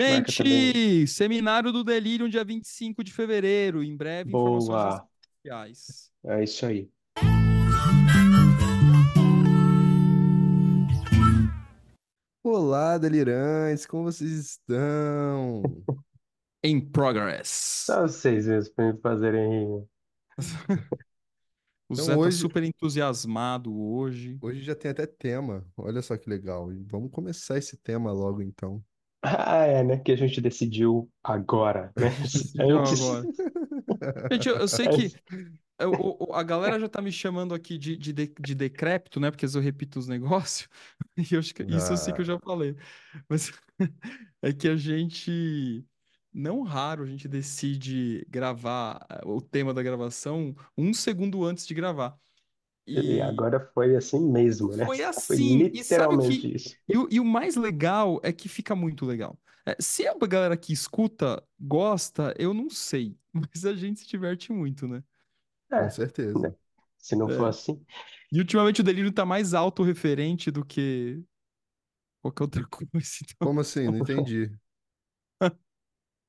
Gente, 0.00 1.06
seminário 1.08 1.72
do 1.72 1.82
Delírio, 1.82 2.28
dia 2.28 2.44
25 2.44 3.02
de 3.02 3.12
fevereiro. 3.12 3.82
Em 3.82 3.96
breve, 3.96 4.30
informações 4.30 4.68
Boa. 4.68 4.90
redes 4.90 5.08
sociais. 5.42 6.10
É 6.24 6.44
isso 6.44 6.66
aí. 6.66 6.88
Olá, 12.42 12.96
delirantes, 12.98 13.84
como 13.86 14.04
vocês 14.04 14.30
estão? 14.30 15.62
Em 16.62 16.80
progress. 16.80 17.84
Só 17.86 18.02
vocês 18.02 18.46
mesmos 18.46 18.68
pra 18.70 18.92
me 18.92 19.00
fazerem 19.00 19.50
rir. 19.50 19.84
O 21.90 21.94
Então 21.94 22.04
Zé 22.04 22.12
tá 22.12 22.18
hoje- 22.18 22.36
super 22.36 22.62
entusiasmado 22.62 23.74
hoje. 23.74 24.36
Hoje 24.42 24.60
já 24.62 24.74
tem 24.74 24.90
até 24.90 25.06
tema, 25.06 25.66
olha 25.74 26.02
só 26.02 26.18
que 26.18 26.28
legal. 26.28 26.70
E 26.70 26.82
Vamos 26.84 27.10
começar 27.10 27.56
esse 27.56 27.78
tema 27.78 28.12
logo 28.12 28.42
então. 28.42 28.84
Ah, 29.22 29.64
é, 29.66 29.82
né? 29.82 29.98
Que 29.98 30.12
a 30.12 30.16
gente 30.16 30.40
decidiu 30.40 31.10
agora, 31.22 31.92
né? 31.96 32.08
Decidiu 32.22 32.78
Antes. 32.78 33.00
agora. 33.00 33.28
Gente, 34.32 34.48
eu, 34.48 34.56
eu 34.56 34.68
sei 34.68 34.88
que 34.88 35.12
eu- 35.78 35.92
o- 35.92 36.30
o- 36.30 36.34
a 36.34 36.42
galera 36.42 36.78
já 36.78 36.88
tá 36.88 37.00
me 37.02 37.10
chamando 37.12 37.54
aqui 37.54 37.78
de, 37.78 37.96
de, 37.96 38.12
de, 38.12 38.26
de 38.40 38.54
decrépito, 38.54 39.18
né? 39.20 39.30
Porque 39.30 39.44
eu 39.46 39.60
repito 39.60 39.98
os 39.98 40.06
negócios. 40.08 40.68
E 41.16 41.34
eu 41.34 41.40
que 41.42 41.62
isso 41.74 41.92
eu 41.92 41.96
sei 41.96 42.12
que 42.14 42.20
eu 42.20 42.24
já 42.24 42.38
falei. 42.38 42.76
Mas 43.28 43.52
é 44.42 44.52
que 44.52 44.68
a 44.68 44.76
gente, 44.76 45.84
não 46.32 46.62
raro, 46.62 47.02
a 47.02 47.06
gente 47.06 47.26
decide 47.28 48.24
gravar 48.28 49.04
eh, 49.10 49.20
o 49.24 49.40
tema 49.40 49.74
da 49.74 49.82
gravação 49.82 50.54
um 50.76 50.94
segundo 50.94 51.44
antes 51.44 51.66
de 51.66 51.74
gravar. 51.74 52.16
E 52.90 53.20
agora 53.20 53.60
foi 53.74 53.96
assim 53.96 54.20
mesmo, 54.20 54.74
né? 54.76 54.86
Foi 54.86 54.96
Foi 54.96 55.02
assim. 55.02 55.70
E 55.72 55.82
sabe 55.84 56.16
o 56.16 56.18
que- 56.18 56.28
literalmente 56.28 56.54
isso. 56.54 56.76
E 56.88 56.96
o, 56.96 57.08
e 57.10 57.20
o 57.20 57.24
mais 57.24 57.56
legal 57.56 58.20
é 58.22 58.32
que 58.32 58.48
fica 58.48 58.74
muito 58.74 59.04
legal. 59.04 59.38
É, 59.66 59.76
se 59.80 60.06
a 60.06 60.14
galera 60.14 60.56
que 60.56 60.72
escuta 60.72 61.42
gosta, 61.60 62.34
eu 62.38 62.54
não 62.54 62.70
sei. 62.70 63.16
Mas 63.32 63.64
a 63.64 63.74
gente 63.74 64.00
se 64.00 64.06
diverte 64.08 64.52
muito, 64.52 64.88
né? 64.88 65.02
É, 65.70 65.82
Com 65.84 65.90
certeza. 65.90 66.38
né? 66.38 66.54
Se 66.98 67.14
não 67.16 67.28
for 67.28 67.46
É. 67.46 67.48
assim. 67.48 67.84
E 68.32 68.38
ultimamente 68.40 68.80
o 68.80 68.84
delírio 68.84 69.12
tá 69.12 69.24
mais 69.24 69.54
autorreferente 69.54 70.50
do 70.50 70.64
que 70.64 71.22
qualquer 72.22 72.42
outra 72.44 72.66
coisa. 72.68 72.90
Então... 73.24 73.48
Como 73.48 73.60
assim? 73.60 73.84
Não 73.86 73.98
entendi. 73.98 74.52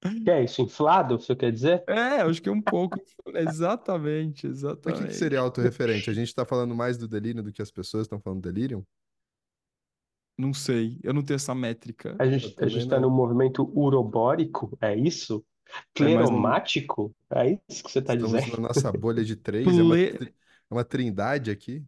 Que 0.02 0.30
é 0.31 0.44
isso? 0.44 0.61
Inflado, 0.61 1.19
você 1.19 1.36
quer 1.36 1.52
dizer? 1.52 1.83
É, 1.88 2.22
acho 2.22 2.42
que 2.42 2.50
é 2.50 2.52
um 2.52 2.61
pouco. 2.61 3.03
Exatamente, 3.33 4.47
Mas 4.86 4.94
o 4.95 4.95
que 4.95 5.08
que 5.08 5.14
exatamente. 5.14 5.16
seria 5.16 5.39
autorreferente? 5.39 6.09
A 6.09 6.14
gente 6.14 6.33
tá 6.33 6.45
falando 6.45 6.75
mais 6.75 6.97
do 6.97 7.08
delírio 7.08 7.41
do 7.44 7.52
que 7.53 7.61
as 7.61 7.72
pessoas 7.72 8.03
estão 8.03 8.19
falando 8.22 8.41
do 8.41 8.52
delírio? 8.52 8.86
Não 10.38 10.53
sei, 10.53 11.00
eu 11.03 11.14
não 11.14 11.22
tenho 11.23 11.36
essa 11.36 11.53
métrica. 11.53 12.19
A 12.19 12.25
Eu 12.25 12.28
gente, 12.28 12.56
a 12.61 12.67
também 12.67 12.69
gente 12.69 12.88
tá 12.88 13.00
não. 13.00 13.09
num 13.09 13.09
movimento 13.09 13.64
urobórico, 13.78 14.78
é 14.81 14.95
isso? 14.95 15.45
É 16.00 16.09
mais 16.09 16.30
um- 16.31 16.34
Cleromático? 16.34 17.16
É 17.31 17.59
isso 17.69 17.84
que 17.84 17.91
você 17.91 18.02
tá 18.02 18.16
Estamos 18.16 18.44
dizendo? 18.44 18.58
na 18.58 18.59
nossa 18.59 18.91
bolha 18.94 19.23
de 19.23 19.36
três, 19.36 19.78
é 19.78 19.84
uma, 19.84 19.97
Ple- 19.97 20.13
tri- 20.17 20.36
é 20.69 20.73
uma 20.73 20.84
trindade 20.86 21.52
aqui. 21.52 21.86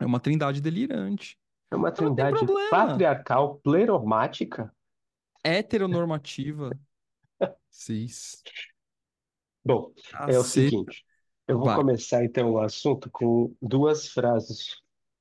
É 0.00 0.06
uma 0.06 0.20
trindade 0.20 0.60
delirante. 0.62 1.38
É 1.68 1.74
uma 1.74 1.90
Não 1.98 2.10
tem 2.10 2.26
trindade 2.26 2.28
problema. 2.28 2.68
patriarcal 2.70 3.56
pleromática? 3.56 4.72
Heteronormativa. 5.44 6.78
Cis. 7.70 8.42
Bom, 9.64 9.92
é 10.28 10.38
o 10.38 10.44
seguinte. 10.44 11.04
Eu 11.46 11.58
vou 11.58 11.66
Vai. 11.66 11.76
começar 11.76 12.24
então 12.24 12.52
o 12.52 12.60
assunto 12.60 13.10
com 13.10 13.54
duas 13.60 14.08
frases 14.08 14.76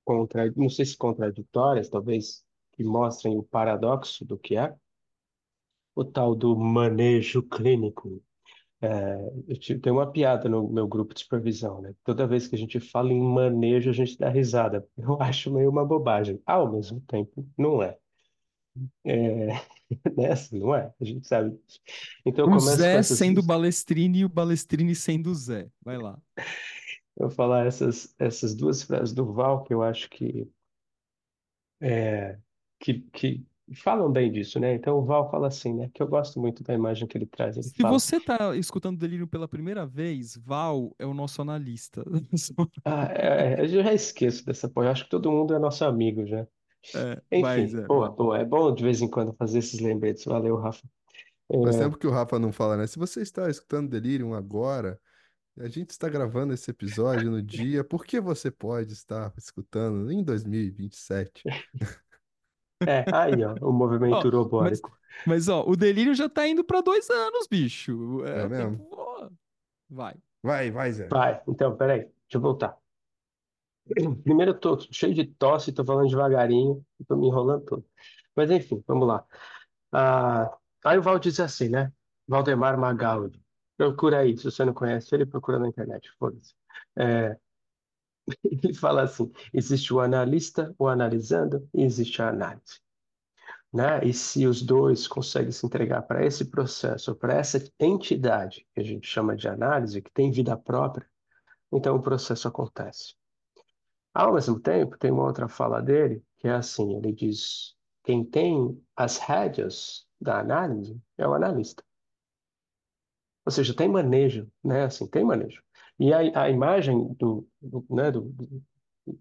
contra, 0.06 0.52
não 0.56 0.70
sei 0.70 0.86
se 0.86 0.98
contraditórias, 0.98 1.90
talvez, 1.90 2.44
que 2.74 2.84
mostrem 2.84 3.38
o 3.38 3.44
paradoxo 3.44 4.26
do 4.26 4.38
que 4.38 4.56
é 4.56 4.76
o 5.96 6.06
tal 6.06 6.36
do 6.36 6.56
manejo 6.56 7.44
clínico. 7.44 8.22
É, 8.82 9.32
eu 9.48 9.82
tem 9.82 9.92
uma 9.92 10.10
piada 10.10 10.48
no 10.48 10.70
meu 10.70 10.88
grupo 10.88 11.14
de 11.14 11.20
supervisão, 11.20 11.82
né? 11.82 11.94
Toda 12.06 12.26
vez 12.26 12.48
que 12.48 12.56
a 12.56 12.58
gente 12.58 12.80
fala 12.80 13.12
em 13.12 13.20
manejo, 13.22 13.90
a 13.90 13.94
gente 13.94 14.18
dá 14.18 14.30
risada. 14.30 14.88
Eu 14.98 15.18
acho 15.22 15.52
meio 15.52 15.70
uma 15.70 15.86
bobagem. 15.86 16.42
Ao 16.46 16.72
mesmo 16.72 17.02
tempo, 17.02 17.46
não 17.58 17.84
é. 17.84 17.98
É, 19.06 19.48
né? 20.18 20.32
Assim, 20.32 20.60
não 20.60 20.76
é. 20.76 20.94
A 21.00 21.06
gente 21.06 21.28
sabe. 21.28 21.58
Então 22.26 22.46
eu 22.46 22.48
O 22.48 22.58
começo 22.58 22.70
com 22.70 22.76
Zé 22.76 22.96
essas 22.96 23.18
sendo 23.18 23.42
Balestrini 23.44 24.20
e 24.20 24.26
o 24.26 24.30
Balestrini 24.30 24.96
sendo 24.96 25.32
o 25.32 25.36
Zé. 25.36 25.68
Vai 25.84 25.98
lá. 25.98 26.20
Eu 27.18 27.28
vou 27.28 27.30
falar 27.30 27.66
essas, 27.66 28.16
essas 28.18 28.56
duas 28.56 28.84
frases 28.84 29.14
do 29.14 29.34
Val 29.34 29.64
que 29.64 29.74
eu 29.74 29.84
acho 29.84 30.10
que, 30.10 30.48
é, 31.82 32.38
que, 32.80 33.02
que 33.12 33.46
falam 33.76 34.12
bem 34.12 34.32
disso, 34.32 34.60
né? 34.60 34.74
Então 34.74 34.98
o 34.98 35.06
Val 35.06 35.30
fala 35.30 35.48
assim, 35.48 35.74
né? 35.74 35.90
Que 35.94 36.02
eu 36.02 36.08
gosto 36.08 36.40
muito 36.40 36.64
da 36.64 36.74
imagem 36.74 37.08
que 37.08 37.18
ele 37.18 37.26
traz. 37.26 37.58
Ele 37.58 37.68
Se 37.68 37.76
fala, 37.82 38.00
você 38.00 38.20
tá 38.20 38.56
escutando 38.56 38.96
o 38.96 39.00
Delírio 39.00 39.28
pela 39.28 39.48
primeira 39.48 39.86
vez, 39.86 40.36
Val 40.38 40.96
é 40.98 41.06
o 41.06 41.14
nosso 41.14 41.42
analista. 41.42 42.04
ah, 42.86 43.06
é, 43.14 43.54
é, 43.54 43.62
eu 43.62 43.68
já 43.68 43.94
esqueço 43.94 44.46
dessa 44.46 44.70
porra. 44.70 44.88
Eu 44.88 44.92
acho 44.92 45.04
que 45.04 45.10
todo 45.10 45.32
mundo 45.32 45.54
é 45.54 45.60
nosso 45.60 45.84
amigo 45.86 46.26
já. 46.26 46.48
É, 46.94 47.22
Enfim, 47.32 47.68
Zé. 47.68 47.86
boa, 47.88 48.10
boa. 48.10 48.38
É 48.40 48.46
bom 48.46 48.74
de 48.74 48.84
vez 48.84 49.02
em 49.02 49.10
quando 49.10 49.34
fazer 49.34 49.60
esses 49.60 49.80
lembretes. 49.80 50.26
Valeu, 50.26 50.56
Rafa. 50.58 50.88
Faz 51.62 51.76
É, 51.76 51.80
tempo 51.80 51.98
que 51.98 52.08
o 52.08 52.12
Rafa 52.12 52.40
não 52.40 52.52
fala, 52.52 52.78
né? 52.78 52.88
Se 52.88 52.98
você 52.98 53.22
está 53.22 53.50
escutando 53.50 53.90
Delirium 53.90 54.34
agora, 54.34 55.00
a 55.60 55.68
gente 55.70 55.92
está 55.92 56.10
gravando 56.10 56.54
esse 56.54 56.72
episódio 56.72 57.32
no 57.32 57.42
dia, 57.42 57.84
por 57.84 58.06
que 58.06 58.22
você 58.22 58.52
pode 58.52 58.94
estar 58.94 59.34
escutando 59.38 60.12
em 60.12 60.24
2027? 60.24 61.44
é, 62.86 63.08
aí, 63.12 63.44
ó, 63.44 63.54
o 63.62 63.72
movimento 63.74 64.28
Ó, 64.28 64.28
mas, 64.58 64.84
urobórico. 64.84 64.98
mas, 65.26 65.48
ó, 65.48 65.64
o 65.68 65.76
Delírio 65.76 66.14
já 66.16 66.30
tá 66.30 66.48
indo 66.48 66.64
pra 66.64 66.82
dois 66.82 67.10
anos, 67.10 67.48
bicho. 67.48 68.24
É, 68.26 68.44
É 68.44 68.48
mesmo? 68.48 68.78
tempo. 68.78 69.30
Vai. 69.90 70.16
Vai, 70.44 70.72
vai, 70.72 70.92
Zé. 70.92 71.10
Vai, 71.12 71.42
então, 71.48 71.76
peraí, 71.78 72.00
deixa 72.02 72.38
eu 72.38 72.42
voltar. 72.42 72.78
Primeiro, 74.24 74.52
eu 74.52 74.60
tô 74.60 74.80
cheio 74.92 75.14
de 75.14 75.26
tosse, 75.26 75.72
tô 75.74 75.84
falando 75.86 76.10
devagarinho, 76.10 76.86
tô 77.08 77.16
me 77.16 77.28
enrolando 77.28 77.66
todo. 77.66 77.86
Mas 78.36 78.52
enfim, 78.52 78.84
vamos 78.88 79.08
lá. 79.08 79.26
Ah, 79.92 80.58
aí 80.86 80.98
o 80.98 81.02
Val 81.02 81.20
diz 81.20 81.40
assim, 81.40 81.70
né? 81.70 81.92
Valdemar 82.28 82.78
Magaldi. 82.80 83.44
Procura 83.78 84.20
aí, 84.20 84.38
se 84.38 84.44
você 84.46 84.66
não 84.66 84.74
conhece 84.74 85.14
ele, 85.16 85.26
procura 85.26 85.60
na 85.60 85.68
internet, 85.68 86.10
foda-se. 86.20 86.54
É, 86.98 87.38
ele 88.44 88.74
fala 88.74 89.04
assim: 89.04 89.32
existe 89.54 89.94
o 89.94 90.00
analista, 90.00 90.74
o 90.78 90.88
analisando, 90.88 91.68
e 91.74 91.84
existe 91.84 92.22
a 92.22 92.30
análise. 92.30 92.82
Né? 93.74 94.04
E 94.06 94.14
se 94.14 94.48
os 94.48 94.62
dois 94.64 95.08
conseguem 95.08 95.52
se 95.52 95.66
entregar 95.66 96.02
para 96.04 96.26
esse 96.26 96.46
processo, 96.46 97.16
para 97.16 97.36
essa 97.36 97.64
entidade 97.80 98.68
que 98.74 98.82
a 98.82 98.84
gente 98.84 99.08
chama 99.08 99.36
de 99.36 99.48
análise, 99.48 100.02
que 100.02 100.12
tem 100.12 100.32
vida 100.32 100.58
própria, 100.58 101.08
então 101.72 101.96
o 101.96 102.02
processo 102.02 102.48
acontece. 102.48 103.19
Ao 104.14 104.34
mesmo 104.34 104.60
tempo, 104.60 104.98
tem 104.98 105.12
uma 105.12 105.24
outra 105.24 105.48
fala 105.48 105.82
dele, 105.82 106.24
que 106.38 106.48
é 106.48 106.52
assim, 106.52 106.96
ele 106.96 107.12
diz, 107.12 107.76
quem 108.04 108.24
tem 108.24 108.82
as 108.96 109.18
rédeas 109.18 110.08
da 110.20 110.40
análise 110.40 111.00
é 111.18 111.28
o 111.28 111.34
analista. 111.34 111.84
Ou 113.46 113.52
seja, 113.52 113.76
tem 113.76 113.88
manejo, 113.88 114.48
né? 114.64 114.84
Assim, 114.84 115.08
tem 115.08 115.24
manejo. 115.24 115.64
E 116.00 116.14
a, 116.14 116.44
a 116.44 116.50
imagem 116.50 117.14
do, 117.16 117.48
do, 117.62 117.86
né, 117.90 118.12
do, 118.12 118.22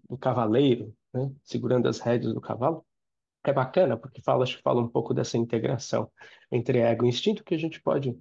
do, 0.07 0.17
cavaleiro, 0.17 0.95
né, 1.13 1.31
segurando 1.43 1.87
as 1.89 1.99
rédeas 1.99 2.33
do 2.33 2.39
cavalo, 2.39 2.85
é 3.43 3.51
bacana, 3.51 3.97
porque 3.97 4.21
fala, 4.21 4.45
fala 4.63 4.81
um 4.81 4.87
pouco 4.87 5.13
dessa 5.13 5.37
integração 5.37 6.11
entre 6.51 6.79
ego 6.79 7.05
e 7.05 7.09
instinto, 7.09 7.43
que 7.43 7.55
a 7.55 7.57
gente 7.57 7.81
pode, 7.81 8.17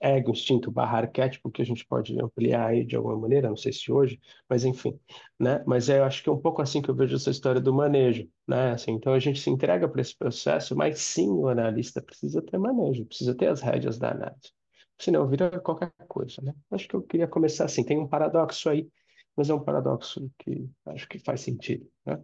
ego, 0.00 0.30
instinto 0.32 0.70
barra 0.70 0.98
arquétipo, 0.98 1.50
que 1.50 1.62
a 1.62 1.64
gente 1.64 1.86
pode 1.86 2.18
ampliar 2.20 2.68
aí 2.68 2.84
de 2.84 2.96
alguma 2.96 3.16
maneira, 3.18 3.48
não 3.48 3.56
sei 3.56 3.72
se 3.72 3.90
hoje, 3.92 4.20
mas 4.48 4.64
enfim, 4.64 4.98
né? 5.38 5.62
Mas 5.66 5.88
eu 5.88 6.04
acho 6.04 6.22
que 6.22 6.28
é 6.28 6.32
um 6.32 6.40
pouco 6.40 6.62
assim 6.62 6.82
que 6.82 6.88
eu 6.90 6.94
vejo 6.94 7.14
essa 7.16 7.30
história 7.30 7.60
do 7.60 7.72
manejo, 7.72 8.28
né? 8.46 8.72
Assim, 8.72 8.92
então 8.92 9.12
a 9.12 9.18
gente 9.18 9.40
se 9.40 9.50
entrega 9.50 9.88
para 9.88 10.00
esse 10.00 10.16
processo, 10.16 10.74
mas 10.76 10.98
sim, 11.00 11.28
o 11.28 11.48
analista 11.48 12.02
precisa 12.02 12.42
ter 12.42 12.58
manejo, 12.58 13.04
precisa 13.06 13.34
ter 13.36 13.48
as 13.48 13.60
rédeas 13.60 13.98
da 13.98 14.10
análise, 14.10 14.52
senão 14.98 15.26
vira 15.28 15.60
qualquer 15.60 15.92
coisa, 16.08 16.40
né? 16.42 16.54
Acho 16.70 16.88
que 16.88 16.94
eu 16.96 17.02
queria 17.02 17.28
começar 17.28 17.64
assim, 17.66 17.84
tem 17.84 17.98
um 17.98 18.08
paradoxo 18.08 18.68
aí, 18.68 18.88
mas 19.36 19.50
é 19.50 19.54
um 19.54 19.62
paradoxo 19.62 20.30
que 20.38 20.68
acho 20.86 21.08
que 21.08 21.18
faz 21.18 21.40
sentido, 21.42 21.88
né? 22.04 22.20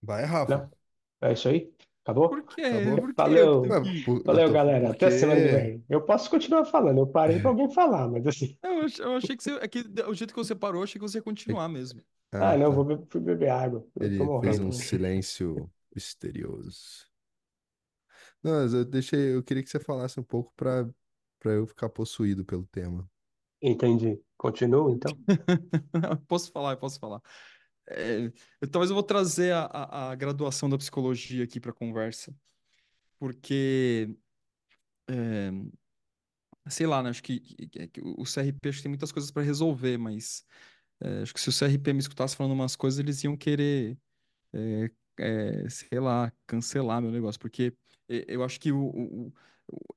Vai, 0.00 0.24
Rafa. 0.24 0.52
Não? 0.52 0.70
É 1.20 1.32
isso 1.32 1.48
aí? 1.48 1.72
Acabou? 2.02 2.28
Por 2.28 2.42
quê? 2.42 2.62
Acabou. 2.62 2.96
Por 3.00 3.06
quê? 3.08 3.14
Valeu. 3.16 3.64
Eu 3.66 3.84
eu 3.84 4.22
Valeu, 4.24 4.46
tô- 4.48 4.52
galera. 4.52 4.90
Até 4.90 5.10
semana 5.10 5.40
que 5.40 5.48
porque... 5.48 5.62
vem. 5.62 5.84
Eu 5.88 6.02
posso 6.02 6.28
continuar 6.30 6.64
falando. 6.64 6.98
Eu 6.98 7.06
parei 7.06 7.38
para 7.38 7.50
alguém 7.50 7.70
falar, 7.70 8.08
mas 8.08 8.26
assim. 8.26 8.56
Eu, 8.62 8.86
eu 9.04 9.16
achei 9.16 9.36
que 9.36 9.42
você. 9.42 9.52
É 9.54 9.68
que 9.68 9.84
o 10.08 10.14
jeito 10.14 10.34
que 10.34 10.38
você 10.44 10.54
parou, 10.54 10.80
eu 10.80 10.84
achei 10.84 11.00
que 11.00 11.06
você 11.06 11.18
ia 11.18 11.22
continuar 11.22 11.68
mesmo. 11.68 12.00
Ah, 12.32 12.52
Ah, 12.52 12.56
não, 12.58 12.70
tá. 12.70 12.76
vou 12.76 12.84
be- 12.84 13.06
fui 13.08 13.20
beber 13.20 13.50
água. 13.50 13.86
Eu 13.96 14.06
Ele 14.06 14.18
fez 14.40 14.58
um 14.58 14.72
silêncio 14.72 15.70
misterioso. 15.94 17.06
Não, 18.42 18.52
mas 18.62 18.74
eu 18.74 18.84
deixei, 18.84 19.34
eu 19.36 19.42
queria 19.42 19.62
que 19.62 19.70
você 19.70 19.78
falasse 19.78 20.18
um 20.18 20.24
pouco 20.24 20.52
para 20.56 20.88
para 21.38 21.52
eu 21.54 21.66
ficar 21.66 21.88
possuído 21.88 22.44
pelo 22.44 22.64
tema. 22.68 23.10
Entendi. 23.60 24.20
Continuo, 24.36 24.90
então? 24.90 25.12
Posso 26.28 26.52
falar, 26.52 26.72
eu 26.72 26.76
posso 26.76 27.00
falar. 27.00 27.20
É, 27.88 28.30
talvez 28.70 28.90
eu 28.90 28.94
vou 28.94 29.02
trazer 29.02 29.52
a, 29.52 29.64
a, 29.66 30.10
a 30.12 30.14
graduação 30.14 30.68
da 30.68 30.78
psicologia 30.78 31.44
aqui 31.44 31.60
para 31.60 31.72
conversa. 31.72 32.34
porque, 33.18 34.16
é, 35.08 35.50
sei 36.68 36.86
lá, 36.86 37.02
né? 37.02 37.10
Acho 37.10 37.22
que, 37.22 37.40
que- 37.40 37.88
que 37.88 38.00
o 38.02 38.24
CRP 38.24 38.68
acho 38.68 38.78
que 38.78 38.82
tem 38.84 38.90
muitas 38.90 39.12
coisas 39.12 39.30
para 39.30 39.42
resolver, 39.42 39.98
mas 39.98 40.44
é, 41.00 41.22
acho 41.22 41.34
que 41.34 41.40
se 41.40 41.48
o 41.48 41.52
CRP 41.52 41.92
me 41.92 42.00
escutasse 42.00 42.36
falando 42.36 42.52
umas 42.54 42.76
coisas, 42.76 43.00
eles 43.00 43.22
iam 43.24 43.36
querer, 43.36 43.98
é, 44.54 44.90
é, 45.18 45.70
sei 45.70 46.00
lá, 46.00 46.32
cancelar 46.46 47.02
meu 47.02 47.10
negócio, 47.12 47.40
porque 47.40 47.74
eu 48.08 48.44
acho 48.44 48.60
que 48.60 48.72
o, 48.72 48.78
o- 48.80 49.28
o- 49.28 49.34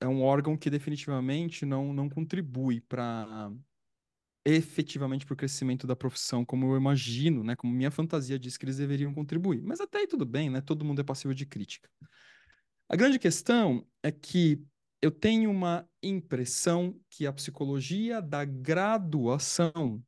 é 0.02 0.08
um 0.08 0.24
órgão 0.24 0.58
que 0.58 0.70
definitivamente 0.70 1.66
não, 1.66 1.94
não 1.94 2.10
contribui 2.10 2.82
para 2.82 3.52
efetivamente 4.46 5.26
para 5.26 5.34
o 5.34 5.38
crescimento 5.38 5.88
da 5.88 5.96
profissão, 5.96 6.46
como 6.46 6.72
eu 6.72 6.78
imagino, 6.78 7.44
né? 7.44 7.56
Como 7.56 7.74
minha 7.74 7.90
fantasia 7.90 8.38
diz 8.38 8.58
que 8.58 8.66
eles 8.66 8.78
deveriam 8.78 9.14
contribuir. 9.14 9.62
Mas 9.64 9.82
até 9.82 10.00
aí 10.00 10.08
tudo 10.08 10.26
bem, 10.26 10.50
né? 10.50 10.62
Todo 10.62 10.86
mundo 10.86 11.02
é 11.02 11.04
passível 11.04 11.34
de 11.34 11.46
crítica. 11.46 11.90
A 12.88 12.96
grande 12.96 13.18
questão 13.18 13.88
é 14.04 14.12
que 14.12 14.62
eu 15.02 15.10
tenho 15.10 15.50
uma 15.50 15.88
impressão 16.02 17.00
que 17.10 17.26
a 17.26 17.34
psicologia 17.34 18.22
da 18.22 18.46
graduação, 18.46 20.04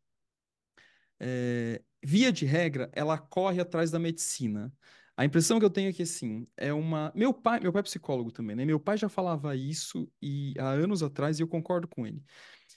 é, 1.20 1.82
via 2.04 2.32
de 2.32 2.46
regra, 2.46 2.92
ela 2.94 3.18
corre 3.18 3.60
atrás 3.60 3.90
da 3.90 3.98
medicina. 3.98 4.72
A 5.16 5.26
impressão 5.26 5.58
que 5.58 5.66
eu 5.66 5.70
tenho 5.72 5.90
é 5.90 5.94
que, 5.94 6.04
assim, 6.04 6.48
é 6.56 6.72
uma... 6.72 7.12
Meu 7.16 7.34
pai, 7.34 7.60
meu 7.60 7.74
pai 7.74 7.80
é 7.80 7.84
psicólogo 7.84 8.32
também, 8.32 8.56
né? 8.56 8.66
Meu 8.66 8.80
pai 8.80 8.98
já 8.98 9.10
falava 9.10 9.56
isso 9.56 10.08
e 10.22 10.54
há 10.60 10.70
anos 10.70 11.02
atrás 11.02 11.40
e 11.40 11.44
eu 11.44 11.48
concordo 11.48 11.88
com 11.88 12.06
ele. 12.06 12.18
O 12.20 12.24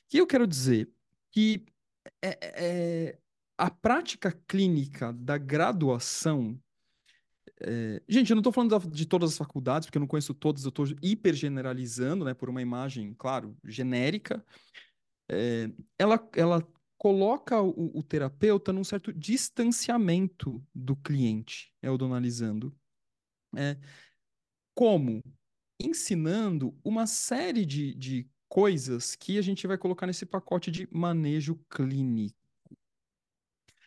que 0.09 0.19
eu 0.19 0.27
quero 0.27 0.47
dizer? 0.47 0.91
Que 1.31 1.65
é, 2.23 3.09
é, 3.11 3.19
a 3.57 3.71
prática 3.71 4.33
clínica 4.47 5.13
da 5.13 5.39
graduação 5.39 6.61
é, 7.63 8.03
gente, 8.09 8.31
eu 8.31 8.35
não 8.37 8.41
estou 8.41 8.53
falando 8.53 8.71
da- 8.71 8.91
de 8.91 9.07
todas 9.07 9.33
as 9.33 9.39
faculdades, 9.39 9.87
porque 9.87 9.99
eu 9.99 10.01
não 10.01 10.07
conheço 10.07 10.33
todas, 10.33 10.65
eu 10.65 10.71
estou 10.71 10.87
hiper 11.03 11.35
generalizando, 11.35 12.25
né, 12.25 12.33
por 12.33 12.49
uma 12.49 12.63
imagem, 12.63 13.15
claro, 13.15 13.57
genérica. 13.65 14.45
É, 15.31 15.71
ela, 15.99 16.29
ela 16.35 16.67
coloca 16.97 17.61
o, 17.61 17.99
o 17.99 18.03
terapeuta 18.03 18.73
num 18.73 18.85
certo 18.85 19.13
distanciamento 19.13 20.65
do 20.75 20.97
cliente, 20.97 21.73
é 21.83 21.91
o 21.91 21.99
do 21.99 22.07
analisando. 22.07 22.75
É, 23.57 23.77
como? 24.75 25.23
Ensinando 25.79 26.79
uma 26.85 27.07
série 27.07 27.65
de, 27.65 27.95
de 27.95 28.29
coisas 28.51 29.15
que 29.15 29.39
a 29.39 29.43
gente 29.43 29.65
vai 29.67 29.79
colocar 29.79 30.07
nesse 30.09 30.27
pacote 30.27 30.73
de 30.73 30.89
manejo 30.91 31.55
clínico. 31.71 32.37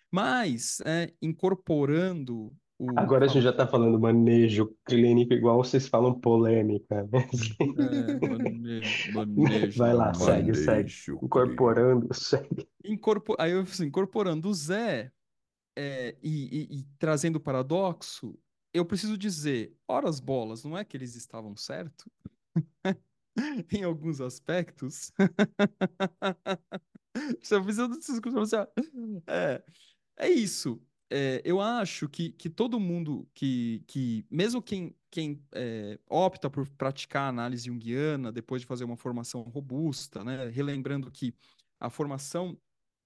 Mas, 0.09 0.79
é, 0.85 1.13
incorporando 1.21 2.55
o 2.79 2.97
Agora 2.97 3.25
a 3.25 3.27
gente 3.27 3.43
já 3.43 3.49
está 3.51 3.67
falando 3.67 3.99
manejo 3.99 4.75
clínico 4.85 5.33
igual 5.33 5.57
vocês 5.63 5.87
falam 5.87 6.17
polêmica, 6.19 7.03
né? 7.11 7.27
É, 7.77 8.27
mane- 8.27 8.81
manejo 9.13 9.77
Vai 9.77 9.93
lá, 9.93 10.11
clínico. 10.11 10.25
segue, 10.31 10.55
segue. 10.55 10.67
Manejo. 10.77 11.19
Incorporando, 11.23 12.13
segue. 12.13 12.67
Incorpo- 12.85 13.35
Aí 13.39 13.51
eu 13.51 13.61
assim, 13.61 13.85
incorporando 13.87 14.47
o 14.49 14.53
Zé 14.53 15.11
é, 15.77 16.15
e, 16.23 16.67
e- 16.71 16.79
e 16.79 16.83
trazendo 16.97 17.35
o 17.35 17.41
paradoxo, 17.41 18.37
eu 18.73 18.85
preciso 18.85 19.17
dizer, 19.17 19.75
horas 19.87 20.19
bolas, 20.19 20.63
não 20.63 20.77
é 20.77 20.85
que 20.85 20.95
eles 20.95 21.15
estavam 21.15 21.55
certos 21.57 22.05
em 23.71 23.83
alguns 23.83 24.21
aspectos? 24.21 25.11
Você 27.41 27.61
precisa 27.61 27.87
você, 28.31 28.55
é, 29.27 29.63
é 30.17 30.29
isso. 30.29 30.81
É, 31.11 31.41
eu 31.45 31.61
acho 31.61 32.09
que, 32.09 32.31
que 32.31 32.49
todo 32.49 32.79
mundo 32.79 33.29
que, 33.35 33.83
que 33.87 34.25
mesmo 34.31 34.61
quem, 34.63 34.95
quem 35.11 35.45
é, 35.53 35.99
opta 36.09 36.49
por 36.49 36.67
praticar 36.71 37.29
análise 37.29 37.65
junguiana 37.65 38.31
depois 38.31 38.61
de 38.63 38.67
fazer 38.67 38.83
uma 38.83 38.97
formação 38.97 39.41
robusta, 39.43 40.23
né, 40.23 40.47
relembrando 40.49 41.11
que 41.11 41.35
a 41.79 41.89
formação 41.89 42.57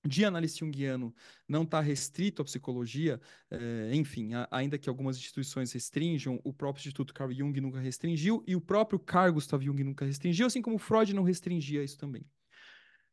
de 0.06 0.24
analista 0.26 0.60
junguiano 0.60 1.14
não 1.48 1.64
está 1.64 1.80
restrito 1.82 2.42
à 2.42 2.46
psicologia, 2.46 3.20
eh, 3.52 3.92
enfim, 3.94 4.34
a- 4.34 4.48
ainda 4.52 4.78
que 4.78 4.90
algumas 4.90 5.18
instituições 5.18 5.72
restringam, 5.74 6.40
o 6.44 6.54
próprio 6.54 6.82
Instituto 6.82 7.14
Carl 7.14 7.32
Jung 7.32 7.60
nunca 7.60 7.80
restringiu 7.80 8.44
e 8.48 8.56
o 8.56 8.62
próprio 8.62 9.00
Carl 9.00 9.34
Gustav 9.34 9.62
Jung 9.64 9.84
nunca 9.84 10.06
restringiu, 10.06 10.48
assim 10.48 10.62
como 10.62 10.78
Freud 10.78 11.14
não 11.14 11.24
restringia 11.24 11.84
isso 11.84 11.98
também. 11.98 12.26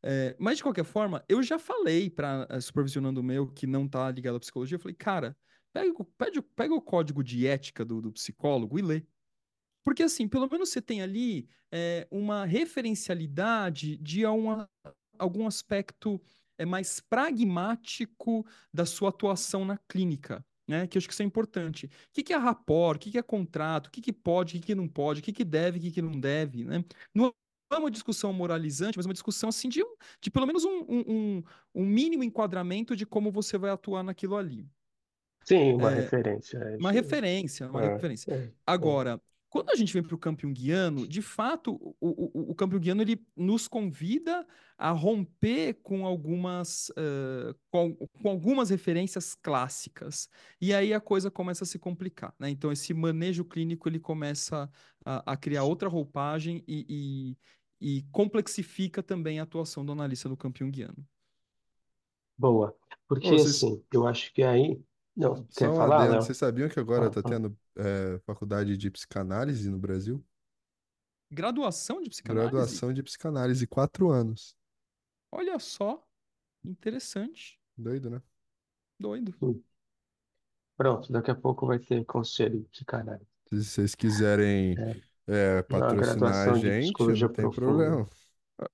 Eh, 0.03 0.35
mas, 0.39 0.57
de 0.57 0.63
qualquer 0.63 0.85
forma, 0.85 1.23
eu 1.27 1.41
já 1.41 1.57
falei 1.57 2.09
para 2.09 2.47
supervisionando 2.61 3.19
o 3.21 3.23
meu 3.23 3.47
que 3.51 3.65
não 3.67 3.85
está 3.85 4.09
ligado 4.11 4.35
à 4.37 4.39
psicologia, 4.39 4.75
eu 4.75 4.79
falei, 4.79 4.95
cara, 4.95 5.35
pega, 5.73 5.91
o- 5.97 6.43
pega 6.55 6.73
o 6.73 6.81
código 6.81 7.23
de 7.23 7.47
ética 7.47 7.83
do, 7.83 8.01
do 8.01 8.11
psicólogo 8.11 8.77
e 8.77 8.81
lê. 8.81 9.03
Porque, 9.83 10.03
assim, 10.03 10.27
pelo 10.27 10.49
menos 10.49 10.69
você 10.69 10.81
tem 10.81 11.01
ali 11.01 11.47
eh, 11.71 12.07
uma 12.11 12.45
referencialidade 12.45 13.97
de 13.97 14.25
uma 14.25 14.69
algum 15.17 15.47
aspecto 15.47 16.21
é, 16.57 16.65
mais 16.65 16.99
pragmático 16.99 18.45
da 18.73 18.85
sua 18.85 19.09
atuação 19.09 19.65
na 19.65 19.77
clínica, 19.87 20.45
né? 20.67 20.87
Que 20.87 20.97
eu 20.97 20.99
acho 20.99 21.07
que 21.07 21.13
isso 21.13 21.23
é 21.23 21.25
importante. 21.25 21.85
O 21.87 21.89
que 22.13 22.23
que 22.23 22.33
é 22.33 22.37
rapport? 22.37 22.97
O 22.97 22.99
que 22.99 23.11
que 23.11 23.17
é 23.17 23.23
contrato? 23.23 23.87
O 23.87 23.91
que 23.91 24.01
que 24.01 24.13
pode? 24.13 24.57
O 24.57 24.59
que 24.59 24.67
que 24.67 24.75
não 24.75 24.87
pode? 24.87 25.19
O 25.21 25.23
que 25.23 25.33
que 25.33 25.43
deve? 25.45 25.79
O 25.79 25.81
que 25.81 25.91
que 25.91 26.01
não 26.01 26.19
deve, 26.19 26.63
né? 26.63 26.83
Não 27.13 27.33
é 27.71 27.77
uma 27.77 27.91
discussão 27.91 28.31
moralizante, 28.31 28.97
mas 28.97 29.05
uma 29.05 29.13
discussão 29.13 29.49
assim 29.49 29.67
de, 29.69 29.81
de 30.21 30.31
pelo 30.31 30.45
menos 30.45 30.63
um, 30.63 30.85
um, 30.87 31.43
um- 31.75 31.85
mínimo 31.85 32.23
enquadramento 32.23 32.95
de 32.95 33.05
como 33.05 33.31
você 33.31 33.57
vai 33.57 33.71
atuar 33.71 34.03
naquilo 34.03 34.35
ali. 34.37 34.67
Sim, 35.43 35.73
uma 35.75 35.89
referência. 35.91 36.57
é 36.57 36.77
Uma 36.77 36.91
isso 36.91 36.97
aí. 36.97 37.01
referência, 37.01 37.69
uma 37.69 37.81
É, 37.81 37.85
referência. 37.91 38.31
é, 38.33 38.35
é. 38.35 38.51
Agora, 38.65 39.21
quando 39.55 39.69
a 39.69 39.75
gente 39.75 39.93
vem 39.93 40.03
para 40.03 40.13
o 40.13 40.17
campo 40.17 40.41
junguiano, 40.41 41.07
de 41.07 41.21
fato, 41.21 41.75
o, 41.75 41.95
o, 42.01 42.51
o 42.51 42.55
campo 42.55 42.75
junguiano 42.75 43.01
ele 43.01 43.25
nos 43.37 43.69
convida 43.69 44.45
a 44.77 44.91
romper 44.91 45.75
com 45.75 46.05
algumas, 46.05 46.91
eh, 46.97 47.55
com, 47.71 47.95
com 47.95 48.29
algumas 48.29 48.69
referências 48.69 49.33
clássicas. 49.33 50.27
E 50.59 50.73
aí 50.73 50.93
a 50.93 50.99
coisa 50.99 51.31
começa 51.31 51.63
a 51.63 51.67
se 51.67 51.79
complicar, 51.79 52.35
né? 52.37 52.49
Então, 52.49 52.69
esse 52.69 52.93
manejo 52.93 53.45
clínico 53.45 53.87
ele 53.87 53.97
começa 53.97 54.69
a, 55.05 55.31
a 55.31 55.37
criar 55.37 55.63
outra 55.63 55.87
roupagem 55.87 56.61
e, 56.67 57.37
e, 57.79 57.99
e 57.99 58.01
complexifica 58.11 59.01
também 59.01 59.39
a 59.39 59.43
atuação 59.43 59.85
do 59.85 59.93
analista 59.93 60.27
do 60.27 60.35
campo 60.35 60.59
junguiano. 60.59 60.97
Boa. 62.37 62.71
Ô, 62.71 62.95
Porque 63.07 63.29
vocês, 63.29 63.63
assim, 63.63 63.81
eu 63.93 64.05
acho 64.05 64.33
que 64.33 64.43
aí. 64.43 64.81
Não, 65.15 65.37
só 65.49 65.59
quer 65.59 65.69
um 65.69 65.77
falar, 65.77 65.99
adendo, 65.99 66.11
Léo? 66.11 66.21
vocês 66.23 66.37
sabiam 66.37 66.67
que 66.67 66.77
agora 66.77 67.07
está 67.07 67.21
ah. 67.21 67.23
tendo 67.23 67.57
é, 67.77 68.19
faculdade 68.25 68.77
de 68.77 68.91
psicanálise 68.91 69.69
no 69.69 69.77
Brasil? 69.79 70.23
Graduação 71.31 72.01
de 72.01 72.09
psicanálise? 72.09 72.51
Graduação 72.51 72.91
de 72.91 73.01
psicanálise, 73.01 73.65
quatro 73.65 74.11
anos. 74.11 74.53
Olha 75.31 75.59
só, 75.59 76.03
interessante, 76.63 77.59
Doido, 77.77 78.09
né? 78.09 78.21
doido. 78.99 79.33
Hum. 79.41 79.63
Pronto, 80.77 81.11
daqui 81.11 81.29
a 81.31 81.35
pouco 81.35 81.67
vai 81.67 81.79
ter 81.79 82.05
conselho 82.05 82.59
de 82.61 82.67
psicanálise. 82.69 83.27
Se 83.49 83.63
vocês 83.63 83.95
quiserem 83.95 84.77
É, 84.77 84.95
é, 85.27 85.61
patrocinar 85.63 86.49
a 86.49 86.53
gente, 86.53 87.15
não 87.15 87.29
tem 87.29 87.49
profunda. 87.49 87.49
problema. 87.49 88.09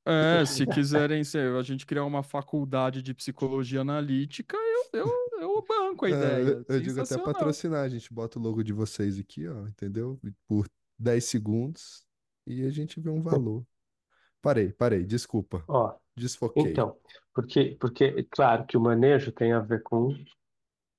É, 0.06 0.46
se 0.46 0.68
quiserem 0.68 1.24
ser, 1.24 1.56
a 1.56 1.64
gente 1.64 1.86
criar 1.86 2.06
uma 2.06 2.22
faculdade 2.24 3.02
de 3.02 3.14
psicologia 3.14 3.82
analítica, 3.82 4.56
eu, 4.56 5.00
eu, 5.00 5.08
eu 5.40 5.66
banco 5.68 6.06
a 6.06 6.10
É, 6.10 6.14
ideia. 6.14 6.44
eu, 6.44 6.66
eu 6.68 6.82
digo 6.82 7.00
até 7.02 7.18
patrocinar, 7.18 7.84
a 7.84 7.90
gente 7.90 8.14
bota 8.14 8.38
o 8.38 8.42
logo 8.42 8.64
de 8.64 8.74
vocês 8.74 9.18
aqui, 9.20 9.48
ó, 9.48 9.68
entendeu? 9.68 10.20
Por 10.48 10.70
10 11.00 11.26
segundos 11.26 12.06
e 12.46 12.64
a 12.66 12.70
gente 12.70 13.00
vê 13.00 13.10
um 13.10 13.22
valor. 13.22 13.66
Parei, 14.42 14.74
parei, 14.74 15.06
desculpa, 15.06 15.66
Ó, 15.68 15.96
desfoquei. 16.16 16.72
então, 16.72 16.98
porque, 17.34 17.78
porque, 17.80 18.24
claro 18.32 18.66
que 18.66 18.78
o 18.78 18.82
manejo 18.82 19.32
tem 19.32 19.54
a 19.54 19.60
ver 19.60 19.82
com 19.84 20.14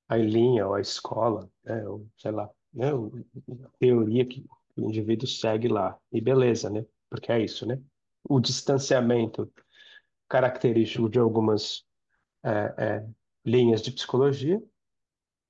a 0.08 0.16
linha 0.16 0.66
ou 0.66 0.74
a 0.74 0.80
escola, 0.80 1.50
né, 1.64 1.86
ou 1.88 2.08
sei 2.18 2.30
lá, 2.32 2.48
né, 2.72 2.90
a 2.90 3.70
teoria 3.78 4.26
que 4.26 4.44
o 4.76 4.88
indivíduo 4.88 5.26
segue 5.28 5.68
lá. 5.68 5.98
E 6.12 6.20
beleza, 6.20 6.70
né? 6.70 6.84
Porque 7.10 7.30
é 7.32 7.40
isso, 7.42 7.66
né? 7.66 7.80
O 8.25 8.41
distanciamento 8.41 9.50
característico 10.29 11.09
de 11.09 11.19
algumas 11.19 11.85
é, 12.45 12.75
é, 12.79 13.07
linhas 13.45 13.83
de 13.83 13.93
psicologia, 13.93 14.62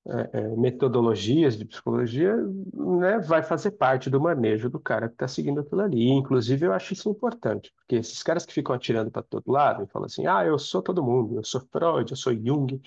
é, 0.05 0.41
é, 0.41 0.49
metodologias 0.57 1.57
de 1.57 1.65
psicologia, 1.65 2.35
né, 2.75 3.21
vai 3.21 3.43
fazer 3.43 3.71
parte 3.73 4.11
do 4.11 4.21
manejo 4.21 4.69
do 4.69 4.81
cara 4.81 5.07
que 5.07 5.15
está 5.15 5.29
seguindo 5.29 5.61
aquilo 5.61 5.81
ali. 5.81 6.09
Inclusive, 6.09 6.67
eu 6.67 6.73
acho 6.73 6.93
isso 6.93 7.09
importante, 7.09 7.73
porque 7.77 7.97
esses 7.97 8.21
caras 8.23 8.45
que 8.45 8.53
ficam 8.53 8.75
atirando 8.75 9.11
para 9.13 9.23
todo 9.23 9.53
lado 9.53 9.85
e 9.85 9.87
falam 9.87 10.07
assim: 10.07 10.27
ah, 10.27 10.45
eu 10.45 10.59
sou 10.59 10.83
todo 10.83 11.05
mundo, 11.05 11.37
eu 11.37 11.45
sou 11.45 11.61
Freud, 11.71 12.11
eu 12.11 12.17
sou 12.17 12.35
Jung, 12.35 12.81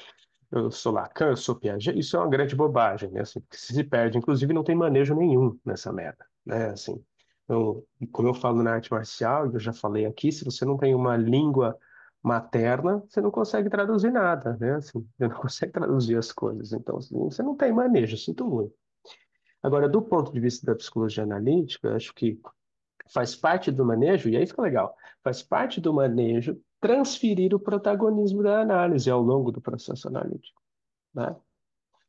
eu 0.51 0.69
sou 0.71 0.91
Lacan, 0.91 1.27
eu 1.27 1.37
sou 1.37 1.55
Piaget, 1.55 1.97
isso 1.97 2.17
é 2.17 2.19
uma 2.19 2.29
grande 2.29 2.55
bobagem, 2.55 3.09
né? 3.11 3.21
Assim, 3.21 3.39
porque 3.39 3.57
se 3.57 3.83
perde, 3.83 4.17
inclusive 4.17 4.53
não 4.53 4.63
tem 4.63 4.75
manejo 4.75 5.15
nenhum 5.15 5.57
nessa 5.65 5.93
merda, 5.93 6.25
né? 6.45 6.71
Assim, 6.71 7.01
então, 7.45 7.83
como 8.11 8.27
eu 8.27 8.33
falo 8.33 8.61
na 8.61 8.73
arte 8.73 8.91
marcial, 8.91 9.49
e 9.49 9.53
eu 9.53 9.59
já 9.59 9.71
falei 9.71 10.05
aqui, 10.05 10.31
se 10.31 10.43
você 10.43 10.65
não 10.65 10.77
tem 10.77 10.93
uma 10.93 11.15
língua 11.15 11.77
materna, 12.21 13.03
você 13.07 13.21
não 13.21 13.29
consegue 13.29 13.69
traduzir 13.69 14.11
nada, 14.11 14.57
né? 14.59 14.75
Assim, 14.75 14.99
você 15.15 15.27
não 15.27 15.35
consegue 15.35 15.71
traduzir 15.71 16.17
as 16.17 16.31
coisas, 16.31 16.73
então 16.73 16.97
assim, 16.97 17.17
você 17.17 17.43
não 17.43 17.55
tem 17.55 17.71
manejo, 17.71 18.17
sinto 18.17 18.45
muito. 18.45 18.73
Agora, 19.61 19.87
do 19.87 20.01
ponto 20.01 20.31
de 20.31 20.39
vista 20.39 20.65
da 20.65 20.75
psicologia 20.75 21.23
analítica, 21.23 21.87
eu 21.87 21.95
acho 21.95 22.13
que 22.13 22.39
faz 23.13 23.35
parte 23.35 23.71
do 23.71 23.85
manejo, 23.85 24.27
e 24.29 24.35
aí 24.35 24.45
fica 24.47 24.61
legal, 24.61 24.95
faz 25.23 25.43
parte 25.43 25.79
do 25.79 25.93
manejo 25.93 26.59
transferir 26.79 27.53
o 27.53 27.59
protagonismo 27.59 28.41
da 28.43 28.59
análise 28.61 29.09
ao 29.09 29.21
longo 29.21 29.51
do 29.51 29.61
processo 29.61 30.07
analítico, 30.07 30.61
né? 31.13 31.35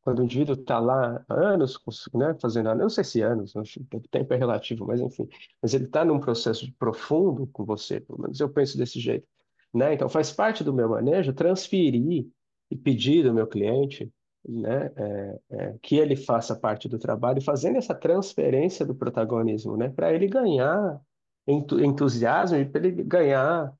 Quando 0.06 0.20
o 0.20 0.22
indivíduo 0.22 0.54
está 0.54 0.78
lá 0.78 1.20
anos, 1.28 1.82
né, 2.14 2.32
fazendo, 2.40 2.72
não 2.76 2.88
sei 2.88 3.02
se 3.02 3.22
anos, 3.22 3.56
o 3.56 3.64
tempo 4.08 4.32
é 4.32 4.36
relativo, 4.36 4.86
mas 4.86 5.00
enfim, 5.00 5.28
mas 5.60 5.74
ele 5.74 5.86
está 5.86 6.04
num 6.04 6.20
processo 6.20 6.72
profundo 6.78 7.44
com 7.48 7.64
você, 7.64 7.98
pelo 7.98 8.20
menos 8.20 8.38
eu 8.38 8.48
penso 8.48 8.78
desse 8.78 9.00
jeito, 9.00 9.26
né? 9.74 9.94
Então 9.94 10.08
faz 10.08 10.30
parte 10.30 10.62
do 10.62 10.72
meu 10.72 10.90
manejo 10.90 11.32
transferir 11.32 12.24
e 12.70 12.76
pedir 12.76 13.24
do 13.24 13.34
meu 13.34 13.48
cliente, 13.48 14.08
né, 14.48 14.92
é, 14.94 15.40
é, 15.50 15.74
que 15.82 15.96
ele 15.96 16.14
faça 16.14 16.54
parte 16.54 16.88
do 16.88 17.00
trabalho, 17.00 17.42
fazendo 17.42 17.76
essa 17.76 17.92
transferência 17.92 18.86
do 18.86 18.94
protagonismo, 18.94 19.76
né, 19.76 19.88
para 19.88 20.14
ele 20.14 20.28
ganhar 20.28 21.00
entusiasmo 21.48 22.58
e 22.58 22.64
para 22.64 22.86
ele 22.86 23.02
ganhar 23.02 23.74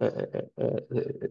é, 0.00 0.06
é, 0.06 0.48
é, 0.56 0.66
é, 0.66 1.30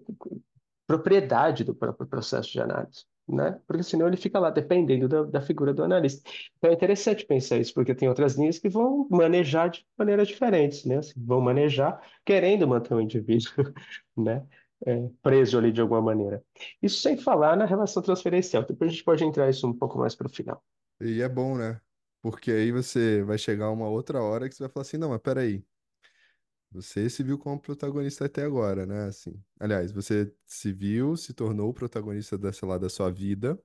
propriedade 0.87 1.65
do 1.65 1.75
próprio 1.75 2.07
processo 2.07 2.49
de 2.49 2.61
análise 2.61 3.03
né? 3.27 3.59
Porque 3.67 3.83
senão 3.83 4.07
ele 4.07 4.17
fica 4.17 4.39
lá 4.39 4.49
dependendo 4.49 5.07
da, 5.07 5.23
da 5.23 5.41
figura 5.41 5.73
do 5.73 5.83
analista. 5.83 6.29
Então 6.57 6.69
é 6.69 6.73
interessante 6.73 7.25
pensar 7.25 7.57
isso, 7.57 7.73
porque 7.73 7.93
tem 7.93 8.07
outras 8.07 8.35
linhas 8.35 8.59
que 8.59 8.69
vão 8.69 9.07
manejar 9.09 9.69
de 9.69 9.85
maneiras 9.97 10.27
diferentes, 10.27 10.85
né? 10.85 10.97
Assim, 10.97 11.13
vão 11.17 11.41
manejar 11.41 12.01
querendo 12.25 12.67
manter 12.67 12.93
o 12.93 13.01
indivíduo, 13.01 13.51
né? 14.15 14.45
É, 14.85 15.09
preso 15.23 15.57
ali 15.57 15.71
de 15.71 15.81
alguma 15.81 16.01
maneira. 16.01 16.43
Isso 16.81 16.99
sem 17.01 17.17
falar 17.17 17.57
na 17.57 17.65
relação 17.65 18.01
transferencial. 18.01 18.63
Depois 18.63 18.91
a 18.91 18.93
gente 18.93 19.03
pode 19.03 19.23
entrar 19.23 19.49
isso 19.49 19.67
um 19.67 19.73
pouco 19.73 19.97
mais 19.97 20.15
para 20.15 20.27
o 20.27 20.29
final. 20.29 20.63
E 21.01 21.21
é 21.21 21.27
bom, 21.27 21.57
né? 21.57 21.81
Porque 22.21 22.51
aí 22.51 22.71
você 22.71 23.23
vai 23.23 23.37
chegar 23.37 23.71
uma 23.71 23.87
outra 23.89 24.21
hora 24.21 24.47
que 24.47 24.55
você 24.55 24.63
vai 24.63 24.71
falar 24.71 24.81
assim, 24.83 24.97
não, 24.97 25.09
mas 25.09 25.19
peraí, 25.21 25.63
você 26.77 27.09
se 27.09 27.23
viu 27.23 27.37
como 27.39 27.59
protagonista 27.59 28.25
até 28.25 28.43
agora, 28.43 28.85
né? 28.85 29.05
Assim, 29.05 29.33
aliás, 29.59 29.91
você 29.91 30.31
se 30.45 30.71
viu, 30.71 31.17
se 31.17 31.33
tornou 31.33 31.69
o 31.69 31.73
protagonista 31.73 32.37
dessa 32.37 32.65
lá 32.65 32.77
da 32.77 32.89
sua 32.89 33.11
vida, 33.11 33.59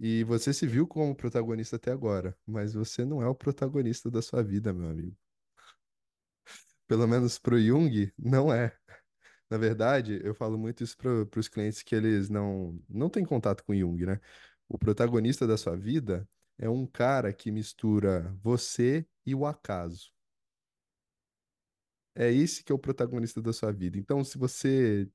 e 0.00 0.24
você 0.24 0.52
se 0.52 0.66
viu 0.66 0.86
como 0.86 1.14
protagonista 1.14 1.76
até 1.76 1.92
agora, 1.92 2.36
mas 2.46 2.74
você 2.74 3.04
não 3.04 3.22
é 3.22 3.28
o 3.28 3.34
protagonista 3.34 4.10
da 4.10 4.22
sua 4.22 4.42
vida, 4.42 4.72
meu 4.72 4.88
amigo. 4.90 5.16
Pelo 6.86 7.06
menos 7.06 7.38
pro 7.38 7.60
Jung, 7.60 8.12
não 8.18 8.52
é. 8.52 8.76
Na 9.50 9.58
verdade, 9.58 10.20
eu 10.24 10.34
falo 10.34 10.58
muito 10.58 10.82
isso 10.84 10.96
para 10.96 11.40
os 11.40 11.48
clientes 11.48 11.82
que 11.82 11.94
eles 11.94 12.30
não, 12.30 12.80
não 12.88 13.10
têm 13.10 13.24
contato 13.24 13.64
com 13.64 13.74
Jung, 13.74 14.06
né? 14.06 14.20
O 14.68 14.78
protagonista 14.78 15.46
da 15.46 15.56
sua 15.56 15.76
vida 15.76 16.28
é 16.58 16.68
um 16.68 16.86
cara 16.86 17.32
que 17.32 17.50
mistura 17.50 18.34
você 18.42 19.06
e 19.26 19.34
o 19.34 19.46
acaso. 19.46 20.12
É 22.14 22.32
esse 22.32 22.64
que 22.64 22.72
é 22.72 22.74
o 22.74 22.78
protagonista 22.78 23.40
da 23.40 23.52
sua 23.52 23.72
vida. 23.72 23.98
Então, 23.98 24.24
se 24.24 24.36
você 24.36 25.08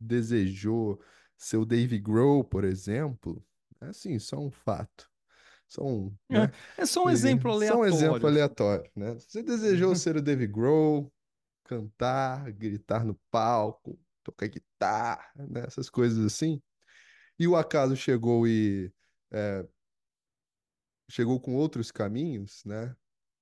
desejou 0.00 1.00
ser 1.36 1.56
o 1.58 1.64
Dave 1.64 1.98
Grohl, 1.98 2.44
por 2.44 2.64
exemplo, 2.64 3.44
é 3.80 3.86
assim, 3.86 4.18
só 4.18 4.38
um 4.38 4.50
fato. 4.50 5.10
Só 5.68 5.82
um, 5.84 6.14
né? 6.30 6.50
É, 6.76 6.82
é 6.82 6.86
só 6.86 7.04
um 7.04 7.10
exemplo 7.10 7.52
Só 7.66 7.78
um 7.78 7.84
exemplo 7.84 8.26
aleatório. 8.26 8.26
aleatório, 8.26 8.90
né? 8.94 9.14
Você 9.14 9.42
desejou 9.42 9.94
ser 9.96 10.16
o 10.16 10.22
Dave 10.22 10.46
Grohl, 10.46 11.12
cantar, 11.64 12.50
gritar 12.52 13.04
no 13.04 13.14
palco, 13.30 13.98
tocar 14.22 14.48
guitarra, 14.48 15.32
né? 15.36 15.64
Essas 15.66 15.90
coisas 15.90 16.24
assim. 16.24 16.62
E 17.38 17.46
o 17.46 17.56
acaso 17.56 17.96
chegou 17.96 18.46
e 18.46 18.92
é, 19.30 19.66
chegou 21.08 21.40
com 21.40 21.54
outros 21.54 21.90
caminhos, 21.90 22.64
né? 22.64 22.94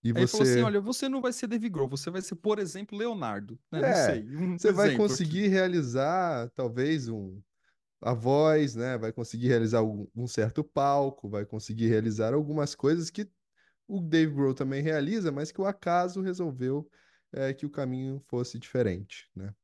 E 0.05 0.13
Aí 0.15 0.23
ele 0.23 0.29
falou 0.31 0.43
assim: 0.45 0.61
você 0.61 0.63
olha, 0.63 0.81
você 0.81 1.09
não 1.09 1.21
vai 1.21 1.33
ser 1.33 1.47
Dave 1.47 1.69
Grohl, 1.69 1.89
você 1.89 2.11
vai 2.11 2.23
ser, 2.23 2.37
por 2.37 2.59
exemplo, 2.59 2.97
Leonardo. 2.99 3.59
né? 3.71 3.83
Não 3.83 3.93
É, 3.93 3.95
sei, 3.95 4.29
um 4.37 4.55
você 4.57 4.73
vai 4.73 4.91
aqui. 4.91 4.91
conseguir 4.91 5.49
realizar 5.49 6.51
talvez 6.55 7.09
um 7.09 7.43
a 8.03 8.15
voz, 8.15 8.75
né? 8.77 8.99
Vai 8.99 9.13
conseguir 9.13 9.49
realizar 9.49 9.83
um, 9.85 10.09
um 10.17 10.27
certo 10.29 10.65
palco, 10.65 11.29
vai 11.31 11.47
conseguir 11.47 11.89
realizar 11.89 12.35
algumas 12.35 12.75
coisas 12.75 13.11
que 13.11 13.31
o 13.89 14.01
Dave 14.01 14.33
Grohl 14.35 14.55
também 14.55 14.83
realiza, 14.83 15.33
mas 15.33 15.53
que 15.53 15.61
o 15.61 15.67
acaso 15.67 16.23
resolveu 16.23 16.89
é, 17.33 17.55
que 17.55 17.67
o 17.67 17.71
caminho 17.71 18.21
fosse 18.29 18.59
diferente, 18.59 19.31
né? 19.37 19.55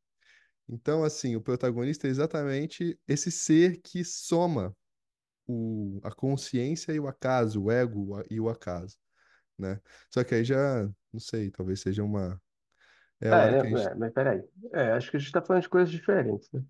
Então, 0.69 1.05
assim, 1.05 1.37
o 1.37 1.41
protagonista 1.43 2.07
é 2.07 2.11
exatamente 2.11 2.99
esse 3.09 3.31
ser 3.31 3.81
que 3.83 4.05
soma 4.05 4.77
o, 5.47 6.01
a 6.05 6.13
consciência 6.13 6.93
e 6.93 7.01
o 7.01 7.09
acaso, 7.09 7.65
o 7.65 7.71
ego 7.71 8.23
e 8.31 8.41
o 8.41 8.49
acaso, 8.49 8.99
né? 9.61 9.81
Só 10.11 10.25
que 10.25 10.35
aí 10.35 10.45
já, 10.45 10.85
não 11.13 11.21
sei, 11.21 11.51
talvez 11.51 11.81
seja 11.81 12.03
uma 12.05 12.41
é 13.21 13.31
a 13.33 13.39
hora 13.39 13.55
É, 13.55 13.59
que 13.59 13.67
a 13.67 13.71
gente 13.71 13.91
É, 13.91 13.95
mas 13.95 14.13
peraí. 14.13 14.43
É, 14.73 14.93
acho 14.93 15.11
que 15.11 15.17
a 15.17 15.21
gente 15.21 15.29
está 15.29 15.41
falando 15.43 15.63
de 15.63 15.69
coisas 15.69 15.91
diferentes, 15.91 16.51
né? 16.53 16.63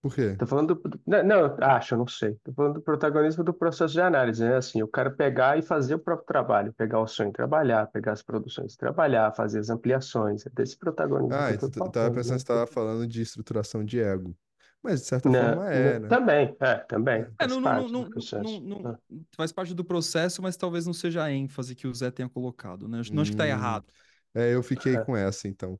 Por 0.00 0.14
quê? 0.14 0.30
Tô 0.36 0.46
falando 0.46 0.76
do, 0.76 1.00
não, 1.06 1.22
não, 1.24 1.56
acho, 1.60 1.96
não 1.96 2.06
sei. 2.06 2.34
Tô 2.44 2.52
falando 2.54 2.74
do 2.74 2.82
protagonismo 2.82 3.42
do 3.42 3.52
processo 3.52 3.92
de 3.94 4.00
análise, 4.00 4.42
né? 4.44 4.56
Assim, 4.56 4.80
o 4.82 4.88
cara 4.88 5.10
pegar 5.10 5.58
e 5.58 5.62
fazer 5.62 5.96
o 5.96 5.98
próprio 5.98 6.26
trabalho, 6.26 6.72
pegar 6.74 7.00
o 7.00 7.06
sonho 7.08 7.30
e 7.30 7.32
trabalhar, 7.32 7.86
pegar 7.88 8.12
as 8.12 8.22
produções 8.22 8.74
e 8.74 8.76
trabalhar, 8.78 9.34
fazer 9.34 9.58
as 9.58 9.68
ampliações, 9.68 10.46
é 10.46 10.50
desse 10.50 10.78
protagonismo 10.78 11.42
que 11.42 11.50
Ah, 11.50 11.52
eu 11.52 11.56
eu 11.56 11.58
tô 11.58 11.68
t- 11.70 11.80
eu 11.84 11.90
tava 11.90 12.10
falando, 12.10 12.12
pensando 12.12 12.36
né? 12.36 12.38
que 12.38 12.42
você 12.46 12.52
estava 12.52 12.66
falando 12.66 13.06
de 13.06 13.20
estruturação 13.22 13.84
de 13.84 14.00
ego. 14.00 14.36
Mas 14.82 15.00
de 15.02 15.06
certa 15.08 15.30
Não, 15.30 15.30
forma 15.30 15.70
é, 15.72 15.98
não, 15.98 16.00
né? 16.00 16.18
também, 16.18 16.56
é, 16.60 16.76
também, 16.84 17.26
É. 17.38 17.44
É, 17.44 17.46
faz 17.46 17.48
não, 17.48 17.60
não, 17.60 17.72
não, 17.74 17.88
parte 17.88 17.96
do 17.96 18.06
não, 18.06 18.08
não, 18.36 18.60
processo. 18.60 18.60
não- 18.60 18.82
né? 18.82 18.96
faz 19.36 19.52
parte 19.52 19.74
do 19.74 19.84
processo, 19.84 20.42
mas 20.42 20.56
talvez 20.56 20.86
não 20.86 20.92
seja 20.94 21.24
a 21.24 21.32
ênfase 21.32 21.74
que 21.74 21.86
o 21.86 21.94
Zé 21.94 22.10
tenha 22.10 22.28
colocado, 22.28 22.88
né? 22.88 23.02
Não 23.12 23.22
acho 23.22 23.30
que 23.32 23.36
tá 23.36 23.46
Hum, 23.46 23.48
errado. 23.48 23.86
é, 24.34 24.54
eu 24.54 24.62
fiquei 24.62 24.98
É, 24.98 25.00
com 25.00 25.16
essa, 25.16 25.48
então. 25.48 25.78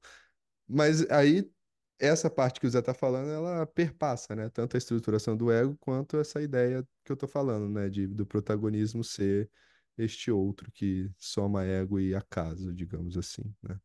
Mas 0.69 1.09
aí, 1.11 1.51
essa 1.99 2.31
parte 2.31 2.61
que 2.61 2.67
o 2.67 2.71
Zé 2.71 2.83
tá 2.83 2.95
falando, 2.95 3.31
ela 3.31 3.67
perpassa, 3.67 4.37
né? 4.37 4.51
Tanto 4.51 4.77
a 4.77 4.79
estruturação 4.79 5.37
do 5.37 5.53
ego, 5.53 5.77
quanto 5.81 6.19
essa 6.19 6.43
ideia 6.43 6.87
que 7.05 7.13
eu 7.13 7.17
tô 7.19 7.29
falando, 7.29 7.69
né? 7.69 7.89
De, 7.91 8.07
do 8.09 8.27
protagonismo 8.27 9.05
ser 9.05 9.51
este 9.99 10.31
outro 10.33 10.71
que 10.73 11.11
soma 11.19 11.65
ego 11.65 12.01
e 12.01 12.15
acaso, 12.15 12.75
digamos 12.75 13.17
assim, 13.19 13.45
né? 13.63 13.81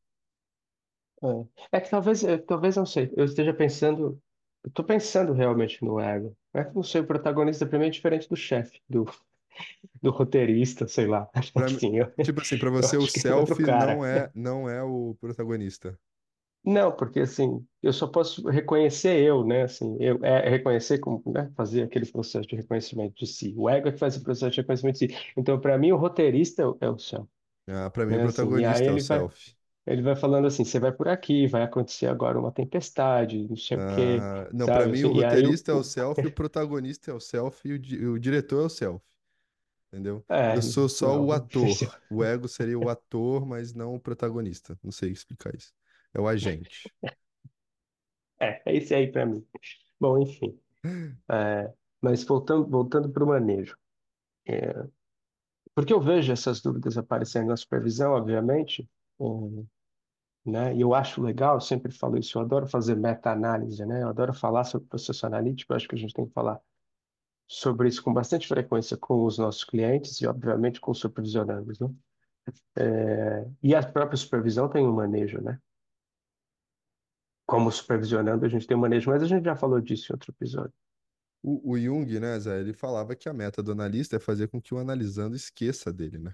é. 1.23 1.77
É 1.77 1.81
que 1.81 1.89
talvez, 1.89 2.23
é, 2.23 2.37
talvez 2.37 2.75
não 2.75 2.85
sei, 2.85 3.11
eu 3.15 3.25
esteja 3.25 3.53
pensando, 3.53 4.21
eu 4.63 4.71
tô 4.71 4.83
pensando 4.83 5.33
realmente 5.33 5.83
no 5.83 5.99
ego. 5.99 6.35
É 6.53 6.63
que 6.63 6.75
não 6.75 6.83
sei, 6.83 7.01
o 7.01 7.07
protagonista 7.07 7.65
para 7.65 7.79
mim 7.79 7.87
é 7.87 7.89
diferente 7.89 8.29
do 8.29 8.35
chefe, 8.35 8.81
do, 8.89 9.05
do 10.01 10.11
roteirista, 10.11 10.87
sei 10.87 11.07
lá. 11.07 11.29
Pra, 11.55 11.69
mim- 11.69 11.81
Assim, 11.81 11.97
eu, 11.99 12.13
tipo 12.21 12.39
assim, 12.41 12.57
pra 12.57 12.69
eu 12.79 12.87
você 12.87 12.97
o 12.97 13.07
acho 13.07 13.11
que 13.11 13.27
é 13.27 13.35
outro 13.35 13.57
selfie 13.57 13.67
não 13.67 14.03
cara. 14.03 14.03
é, 14.05 14.31
não 14.35 14.69
é 14.69 14.81
o 14.83 15.15
protagonista. 15.19 15.99
Não, 16.65 16.95
porque 16.95 17.19
assim, 17.19 17.65
eu 17.81 17.91
só 17.91 18.07
posso 18.07 18.47
reconhecer 18.47 19.19
eu, 19.21 19.45
né? 19.45 19.63
Assim, 19.63 19.97
eu 19.99 20.23
é, 20.23 20.47
reconhecer 20.49 20.97
como, 20.99 21.21
né? 21.29 21.51
Fazer 21.57 21.83
aquele 21.83 22.05
processo 22.05 22.47
de 22.47 22.55
reconhecimento 22.55 23.15
de 23.15 23.27
si. 23.27 23.53
O 23.57 23.69
ego 23.69 23.89
é 23.89 23.91
que 23.91 23.97
faz 23.97 24.15
o 24.15 24.23
processo 24.23 24.51
de 24.51 24.61
reconhecimento 24.61 24.97
de 24.99 25.13
si. 25.13 25.17
Então, 25.35 25.59
para 25.59 25.77
mim, 25.77 25.91
o 25.91 25.97
roteirista 25.97 26.61
é 26.61 26.65
o, 26.67 26.77
é 26.79 26.89
o 26.89 26.97
céu, 26.97 27.27
Ah, 27.67 27.89
pra 27.89 28.05
mim 28.05 28.15
o 28.15 28.19
né? 28.19 28.23
Assim, 28.25 28.55
e 28.55 28.65
aí 28.65 28.83
protagonista 28.83 28.91
é 28.91 28.93
o 28.93 28.97
ele 28.97 29.03
vai, 29.03 29.27
selfie. 29.27 29.53
Ele 29.85 30.01
vai 30.01 30.15
falando 30.15 30.47
assim, 30.47 30.63
você 30.65 30.79
vai 30.79 30.91
por 30.91 31.07
aqui, 31.07 31.47
vai 31.47 31.63
acontecer 31.63 32.07
agora 32.07 32.39
uma 32.39 32.51
tempestade, 32.51 33.47
não 33.47 33.55
sei 33.57 33.77
o 33.77 33.83
quê, 33.85 34.27
Ah, 34.27 34.49
não, 34.53 34.69
pra 34.69 34.85
sabe? 34.85 34.87
mim 34.87 35.03
o 35.03 35.09
Assim, 35.09 35.15
e 35.15 35.23
aí 35.25 35.47
o, 35.47 35.53
roteirista 35.53 35.71
é 35.71 35.73
o 35.75 35.83
o- 36.15 36.23
selfie, 36.23 36.27
o 36.27 36.31
protagonista 36.31 37.09
é 37.11 37.13
o 37.13 37.19
selfie 37.19 37.69
e 37.69 37.73
o, 37.73 37.79
di- 37.79 38.05
o 38.05 38.19
diretor 38.19 38.61
é 38.61 38.65
o 38.65 38.69
selfie, 38.69 39.07
entendeu? 39.89 40.25
é, 40.29 40.55
Eu 40.55 40.61
sou 40.61 40.89
só 40.89 41.19
o 41.21 41.31
não 41.31 41.33
ator. 41.33 42.01
O 42.09 42.23
ego 42.23 42.47
seria 42.49 42.79
o 42.79 42.89
ator, 42.89 43.45
mas 43.45 43.73
não 43.73 43.95
o 43.95 43.99
protagonista. 44.01 44.79
Não 44.83 44.91
sei 44.91 45.11
explicar 45.11 45.55
isso. 45.55 45.73
É 46.13 46.21
o 46.21 46.27
agente. 46.27 46.95
é, 48.39 48.61
é 48.65 48.75
esse 48.75 48.93
aí 48.93 49.11
para 49.11 49.25
mim. 49.25 49.45
Bom, 49.99 50.19
enfim. 50.19 50.59
É, 51.31 51.73
mas 52.01 52.23
voltando, 52.23 52.69
voltando 52.69 53.11
para 53.11 53.23
o 53.23 53.27
manejo. 53.27 53.77
Porque 55.75 55.93
eu 55.93 56.01
vejo 56.01 56.31
essas 56.31 56.61
dúvidas 56.61 56.97
aparecendo 56.97 57.47
na 57.47 57.57
supervisão, 57.57 58.13
obviamente, 58.13 58.89
um, 59.19 59.65
né? 60.45 60.75
E 60.75 60.81
eu 60.81 60.93
acho 60.93 61.21
legal, 61.21 61.55
eu 61.55 61.61
sempre 61.61 61.91
falo 61.91 62.17
isso, 62.17 62.37
eu 62.37 62.41
adoro 62.41 62.67
fazer 62.67 62.95
meta-análise, 62.95 63.85
né? 63.85 64.03
Eu 64.03 64.09
adoro 64.09 64.33
falar 64.33 64.63
sobre 64.65 64.87
processo 64.87 65.25
analítico, 65.25 65.71
eu 65.71 65.77
acho 65.77 65.87
que 65.87 65.95
a 65.95 65.97
gente 65.97 66.13
tem 66.13 66.25
que 66.25 66.33
falar 66.33 66.59
sobre 67.47 67.87
isso 67.87 68.03
com 68.03 68.13
bastante 68.13 68.47
frequência 68.47 68.97
com 68.97 69.23
os 69.23 69.37
nossos 69.37 69.63
clientes 69.63 70.19
e, 70.21 70.27
obviamente, 70.27 70.81
com 70.81 70.91
os 70.91 70.99
supervisionandos, 70.99 71.79
né? 71.79 71.89
É, 72.75 73.47
e 73.61 73.73
a 73.73 73.81
própria 73.85 74.17
supervisão 74.17 74.67
tem 74.67 74.85
um 74.85 74.93
manejo, 74.93 75.41
né? 75.41 75.59
Como 77.45 77.71
supervisionando, 77.71 78.45
a 78.45 78.49
gente 78.49 78.67
tem 78.67 78.75
um 78.75 78.81
manejo, 78.81 79.09
mas 79.09 79.23
a 79.23 79.27
gente 79.27 79.45
já 79.45 79.55
falou 79.55 79.79
disso 79.79 80.11
em 80.11 80.13
outro 80.13 80.31
episódio. 80.31 80.73
O, 81.41 81.73
o 81.73 81.79
Jung, 81.79 82.19
né, 82.19 82.39
Zé, 82.39 82.59
ele 82.59 82.73
falava 82.73 83.15
que 83.15 83.27
a 83.27 83.33
meta 83.33 83.61
do 83.61 83.71
analista 83.71 84.15
é 84.15 84.19
fazer 84.19 84.47
com 84.47 84.61
que 84.61 84.73
o 84.73 84.77
analisando 84.77 85.35
esqueça 85.35 85.91
dele, 85.91 86.17
né? 86.17 86.33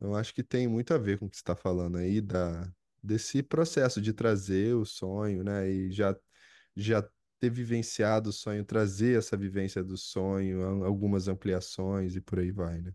Eu 0.00 0.16
acho 0.16 0.34
que 0.34 0.42
tem 0.42 0.66
muito 0.66 0.92
a 0.92 0.98
ver 0.98 1.18
com 1.18 1.26
o 1.26 1.30
que 1.30 1.36
você 1.36 1.42
está 1.42 1.54
falando 1.54 1.98
aí 1.98 2.20
da, 2.20 2.68
desse 3.02 3.42
processo 3.42 4.00
de 4.00 4.12
trazer 4.12 4.74
o 4.74 4.84
sonho, 4.84 5.42
né? 5.44 5.68
E 5.70 5.90
já, 5.92 6.16
já 6.76 7.08
ter 7.40 7.50
vivenciado 7.50 8.30
o 8.30 8.32
sonho, 8.32 8.64
trazer 8.64 9.18
essa 9.18 9.36
vivência 9.36 9.82
do 9.84 9.96
sonho, 9.96 10.84
algumas 10.84 11.28
ampliações 11.28 12.16
e 12.16 12.20
por 12.20 12.38
aí 12.38 12.52
vai, 12.52 12.80
né? 12.82 12.92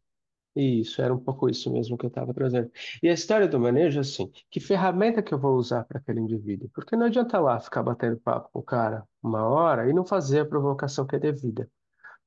Isso, 0.59 1.01
era 1.03 1.13
um 1.13 1.19
pouco 1.19 1.47
isso 1.47 1.71
mesmo 1.71 1.95
que 1.97 2.05
eu 2.05 2.07
estava 2.07 2.33
trazendo. 2.33 2.71
E 3.03 3.07
a 3.07 3.13
história 3.13 3.47
do 3.47 3.59
manejo, 3.59 3.99
assim, 3.99 4.31
que 4.49 4.59
ferramenta 4.59 5.21
que 5.21 5.31
eu 5.31 5.37
vou 5.39 5.55
usar 5.55 5.83
para 5.83 5.99
aquele 5.99 6.19
indivíduo? 6.19 6.67
Porque 6.73 6.95
não 6.95 7.05
adianta 7.05 7.39
lá 7.39 7.59
ficar 7.59 7.83
batendo 7.83 8.17
papo 8.19 8.49
com 8.51 8.59
o 8.59 8.63
cara 8.63 9.07
uma 9.21 9.47
hora 9.47 9.87
e 9.87 9.93
não 9.93 10.03
fazer 10.03 10.39
a 10.39 10.45
provocação 10.45 11.05
que 11.05 11.15
é 11.15 11.19
devida, 11.19 11.69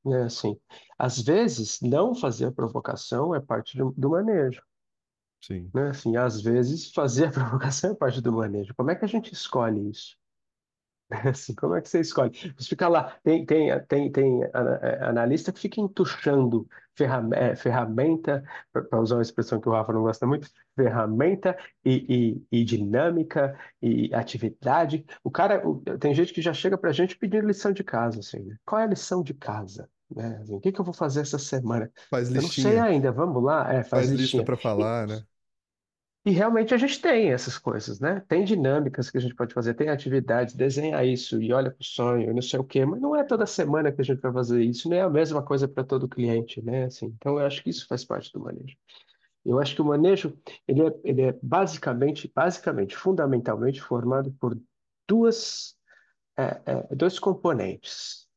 né? 0.05 0.25
Assim, 0.25 0.59
às 0.99 1.21
vezes, 1.21 1.81
não 1.83 2.15
fazer 2.15 2.47
a 2.47 2.53
provocação 2.53 3.35
é 3.35 3.41
parte 3.41 3.79
do, 3.79 3.93
do 3.97 4.11
manejo, 4.11 4.63
Sim. 5.41 5.75
né? 5.75 5.91
Assim, 5.91 6.17
às 6.17 6.41
vezes, 6.43 6.93
fazer 6.93 7.27
a 7.29 7.33
provocação 7.33 7.93
é 7.93 7.95
parte 7.95 8.21
do 8.21 8.33
manejo. 8.33 8.75
Como 8.75 8.91
é 8.91 8.97
que 8.97 9.05
a 9.05 9.09
gente 9.09 9.33
escolhe 9.33 9.91
isso? 9.91 10.17
Assim, 11.29 11.55
como 11.55 11.75
é 11.75 11.81
que 11.83 11.89
você 11.89 12.01
escolhe? 12.01 12.31
Você 12.57 12.69
fica 12.69 12.89
lá, 12.89 13.17
tem, 13.25 13.45
tem, 13.45 13.71
tem, 13.87 14.13
tem 14.13 14.43
é, 14.45 15.05
analista 15.05 15.53
que 15.53 15.61
fica 15.61 15.81
entuchando 15.81 16.69
é, 17.35 17.57
ferramenta, 17.57 18.45
para 18.73 19.01
usar 19.01 19.17
uma 19.17 19.23
expressão 19.23 19.61
que 19.61 19.69
o 19.69 19.73
Rafa 19.73 19.93
não 19.93 20.03
gosta 20.03 20.27
muito, 20.27 20.49
ferramenta 20.77 21.57
e, 21.85 22.43
e, 22.53 22.61
e 22.61 22.65
dinâmica 22.65 23.59
e 23.83 24.13
atividade. 24.15 25.05
O 25.25 25.31
cara, 25.31 25.67
o- 25.67 25.81
tem 25.99 26.15
gente 26.15 26.33
que 26.33 26.43
já 26.43 26.53
chega 26.53 26.77
para 26.79 26.91
a 26.91 26.93
gente 26.93 27.17
pedindo 27.17 27.47
lição 27.47 27.73
de 27.73 27.83
casa, 27.85 28.21
assim, 28.21 28.41
né? 28.45 28.57
Qual 28.65 28.81
é 28.81 28.85
a 28.85 28.87
lição 28.89 29.23
de 29.23 29.35
casa? 29.35 29.89
Né? 30.15 30.39
Assim, 30.43 30.55
o 30.55 30.61
que 30.61 30.73
que 30.73 30.81
eu 30.81 30.85
vou 30.85 30.95
fazer 30.95 31.21
essa 31.23 31.39
semana? 31.39 31.91
Faz 32.09 32.31
Eu 32.33 32.43
não 32.43 32.49
sei 32.51 32.79
ainda, 32.79 33.11
vamos 33.13 33.43
lá, 33.43 33.73
é, 33.73 33.83
faz 33.83 34.07
Faz 34.07 34.13
lista 34.13 34.43
listinha. 34.43 34.45
para 34.45 34.57
falar, 34.57 35.07
né? 35.07 35.25
E 36.25 36.31
realmente 36.33 36.75
a 36.75 36.77
gente 36.77 37.01
tem 37.01 37.33
essas 37.33 37.57
coisas, 37.57 37.99
né? 37.99 38.21
Tem 38.29 38.45
dinâmicas 38.45 39.11
que 39.11 39.17
a 39.17 39.21
gente 39.21 39.35
pode 39.35 39.55
fazer, 39.55 39.73
tem 39.73 39.89
atividades, 39.89 40.55
desenhar 40.55 41.07
isso 41.07 41.41
e 41.41 41.51
olha 41.53 41.71
para 41.71 41.81
o 41.81 41.85
sonho, 41.85 42.35
não 42.35 42.43
sei 42.43 42.61
o 42.61 42.65
quê, 42.65 42.85
mas 42.85 43.01
não 43.01 43.17
é 43.17 43.25
toda 43.25 43.47
semana 43.47 43.91
que 43.91 44.03
a 44.03 44.05
gente 44.05 44.21
vai 44.21 44.31
fazer 44.33 44.63
isso, 44.63 44.91
não 44.91 44.97
é 44.99 45.01
a 45.01 45.09
mesma 45.09 45.43
coisa 45.43 45.67
para 45.67 45.83
todo 45.83 46.09
cliente, 46.09 46.61
né? 46.61 46.85
Assim, 46.85 47.07
então 47.07 47.39
eu 47.39 47.47
acho 47.47 47.63
que 47.63 47.71
isso 47.71 47.87
faz 47.89 48.05
parte 48.05 48.31
do 48.33 48.41
manejo. 48.41 48.77
Eu 49.45 49.59
acho 49.59 49.75
que 49.75 49.81
o 49.83 49.85
manejo, 49.87 50.39
ele 50.69 50.83
é, 50.83 51.01
ele 51.05 51.23
é 51.23 51.39
basicamente, 51.43 52.31
basicamente, 52.35 52.97
fundamentalmente 52.97 53.81
formado 53.81 54.31
por 54.35 54.61
duas, 55.09 55.75
é, 56.37 56.61
é, 56.67 56.95
dois 56.95 57.19
componentes. 57.19 58.29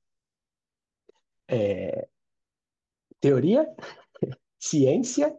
É, 1.50 2.08
teoria, 3.20 3.68
ciência 4.58 5.38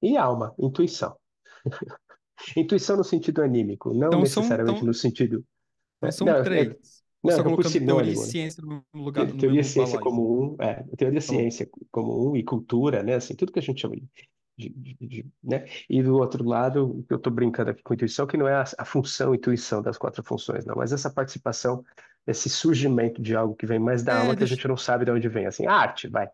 e 0.00 0.16
alma, 0.16 0.54
intuição. 0.58 1.18
Intuição 2.56 2.96
no 2.96 3.04
sentido 3.04 3.42
anímico, 3.42 3.92
não 3.94 4.16
Então 4.16 4.24
são, 4.26 4.46
necessariamente 4.46 4.84
então, 4.84 4.84
no 4.84 4.94
sentido 4.94 5.44
então 5.98 6.10
É, 6.10 6.12
são 6.12 6.32
Não, 6.32 6.36
é, 6.36 6.44
três. 6.44 7.04
Não, 7.24 7.34
está 7.34 7.42
eu 7.44 7.52
pus 7.52 7.70
colocando 7.70 7.78
teoria 7.78 8.12
e 8.12 8.16
né? 8.28 8.34
ciência 8.36 8.62
no 8.62 8.84
lugar, 8.94 9.32
no 9.34 9.34
Teoria 9.36 9.60
e 9.60 9.64
ciência 9.64 9.98
como 9.98 10.54
um, 10.56 10.56
é, 10.62 10.84
teoria 10.96 11.18
e 11.18 11.22
Tá 11.26 11.44
ciência 11.44 11.68
como 11.90 12.30
um 12.32 12.36
e 12.36 12.44
cultura, 12.44 13.02
né? 13.02 13.14
Assim, 13.14 13.34
tudo 13.36 13.52
que 13.52 13.58
a 13.58 13.62
gente 13.62 13.80
chama 13.80 13.96
de, 13.96 14.08
de- 14.58 14.70
de- 14.70 15.08
de- 15.08 15.32
né? 15.42 15.66
E 15.88 16.02
do 16.02 16.16
outro 16.16 16.44
lado, 16.44 17.04
eu 17.10 17.16
estou 17.16 17.32
brincando 17.32 17.70
aqui 17.70 17.82
com 17.82 17.94
intuição, 17.94 18.26
que 18.26 18.36
não 18.36 18.48
é 18.48 18.54
a, 18.54 18.64
a 18.78 18.84
função 18.84 19.34
intuição 19.34 19.82
das 19.82 19.98
quatro 19.98 20.22
funções, 20.24 20.64
não, 20.66 20.76
mas 20.76 20.92
essa 20.92 21.10
participação, 21.10 21.84
esse 22.26 22.48
surgimento 22.50 23.22
de 23.22 23.34
algo 23.36 23.54
que 23.56 23.66
vem 23.66 23.78
mais 23.80 24.02
da 24.02 24.16
É, 24.16 24.18
alma 24.18 24.36
que 24.36 24.44
a 24.44 24.46
deixa, 24.46 24.56
gente 24.56 24.68
não 24.68 24.76
sabe 24.76 25.04
de 25.06 25.10
onde 25.12 25.28
vem, 25.28 25.46
assim, 25.46 25.66
arte, 25.66 26.08
vai. 26.08 26.28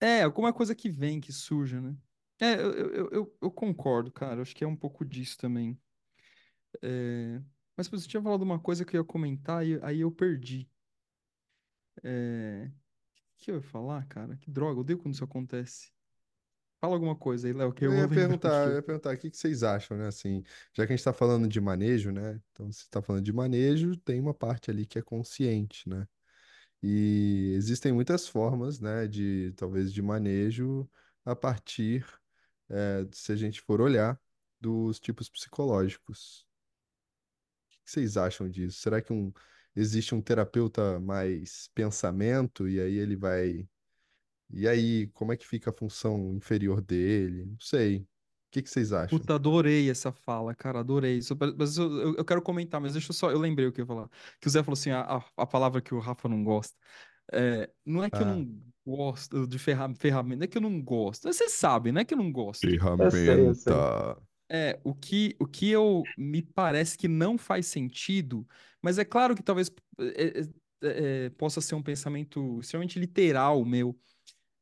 é, 0.00 0.22
alguma 0.22 0.52
coisa 0.52 0.74
que 0.74 0.90
vem, 0.90 1.20
que 1.20 1.32
surja, 1.32 1.80
né? 1.80 1.96
É, 2.40 2.54
eu, 2.54 3.10
eu, 3.10 3.36
eu, 3.40 3.50
concordo, 3.50 4.10
cara. 4.10 4.42
Acho 4.42 4.54
que 4.54 4.64
é 4.64 4.66
um 4.66 4.76
pouco 4.76 5.04
disso 5.04 5.38
também. 5.38 5.78
É, 6.82 7.40
mas 7.76 7.88
você 7.88 8.06
tinha 8.06 8.22
falado 8.22 8.42
uma 8.42 8.58
coisa 8.58 8.84
que 8.84 8.96
eu 8.96 9.00
ia 9.00 9.06
comentar 9.06 9.66
e 9.66 9.78
aí 9.82 10.00
eu 10.00 10.10
perdi. 10.10 10.68
É, 12.04 12.70
o 12.70 13.38
que 13.38 13.50
eu 13.50 13.56
ia 13.56 13.62
falar, 13.62 14.06
cara? 14.06 14.36
Que 14.36 14.50
droga, 14.50 14.76
eu 14.76 14.80
odeio 14.80 14.98
quando 14.98 15.14
isso 15.14 15.24
acontece. 15.24 15.90
Fala 16.78 16.94
alguma 16.94 17.16
coisa 17.16 17.46
aí, 17.46 17.54
Léo, 17.54 17.72
que 17.72 17.86
eu 17.86 17.90
Eu 17.90 17.92
vou 17.92 18.00
ia 18.00 18.06
lembrar 18.06 18.28
perguntar, 18.28 18.68
eu... 18.68 18.74
ia 18.74 18.82
perguntar, 18.82 19.14
o 19.14 19.18
que 19.18 19.30
que 19.30 19.36
vocês 19.36 19.62
acham, 19.62 19.96
né? 19.96 20.06
Assim, 20.06 20.42
já 20.74 20.86
que 20.86 20.92
a 20.92 20.96
gente 20.96 21.00
está 21.00 21.12
falando 21.12 21.48
de 21.48 21.58
manejo, 21.58 22.12
né? 22.12 22.38
Então, 22.52 22.70
se 22.70 22.82
está 22.82 23.00
falando 23.00 23.24
de 23.24 23.32
manejo, 23.32 23.96
tem 23.96 24.20
uma 24.20 24.34
parte 24.34 24.70
ali 24.70 24.84
que 24.84 24.98
é 24.98 25.02
consciente, 25.02 25.88
né? 25.88 26.06
E 26.82 27.52
existem 27.56 27.92
muitas 27.92 28.28
formas, 28.28 28.78
né, 28.78 29.08
de 29.08 29.52
talvez 29.56 29.92
de 29.92 30.02
manejo 30.02 30.88
a 31.24 31.34
partir, 31.34 32.06
eh, 32.70 33.06
se 33.12 33.32
a 33.32 33.36
gente 33.36 33.60
for 33.62 33.80
olhar, 33.80 34.20
dos 34.60 34.98
tipos 35.00 35.28
psicológicos. 35.28 36.46
O 37.82 37.84
que 37.84 37.90
vocês 37.90 38.16
acham 38.16 38.48
disso? 38.48 38.78
Será 38.80 39.00
que 39.02 39.12
um, 39.12 39.32
existe 39.74 40.14
um 40.14 40.20
terapeuta 40.22 40.98
mais 41.00 41.68
pensamento 41.74 42.68
e 42.68 42.80
aí 42.80 42.96
ele 42.96 43.16
vai. 43.16 43.68
E 44.50 44.68
aí, 44.68 45.08
como 45.08 45.32
é 45.32 45.36
que 45.36 45.46
fica 45.46 45.70
a 45.70 45.74
função 45.74 46.34
inferior 46.36 46.80
dele? 46.82 47.46
Não 47.46 47.60
sei. 47.60 48.00
O 48.02 48.08
que 48.52 48.62
que 48.62 48.70
vocês 48.70 48.92
acham? 48.92 49.18
Puta, 49.18 49.34
adorei 49.36 49.88
essa 49.88 50.10
fala, 50.12 50.54
cara, 50.54 50.80
adorei. 50.80 51.20
Pra- 51.38 51.52
Mas 51.56 51.76
eu, 51.78 52.16
eu- 52.16 52.24
quero 52.24 52.42
comentar, 52.42 52.80
mas 52.80 52.92
deixa 52.92 53.10
eu 53.10 53.14
só. 53.14 53.30
Eu 53.30 53.38
lembrei 53.38 53.66
o 53.68 53.72
que 53.72 53.80
eu 53.80 53.84
ia 53.84 53.86
falar. 53.86 54.08
Que 54.40 54.48
o 54.48 54.50
Zé 54.50 54.62
falou 54.64 54.72
assim: 54.74 54.90
a, 54.90 55.00
a 55.36 55.46
palavra 55.46 55.80
que 55.80 55.94
o 55.94 56.00
Rafa 56.00 56.28
não 56.28 56.42
gosta. 56.42 56.76
É, 57.32 57.70
não 57.84 58.04
é 58.04 58.10
que 58.10 58.22
eu 58.22 58.26
Ah, 58.26 58.26
não 58.26 58.62
gosto 58.86 59.46
de 59.46 59.58
ferra- 59.58 59.92
ferramenta, 59.94 60.38
não 60.40 60.44
é 60.44 60.48
que 60.48 60.56
eu 60.58 60.62
não 60.62 60.80
gosto. 60.82 61.24
Você 61.32 61.48
sabe, 61.48 61.90
não 61.92 62.00
é 62.00 62.04
que 62.04 62.14
eu 62.14 62.18
não 62.18 62.30
gosto. 62.32 62.70
Eu 62.98 63.10
sei, 63.10 63.48
eu 63.48 63.54
sei. 63.54 63.84
ferramenta. 63.84 64.22
É, 64.48 64.80
o 64.84 64.94
que, 64.94 65.36
o 65.40 65.46
que 65.46 65.70
eu 65.70 66.12
me 66.16 66.42
parece 66.42 66.96
que 66.98 67.08
não 67.08 67.36
faz 67.38 67.66
sentido, 67.66 68.46
mas 68.82 68.98
é 68.98 69.04
claro 69.04 69.34
que 69.34 69.42
talvez 69.42 69.70
é, 70.00 70.40
é, 70.82 71.26
é, 71.26 71.30
possa 71.30 71.60
ser 71.60 71.74
um 71.74 71.82
pensamento 71.82 72.60
extremamente 72.60 72.98
literal 72.98 73.64
meu, 73.64 73.98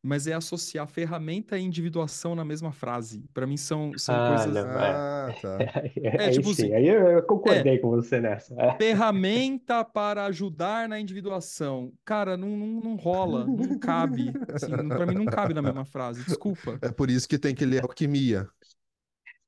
mas 0.05 0.27
é 0.27 0.35
associar 0.35 0.87
ferramenta 0.89 1.59
e 1.59 1.63
individuação 1.63 2.35
na 2.35 2.45
mesma 2.45 2.73
frase. 2.73 3.25
Para 3.35 3.47
mim 3.47 3.57
são, 3.57 3.97
são 3.99 4.15
Ah, 4.15 4.21
coisas. 4.21 4.65
não, 4.65 4.79
é. 4.79 5.03
Ah, 5.31 5.35
tá. 5.41 5.59
É, 6.17 6.29
Aí 6.29 6.31
tipo 6.31 6.53
sim, 6.53 6.53
assim, 6.53 6.73
aí 6.75 6.87
eu, 6.89 7.09
eu 7.11 7.23
é, 7.47 7.67
concordei 7.67 7.79
com 7.79 7.91
você 7.91 8.21
nessa. 8.21 8.55
É. 8.61 8.81
ferramenta 8.81 9.85
para 9.85 10.27
ajudar 10.27 10.89
na 10.89 10.99
individuação. 11.01 11.93
Cara, 12.05 12.37
não, 12.37 12.49
não, 12.57 12.81
não 12.81 12.97
rola, 12.97 13.49
não 13.49 13.75
cabe. 13.75 14.39
Assim, 14.53 14.93
para 14.93 15.07
mim 15.07 15.15
não 15.15 15.29
cabe 15.29 15.55
na 15.55 15.63
mesma 15.63 15.85
frase, 15.85 16.25
desculpa. 16.25 16.83
É 16.83 16.91
por 16.93 17.11
isso 17.11 17.29
que 17.29 17.39
tem 17.39 17.55
que 17.55 17.65
ler 17.67 17.83
alquimia. 17.83 18.49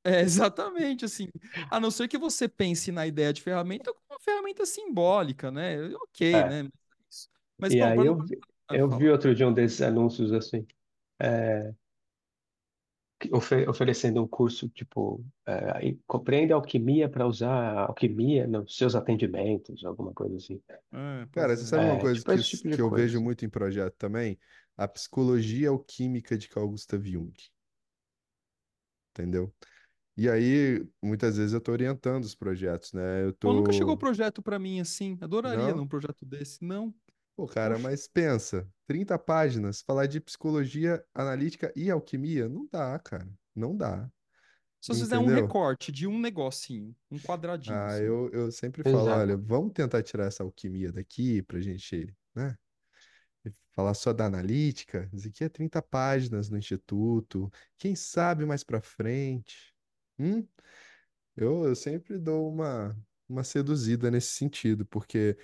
É, 0.04 0.20
exatamente, 0.20 1.04
assim. 1.04 1.28
A 1.70 1.80
não 1.80 1.90
ser 1.90 2.06
que 2.08 2.16
você 2.18 2.48
pense 2.48 2.92
na 2.92 3.06
ideia 3.06 3.32
de 3.32 3.42
ferramenta 3.42 3.92
como 3.92 4.04
uma 4.10 4.20
ferramenta 4.20 4.64
simbólica, 4.64 5.50
né? 5.50 5.88
Ok, 5.96 6.44
É. 6.44 6.44
né? 6.44 6.68
Mas, 7.58 7.74
E 7.74 7.76
bom, 7.76 7.92
aí 7.92 8.04
não... 8.04 8.16
eu, 8.70 8.88
vi- 8.90 9.10
outro 9.10 9.34
dia 9.34 9.46
um 9.48 9.52
desses 9.52 9.82
anúncios 9.82 10.32
assim. 10.32 10.66
é, 11.20 11.74
que 13.18 13.30
ofe- 13.34 13.66
oferecendo 13.68 14.22
um 14.22 14.28
curso 14.28 14.68
tipo 14.68 15.24
é, 15.46 15.76
aí, 15.76 16.00
compreende 16.06 16.52
alquimia 16.52 17.08
para 17.08 17.26
usar 17.26 17.86
alquimia 17.88 18.46
nos 18.46 18.76
seus 18.76 18.94
atendimentos, 18.94 19.84
alguma 19.84 20.12
coisa 20.14 20.36
assim. 20.36 20.62
É, 20.92 21.26
Cara, 21.32 21.56
pois 21.56 21.56
você 21.56 21.64
é. 21.64 21.66
sabe 21.66 21.84
uma 21.84 21.98
É, 22.04 22.06
coisa 22.06 22.24
tipo 22.24 22.32
que, 22.32 22.32
esse 22.32 22.48
tipo 22.48 22.68
de 22.68 22.78
que 22.78 22.80
eu 22.80 22.90
coisa. 22.90 23.06
vejo 23.06 23.20
assim. 23.20 23.20
muito 23.20 23.44
em 23.44 23.48
projeto 23.50 23.94
também? 23.96 24.38
A 24.76 24.86
psicologia 24.88 25.68
alquímica 25.68 26.36
de 26.38 26.48
Carl 26.48 26.68
Gustav 26.68 27.04
Jung, 27.04 27.32
entendeu? 29.10 29.54
E 30.16 30.28
aí, 30.30 30.86
muitas 31.02 31.36
vezes 31.38 31.54
eu 31.54 31.60
tô 31.62 31.72
orientando 31.72 32.24
os 32.24 32.34
projetos, 32.36 32.92
né? 32.94 33.24
Eu 33.24 33.32
Pô, 33.40 33.52
nunca 33.54 33.72
chegou 33.72 33.94
tô... 33.94 33.98
projeto 33.98 34.42
para 34.42 34.58
mim 34.58 34.80
assim. 34.80 35.16
Adoraria 35.20 35.72
Não? 35.72 35.74
num 35.74 35.86
projeto 35.88 36.24
desse. 36.26 36.62
Não. 36.64 36.94
Pô, 37.36 37.46
cara, 37.46 37.78
Poxa. 37.78 37.78
mas 37.78 38.08
pensa, 38.08 38.70
30 38.86 39.18
páginas, 39.18 39.82
falar 39.82 40.06
de 40.06 40.20
psicologia 40.20 41.04
analítica 41.14 41.72
e 41.76 41.90
alquimia, 41.90 42.48
não 42.48 42.66
dá, 42.70 42.98
cara. 42.98 43.28
Não 43.54 43.76
dá, 43.76 44.10
Se 44.80 44.94
você 44.94 45.04
fizer 45.04 45.18
um 45.18 45.26
entendeu? 45.26 45.28
recorte 45.28 45.92
de 45.92 46.06
um 46.06 46.18
negocinho, 46.18 46.96
um 47.10 47.20
quadradinho, 47.20 47.84
Ah, 47.84 47.88
assim. 47.88 48.10
eu, 48.10 48.30
eu 48.32 48.50
sempre 48.52 48.84
falo, 48.84 49.10
Exato. 49.10 49.10
olha, 49.10 49.36
vamos 49.36 49.72
tentar 49.72 50.02
tirar 50.02 50.26
essa 50.26 50.42
alquimia 50.44 50.92
daqui 50.92 51.42
pra 51.42 51.60
gente, 51.60 52.14
né? 52.34 52.56
Falar 53.70 53.94
só 53.94 54.12
da 54.12 54.26
analítica, 54.26 55.10
isso 55.12 55.28
aqui 55.28 55.44
é 55.44 55.48
30 55.48 55.82
páginas 55.82 56.48
no 56.48 56.56
instituto. 56.56 57.50
Quem 57.78 57.94
sabe 57.94 58.44
mais 58.46 58.64
pra 58.64 58.80
frente? 58.80 59.74
Hum? 60.18 60.46
Eu, 61.36 61.66
eu 61.66 61.76
sempre 61.76 62.18
dou 62.18 62.50
uma, 62.50 62.96
uma 63.28 63.44
seduzida 63.44 64.10
nesse 64.10 64.30
sentido, 64.34 64.86
porque 64.86 65.36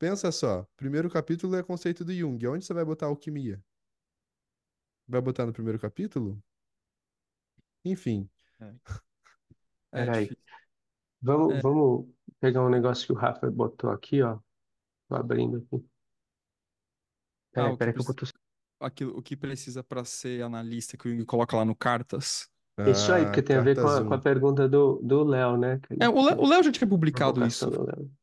pensa 0.00 0.32
só, 0.32 0.66
primeiro 0.76 1.10
capítulo 1.10 1.54
é 1.56 1.62
conceito 1.62 2.04
do 2.04 2.12
Jung. 2.12 2.44
Onde 2.48 2.64
você 2.64 2.72
vai 2.74 2.84
botar 2.84 3.06
alquimia? 3.06 3.62
Vai 5.06 5.20
botar 5.20 5.44
no 5.44 5.52
primeiro 5.52 5.78
capítulo? 5.78 6.42
Enfim. 7.84 8.28
É, 8.60 8.66
é 8.66 8.74
Peraí, 9.90 10.22
difícil. 10.22 10.44
vamos, 11.20 11.54
É. 11.54 11.60
vamos 11.60 12.08
pegar 12.40 12.64
um 12.64 12.70
negócio 12.70 13.06
que 13.06 13.12
o 13.12 13.16
Rafa 13.16 13.50
botou 13.50 13.90
aqui, 13.90 14.22
ó. 14.22 14.40
Tô 15.08 15.16
abrindo 15.16 15.58
aqui. 15.58 15.86
Ah, 17.54 17.68
Peraí, 17.68 17.72
o 17.72 17.78
que, 17.78 17.78
peraí 17.78 17.94
que 17.94 18.00
eu 18.00 18.04
preci- 18.04 18.32
boto. 18.32 18.32
aquilo, 18.80 19.18
o 19.18 19.22
que 19.22 19.36
precisa 19.36 19.84
para 19.84 20.04
ser 20.04 20.42
analista 20.42 20.96
que 20.96 21.08
o 21.08 21.12
Jung 21.12 21.26
coloca 21.26 21.56
lá 21.56 21.64
no 21.64 21.76
Cartas. 21.76 22.48
Isso 22.88 23.12
aí, 23.12 23.24
porque 23.24 23.42
tem 23.42 23.56
a 23.56 23.60
ver 23.60 23.74
com 23.74 23.86
a, 23.88 24.04
com 24.04 24.14
a 24.14 24.18
pergunta 24.18 24.68
do 24.68 25.00
do 25.02 25.24
Léo, 25.24 25.56
né? 25.56 25.80
É, 25.98 26.08
o 26.08 26.46
Léo, 26.46 26.62
já 26.62 26.72
tinha 26.72 26.88
publicado 26.88 27.44
isso 27.46 27.70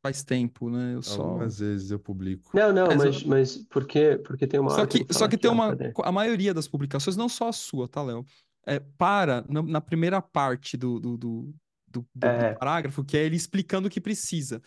faz 0.02 0.24
tempo, 0.24 0.70
né? 0.70 0.96
Eu 0.96 1.02
só. 1.02 1.22
Algumas 1.24 1.60
vezes 1.60 1.92
eu 1.92 2.00
publico. 2.00 2.50
Não, 2.54 2.72
não, 2.72 2.88
Mas 2.88 2.98
mas, 2.98 3.22
eu- 3.22 3.28
mas 3.28 3.58
porque, 3.70 4.18
porque 4.26 4.48
tem 4.48 4.60
uma 4.60 4.70
Só 4.70 4.86
que 4.86 5.04
que, 5.04 5.14
só 5.14 5.28
que 5.28 5.38
tem 5.38 5.52
uma. 5.52 5.76
cadê? 5.76 5.92
A 6.04 6.12
maioria 6.12 6.54
das 6.54 6.68
publicações, 6.68 7.18
não 7.18 7.28
só 7.30 7.50
a 7.50 7.54
sua, 7.54 7.88
tá, 7.88 8.02
Léo? 8.02 8.26
É, 8.66 8.80
para 8.80 9.46
na, 9.50 9.62
na 9.62 9.82
primeira 9.82 10.22
parte 10.22 10.76
do, 10.76 11.00
do, 11.00 11.18
do, 11.18 11.54
do, 11.88 12.08
do- 12.14 12.32
do 12.32 12.46
É, 12.46 12.54
parágrafo, 12.60 13.04
que 13.04 13.18
é 13.18 13.24
ele 13.26 13.36
explicando 13.36 13.88
o 13.88 13.92
que 13.92 14.02
precisa. 14.02 14.62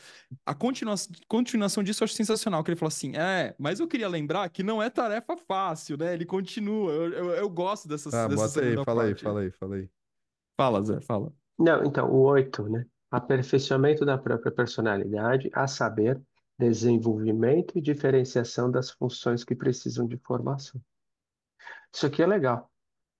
A 0.47 0.55
continua, 0.55 0.95
continuação 1.29 1.83
disso 1.83 2.03
eu 2.03 2.07
acho 2.07 2.15
sensacional, 2.15 2.65
que 2.65 2.71
ele 2.71 2.79
fala 2.79 2.89
assim: 2.89 3.17
é, 3.17 3.55
mas 3.59 3.81
eu 3.81 3.89
queria 3.89 4.09
lembrar 4.09 4.49
que 4.51 4.63
não 4.63 4.83
é 4.83 4.91
tarefa 4.91 5.37
fácil, 5.37 5.97
né? 5.99 6.15
Ele 6.15 6.25
continua. 6.27 6.93
Eu, 6.93 7.13
eu, 7.13 7.31
eu 7.33 7.51
gosto 7.51 7.89
dessas, 7.89 8.15
Ah, 8.15 8.29
dessa 8.29 8.49
bota 8.49 8.61
aí, 8.61 8.79
fala 8.79 9.05
aí, 9.05 9.15
parte. 9.15 9.23
fala 9.23 9.41
aí, 9.41 9.51
fala 9.53 9.77
aí. 9.77 9.91
Fala, 10.57 10.85
Zé, 10.85 11.01
fala. 11.01 11.35
não, 11.59 11.85
então, 11.85 12.11
o 12.11 12.23
oito, 12.23 12.69
né? 12.69 12.87
Aperfeiçoamento 13.11 14.05
da 14.05 14.17
própria 14.19 14.51
personalidade, 14.53 15.51
a 15.53 15.67
saber, 15.67 16.21
desenvolvimento 16.59 17.77
e 17.79 17.81
diferenciação 17.81 18.71
das 18.71 18.91
funções 18.91 19.45
que 19.45 19.55
precisam 19.55 20.07
de 20.07 20.17
formação. 20.19 20.81
Isso 21.93 22.07
aqui 22.07 22.23
é 22.23 22.27
legal, 22.27 22.70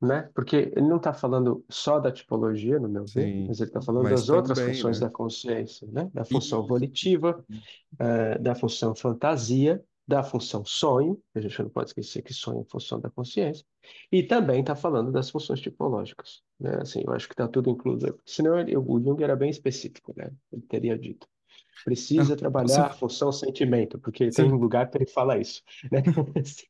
né? 0.01 0.31
Porque 0.35 0.73
ele 0.75 0.89
não 0.89 0.97
está 0.97 1.13
falando 1.13 1.65
só 1.69 1.99
da 1.99 2.11
tipologia, 2.11 2.79
no 2.79 2.89
meu 2.89 3.05
ver, 3.05 3.27
Sim, 3.27 3.47
mas 3.49 3.61
ele 3.61 3.71
está 3.71 3.83
falando 3.83 4.09
das 4.09 4.29
outras 4.29 4.59
também, 4.59 4.75
funções 4.75 5.01
né? 5.01 5.07
da 5.07 5.13
consciência, 5.13 5.89
né? 5.93 6.11
Da 6.15 6.25
função 6.25 6.67
volitiva, 6.67 7.45
eh, 7.99 8.39
da 8.39 8.55
função 8.55 8.95
fantasia, 8.95 9.85
da 10.09 10.25
função 10.25 10.65
sonho, 10.65 11.21
a 11.35 11.41
gente 11.41 11.63
não 11.63 11.69
pode 11.71 11.91
esquecer 11.91 12.23
que 12.23 12.33
sonho 12.33 12.63
é 12.63 12.65
função 12.65 12.99
da 12.99 13.09
consciência, 13.11 13.65
e 14.11 14.23
também 14.23 14.61
está 14.61 14.75
falando 14.75 15.13
das 15.13 15.31
funções 15.31 15.61
tipológicas, 15.61 16.43
né? 16.59 16.79
Assim, 16.81 17.03
eu 17.07 17.13
acho 17.13 17.29
que 17.29 17.35
está 17.35 17.47
tudo 17.47 17.71
incluso, 17.71 18.19
senão 18.25 18.59
ele, 18.59 18.77
o 18.77 19.01
Jung 19.01 19.23
era 19.23 19.37
bem 19.37 19.51
específico, 19.51 20.13
né? 20.17 20.31
Ele 20.51 20.63
teria 20.63 20.99
dito. 20.99 21.29
Precisa 21.85 22.37
trabalhar 22.37 22.87
a 22.87 22.91
função 22.91 23.33
sentimento, 23.33 23.99
porque 23.99 24.31
tem 24.33 24.45
um 24.45 24.55
sim. 24.55 24.57
lugar 24.57 24.91
que 24.91 24.99
ele 24.99 25.07
fala 25.07 25.39
isso, 25.39 25.63
né? 25.91 26.03
Assim, 26.41 26.67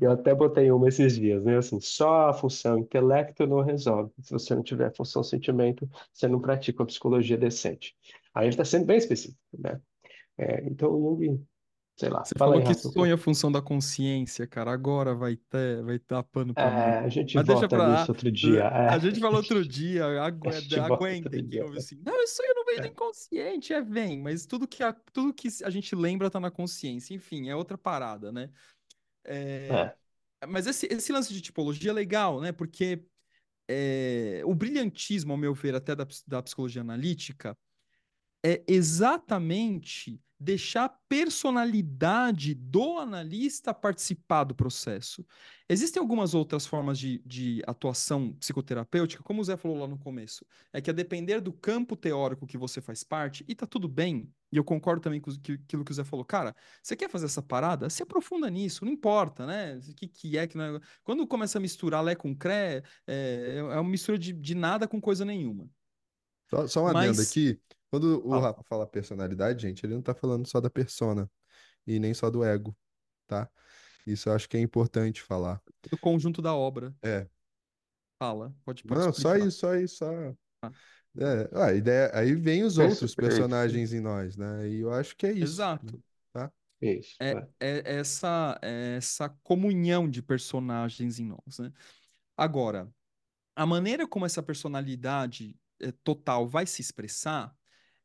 Eu 0.00 0.10
até 0.12 0.34
botei 0.34 0.70
uma 0.70 0.88
esses 0.88 1.14
dias, 1.16 1.42
né? 1.44 1.56
Assim, 1.58 1.80
só 1.80 2.28
a 2.28 2.32
função 2.34 2.78
intelecto 2.78 3.46
não 3.46 3.60
resolve. 3.62 4.12
Se 4.20 4.32
você 4.32 4.54
não 4.54 4.62
tiver 4.62 4.86
a 4.88 4.94
função 4.94 5.22
sentimento, 5.22 5.88
você 6.12 6.28
não 6.28 6.40
pratica 6.40 6.82
uma 6.82 6.86
psicologia 6.86 7.36
decente. 7.38 7.96
Aí 8.34 8.44
ele 8.46 8.50
está 8.50 8.64
sendo 8.64 8.86
bem 8.86 8.98
específico, 8.98 9.38
né? 9.58 9.80
É, 10.38 10.66
então, 10.68 10.92
o 10.92 11.16
Jung, 11.22 11.46
sei 11.96 12.10
lá, 12.10 12.28
Você 12.28 12.34
fala 12.38 12.54
falou 12.54 12.56
aí, 12.56 12.62
que 12.62 12.72
é 12.72 13.12
a 13.12 13.18
função 13.18 13.50
da 13.50 13.60
consciência, 13.62 14.46
cara. 14.46 14.72
Agora 14.72 15.14
vai 15.14 15.36
ter, 15.36 15.82
vai 15.82 15.98
dar 15.98 16.22
pano 16.22 16.54
pra 16.54 16.70
É, 16.70 16.70
manga. 16.70 17.00
a 17.00 17.08
gente 17.08 17.38
Mas 17.38 17.48
volta 17.48 17.66
pra 17.68 17.80
nisso 17.80 18.10
outro 18.12 18.30
dia. 18.30 18.68
A 18.86 18.98
É, 18.98 18.98
gente 18.98 19.20
falou 19.20 19.38
outro 19.38 19.64
dia, 19.66 20.04
a 20.04 20.26
agu- 20.26 20.50
aguentem, 20.84 21.46
quem 21.48 21.62
dia. 21.62 21.64
ouve 21.64 21.78
assim. 21.78 21.96
Não, 22.04 22.22
isso 22.22 22.36
sonho 22.36 22.51
não 22.72 22.78
veio 22.78 22.80
do 22.80 22.86
É, 22.86 22.88
inconsciente, 22.88 23.72
é 23.72 23.80
vem, 23.82 24.20
mas 24.20 24.46
tudo 24.46 24.68
que 24.68 24.82
a, 24.82 24.92
tudo 24.92 25.34
que 25.34 25.48
a 25.64 25.70
gente 25.70 25.94
lembra 25.94 26.30
tá 26.30 26.40
na 26.40 26.50
consciência. 26.50 27.14
Enfim, 27.14 27.48
é 27.48 27.56
outra 27.56 27.78
parada, 27.78 28.32
né? 28.32 28.50
É, 29.24 29.92
é, 30.40 30.46
mas 30.46 30.66
esse, 30.66 30.86
esse 30.86 31.12
lance 31.12 31.32
de 31.32 31.40
tipologia 31.40 31.90
é 31.90 31.94
legal, 31.94 32.40
né? 32.40 32.52
Porque 32.52 33.04
é, 33.68 34.42
o 34.44 34.54
brilhantismo, 34.54 35.32
ao 35.32 35.38
meu 35.38 35.54
ver, 35.54 35.74
até 35.74 35.94
da, 35.94 36.06
da 36.26 36.42
psicologia 36.42 36.82
analítica, 36.82 37.56
é 38.44 38.62
exatamente 38.66 40.20
deixar 40.42 40.84
a 40.84 40.88
personalidade 40.88 42.54
do 42.54 42.98
analista 42.98 43.72
participar 43.72 44.44
do 44.44 44.54
processo. 44.54 45.24
Existem 45.68 46.00
algumas 46.00 46.34
outras 46.34 46.66
formas 46.66 46.98
de, 46.98 47.22
de 47.24 47.62
atuação 47.66 48.32
psicoterapêutica, 48.32 49.22
como 49.22 49.40
o 49.40 49.44
Zé 49.44 49.56
falou 49.56 49.78
lá 49.78 49.86
no 49.86 49.98
começo, 49.98 50.44
é 50.72 50.80
que 50.80 50.90
a 50.90 50.92
depender 50.92 51.40
do 51.40 51.52
campo 51.52 51.96
teórico 51.96 52.46
que 52.46 52.58
você 52.58 52.80
faz 52.80 53.04
parte, 53.04 53.44
e 53.46 53.54
tá 53.54 53.66
tudo 53.66 53.88
bem, 53.88 54.28
e 54.50 54.56
eu 54.56 54.64
concordo 54.64 55.00
também 55.00 55.20
com 55.20 55.30
aquilo 55.30 55.84
que 55.84 55.92
o 55.92 55.94
Zé 55.94 56.04
falou, 56.04 56.24
cara, 56.24 56.54
você 56.82 56.96
quer 56.96 57.08
fazer 57.08 57.26
essa 57.26 57.40
parada? 57.40 57.88
Se 57.88 58.02
aprofunda 58.02 58.50
nisso, 58.50 58.84
não 58.84 58.92
importa, 58.92 59.46
né? 59.46 59.76
O 59.76 59.94
que, 59.94 60.08
que 60.08 60.36
é, 60.36 60.46
que 60.46 60.56
não 60.56 60.76
é. 60.76 60.80
Quando 61.04 61.26
começa 61.26 61.58
a 61.58 61.60
misturar 61.60 62.02
Lé 62.02 62.14
com 62.14 62.34
Cré, 62.34 62.82
é, 63.06 63.56
é 63.58 63.62
uma 63.62 63.88
mistura 63.88 64.18
de, 64.18 64.32
de 64.32 64.54
nada 64.54 64.88
com 64.88 65.00
coisa 65.00 65.24
nenhuma. 65.24 65.70
Só, 66.50 66.66
só 66.66 66.84
um 66.84 66.86
adendo 66.88 67.16
Mas, 67.16 67.30
aqui. 67.30 67.58
Quando 67.92 68.26
o. 68.26 68.40
Rafa 68.40 68.64
fala 68.64 68.86
personalidade, 68.86 69.62
gente, 69.62 69.86
ele 69.86 69.94
não 69.94 70.02
tá 70.02 70.14
falando 70.14 70.48
só 70.48 70.60
da 70.60 70.70
persona 70.70 71.30
e 71.86 72.00
nem 72.00 72.14
só 72.14 72.30
do 72.30 72.44
ego, 72.44 72.76
tá? 73.26 73.48
Isso 74.06 74.28
eu 74.28 74.34
acho 74.34 74.48
que 74.48 74.56
é 74.56 74.60
importante 74.60 75.22
falar. 75.22 75.62
do 75.90 75.98
conjunto 75.98 76.42
da 76.42 76.54
obra. 76.54 76.94
É. 77.02 77.28
Fala, 78.18 78.54
pode, 78.64 78.84
pode 78.84 79.00
Não, 79.00 79.12
só 79.12 79.36
explicar. 79.36 79.46
isso, 79.48 79.58
só 79.60 79.74
isso, 79.76 79.96
só. 79.96 80.34
Ah, 80.62 80.72
É, 81.18 81.50
a 81.62 81.72
ideia, 81.74 82.10
aí 82.14 82.34
vem 82.34 82.64
os 82.64 82.78
outros 82.78 83.14
perfeito. 83.14 83.16
personagens 83.16 83.92
em 83.92 84.00
nós, 84.00 84.36
né? 84.36 84.68
E 84.68 84.80
eu 84.80 84.92
acho 84.92 85.14
que 85.16 85.26
é 85.26 85.32
isso, 85.32 85.68
né? 85.82 85.92
exato. 85.92 86.02
Tá? 86.32 86.52
Isso, 86.80 87.18
É, 87.20 87.30
é. 87.30 87.48
é 87.60 87.98
essa, 87.98 88.58
é 88.62 88.96
essa 88.96 89.28
comunhão 89.42 90.08
de 90.10 90.22
personagens 90.22 91.18
em 91.18 91.26
nós, 91.26 91.58
né? 91.58 91.72
Agora, 92.36 92.92
a 93.56 93.66
maneira 93.66 94.06
como 94.08 94.26
essa 94.26 94.42
personalidade 94.42 95.56
eh, 95.80 95.92
total 96.04 96.48
vai 96.48 96.66
se 96.66 96.82
expressar, 96.82 97.56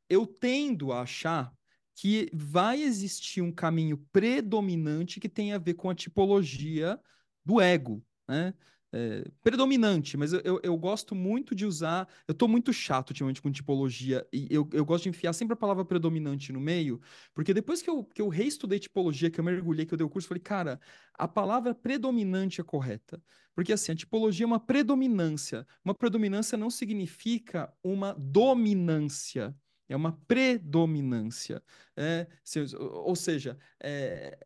eu 0.10 0.26
tendo 0.26 0.92
a 0.92 1.02
achar 1.02 1.54
que 1.96 2.30
vai 2.34 2.82
existir 2.82 3.42
um 3.42 3.52
caminho 3.52 3.98
predominante 4.12 5.20
que 5.20 5.30
tem 5.30 5.54
a 5.54 5.58
ver 5.58 5.74
com 5.74 5.90
a 5.90 5.96
tipologia 5.96 7.00
do 7.44 7.60
ego, 7.60 8.04
né? 8.28 8.54
É, 8.94 9.26
predominante, 9.44 10.16
mas 10.16 10.32
eu, 10.32 10.40
eu, 10.46 10.60
eu 10.64 10.78
gosto 10.78 11.14
muito 11.14 11.54
de 11.54 11.66
usar. 11.66 12.08
Eu 12.28 12.34
tô 12.34 12.48
muito 12.48 12.72
chato 12.72 13.10
ultimamente 13.10 13.42
com 13.42 13.52
tipologia, 13.52 14.26
e 14.32 14.48
eu, 14.50 14.68
eu 14.72 14.86
gosto 14.86 15.04
de 15.04 15.10
enfiar 15.10 15.34
sempre 15.34 15.54
a 15.54 15.58
palavra 15.58 15.84
predominante 15.84 16.54
no 16.54 16.60
meio, 16.60 17.02
porque 17.34 17.54
depois 17.54 17.82
que 17.82 17.90
eu, 17.90 18.04
que 18.06 18.22
eu 18.22 18.30
reestudei 18.30 18.80
tipologia, 18.80 19.30
que 19.30 19.40
eu 19.40 19.44
mergulhei, 19.44 19.86
que 19.86 19.94
eu 19.94 19.98
dei 19.98 20.06
o 20.06 20.10
curso, 20.10 20.28
falei, 20.28 20.42
cara, 20.42 20.80
a 21.14 21.28
palavra 21.28 21.76
predominante 21.76 22.62
é 22.62 22.64
correta. 22.64 23.22
Porque 23.54 23.74
assim, 23.74 23.92
a 23.92 23.96
tipologia 23.96 24.46
é 24.46 24.48
uma 24.48 24.60
predominância. 24.60 25.66
Uma 25.84 25.96
predominância 25.96 26.58
não 26.58 26.70
significa 26.70 27.74
uma 27.84 28.14
dominância. 28.14 29.56
É 29.90 29.96
uma 29.96 30.14
predominância. 30.28 31.64
É, 31.96 32.28
se- 32.44 32.76
ou 32.78 33.16
seja, 33.16 33.58
é, 33.82 34.38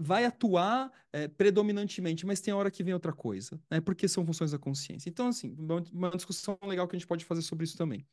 vai 0.00 0.24
atuar 0.24 0.90
é, 1.12 1.28
predominantemente, 1.28 2.24
mas 2.24 2.40
tem 2.40 2.54
hora 2.54 2.70
que 2.70 2.82
vem 2.82 2.94
outra 2.94 3.12
coisa, 3.12 3.60
né? 3.70 3.80
Porque 3.80 4.08
são 4.08 4.24
funções 4.24 4.52
da 4.52 4.58
consciência. 4.58 5.08
Então, 5.10 5.28
assim, 5.28 5.54
uma, 5.92 6.10
discussão 6.10 6.58
legal 6.64 6.88
que 6.88 6.96
a 6.96 6.98
gente 6.98 7.08
pode 7.08 7.24
fazer 7.24 7.42
sobre 7.42 7.64
isso 7.64 7.76
também. 7.76 8.06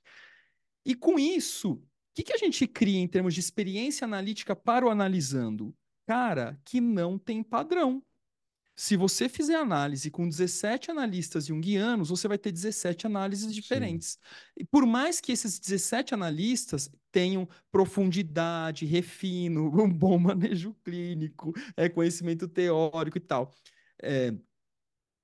E 0.85 0.95
com 0.95 1.19
isso, 1.19 1.73
o 1.73 1.83
que, 2.15 2.23
que 2.23 2.33
a 2.33 2.37
gente 2.37 2.67
cria 2.67 2.99
em 2.99 3.07
termos 3.07 3.33
de 3.33 3.39
experiência 3.39 4.05
analítica 4.05 4.55
para 4.55 4.85
o 4.85 4.89
analisando? 4.89 5.75
Cara, 6.07 6.59
que 6.65 6.79
não 6.81 7.17
tem 7.17 7.43
padrão. 7.43 8.03
Se 8.79 8.95
você 8.95 9.27
fizer 9.27 9.55
análise 9.55 10.11
com 10.11 10.29
17 10.29 10.91
analistas 10.91 11.47
junguianos, 11.47 12.09
você 12.09 12.27
vai 12.27 12.37
ter 12.37 12.51
17 12.51 13.07
análises 13.07 13.47
Sim. 13.47 13.51
diferentes. 13.51 14.19
E 14.55 14.63
por 14.63 14.85
mais 14.85 15.19
que 15.19 15.31
esses 15.31 15.57
17 15.57 16.13
analistas 16.13 16.87
tenham 17.11 17.49
profundidade, 17.71 18.85
refino, 18.85 19.71
um 19.83 19.91
bom 19.91 20.19
manejo 20.19 20.75
clínico, 20.83 21.53
é, 21.75 21.89
conhecimento 21.89 22.47
teórico 22.47 23.17
e 23.17 23.21
tal. 23.21 23.51
É, 23.99 24.31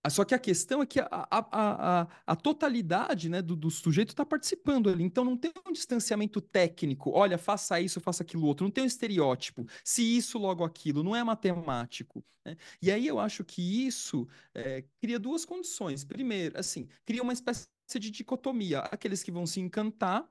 Só 0.09 0.25
que 0.25 0.35
a 0.35 0.39
questão 0.39 0.81
é 0.81 0.85
que 0.85 0.99
a, 0.99 1.07
a, 1.11 1.27
a, 1.31 2.01
a- 2.01 2.07
a 2.27 2.35
totalidade, 2.35 3.29
né, 3.29 3.41
do, 3.41 3.55
do 3.55 3.71
sujeito 3.71 4.09
está 4.09 4.25
participando 4.25 4.89
ali. 4.89 5.03
Então 5.03 5.23
não 5.23 5.37
tem 5.37 5.51
um 5.67 5.71
distanciamento 5.71 6.41
técnico. 6.41 7.11
Olha, 7.11 7.37
faça 7.37 7.79
isso, 7.79 7.99
faça 8.01 8.23
aquilo 8.23 8.45
outro. 8.45 8.65
Não 8.65 8.71
tem 8.71 8.83
um 8.83 8.87
estereótipo. 8.87 9.65
Se 9.83 10.01
isso, 10.17 10.37
logo 10.37 10.63
aquilo. 10.63 11.03
Não 11.03 11.15
é 11.15 11.23
matemático. 11.23 12.23
né? 12.45 12.55
E 12.81 12.91
aí 12.91 13.07
eu 13.07 13.19
acho 13.19 13.43
que 13.43 13.61
isso 13.87 14.27
é, 14.53 14.83
cria 15.01 15.19
duas 15.19 15.45
condições. 15.45 16.03
Primeiro, 16.03 16.59
assim, 16.59 16.87
cria 17.05 17.21
uma 17.23 17.33
espécie 17.33 17.67
de 17.99 18.09
dicotomia. 18.11 18.79
Aqueles 18.79 19.23
que 19.23 19.31
vão 19.31 19.45
se 19.45 19.59
encantar 19.59 20.27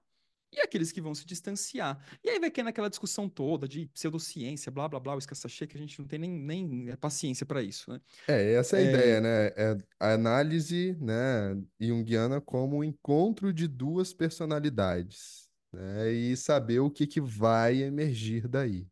e 0.52 0.60
aqueles 0.60 0.92
que 0.92 1.00
vão 1.00 1.14
se 1.14 1.24
distanciar. 1.24 2.04
E 2.22 2.28
aí 2.30 2.38
vai 2.40 2.50
cair 2.50 2.64
naquela 2.64 2.90
discussão 2.90 3.28
toda 3.28 3.66
de 3.68 3.86
pseudociência, 3.88 4.70
blá, 4.72 4.88
blá, 4.88 5.00
blá, 5.00 5.14
o 5.14 5.18
escassachê, 5.18 5.66
que 5.66 5.76
a 5.76 5.80
gente 5.80 5.98
não 5.98 6.06
tem 6.06 6.18
nem, 6.18 6.30
nem 6.30 6.90
é, 6.90 6.96
paciência 6.96 7.46
para 7.46 7.62
isso, 7.62 7.90
né? 7.90 8.00
É, 8.28 8.54
essa 8.54 8.76
é 8.76 8.80
a 8.80 8.82
É, 8.82 8.82
ideia, 8.82 9.20
né? 9.20 9.46
É 9.48 9.76
a 9.98 10.12
análise, 10.14 10.96
né, 11.00 11.54
junguiana 11.80 12.40
como 12.40 12.78
um 12.78 12.84
encontro 12.84 13.52
de 13.52 13.66
duas 13.66 14.14
personalidades, 14.14 15.48
né? 15.72 16.12
E 16.12 16.36
saber 16.36 16.78
o 16.80 16.90
que 16.90 17.06
que 17.06 17.20
vai 17.20 17.82
emergir 17.82 18.46
daí. 18.48 18.86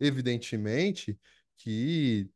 Evidentemente 0.00 1.18
que 1.56 2.30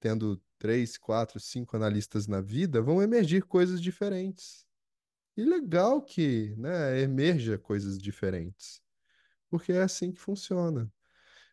tendo 0.00 0.42
três, 0.58 0.98
quatro, 0.98 1.40
cinco 1.40 1.76
analistas 1.76 2.26
na 2.28 2.40
vida, 2.40 2.82
vão 2.82 3.02
emergir 3.02 3.44
coisas 3.44 3.80
diferentes. 3.82 4.66
E 5.36 5.44
legal 5.44 6.02
que, 6.02 6.54
né, 6.56 7.00
emerja 7.00 7.58
coisas 7.58 7.98
diferentes, 7.98 8.82
porque 9.50 9.72
é 9.72 9.82
assim 9.82 10.12
que 10.12 10.20
funciona. 10.20 10.92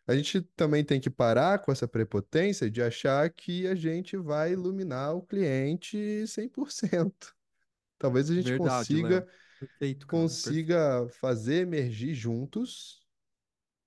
A 0.06 0.16
gente 0.16 0.42
também 0.56 0.84
tem 0.84 1.00
que 1.00 1.10
parar 1.10 1.60
com 1.60 1.72
essa 1.72 1.88
prepotência 1.88 2.70
de 2.70 2.82
achar 2.82 3.30
que 3.30 3.66
a 3.66 3.74
gente 3.74 4.16
vai 4.16 4.52
iluminar 4.52 5.14
o 5.14 5.22
cliente 5.22 6.26
100%. 6.26 7.34
talvez 7.98 8.30
a 8.30 8.34
gente 8.34 8.52
Verdade, 8.52 8.96
Léo. 8.96 9.22
consiga 9.22 9.28
Perfeito, 9.58 10.06
cara. 10.06 10.26
Perfeito. 10.28 10.68
consiga 10.68 11.08
fazer 11.10 11.62
emergir 11.62 12.14
juntos 12.14 13.00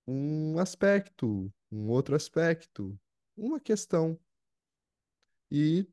um 0.08 0.60
aspecto, 0.60 1.52
um 1.72 1.90
outro 1.90 2.16
aspecto, 2.16 3.00
uma 3.38 3.60
questão. 3.60 4.20
E 5.52 5.88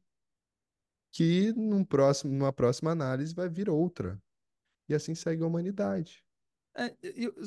que 1.10 1.52
num 1.54 1.84
próximo, 1.84 2.32
numa 2.32 2.52
próxima 2.52 2.90
análise 2.92 3.34
vai 3.34 3.48
vir 3.48 3.68
outra. 3.70 4.22
E 4.88 4.94
assim 4.94 5.14
segue 5.14 5.42
a 5.42 5.46
humanidade. 5.46 6.24
É, 6.76 6.96
eu, 7.02 7.34
eu 7.36 7.44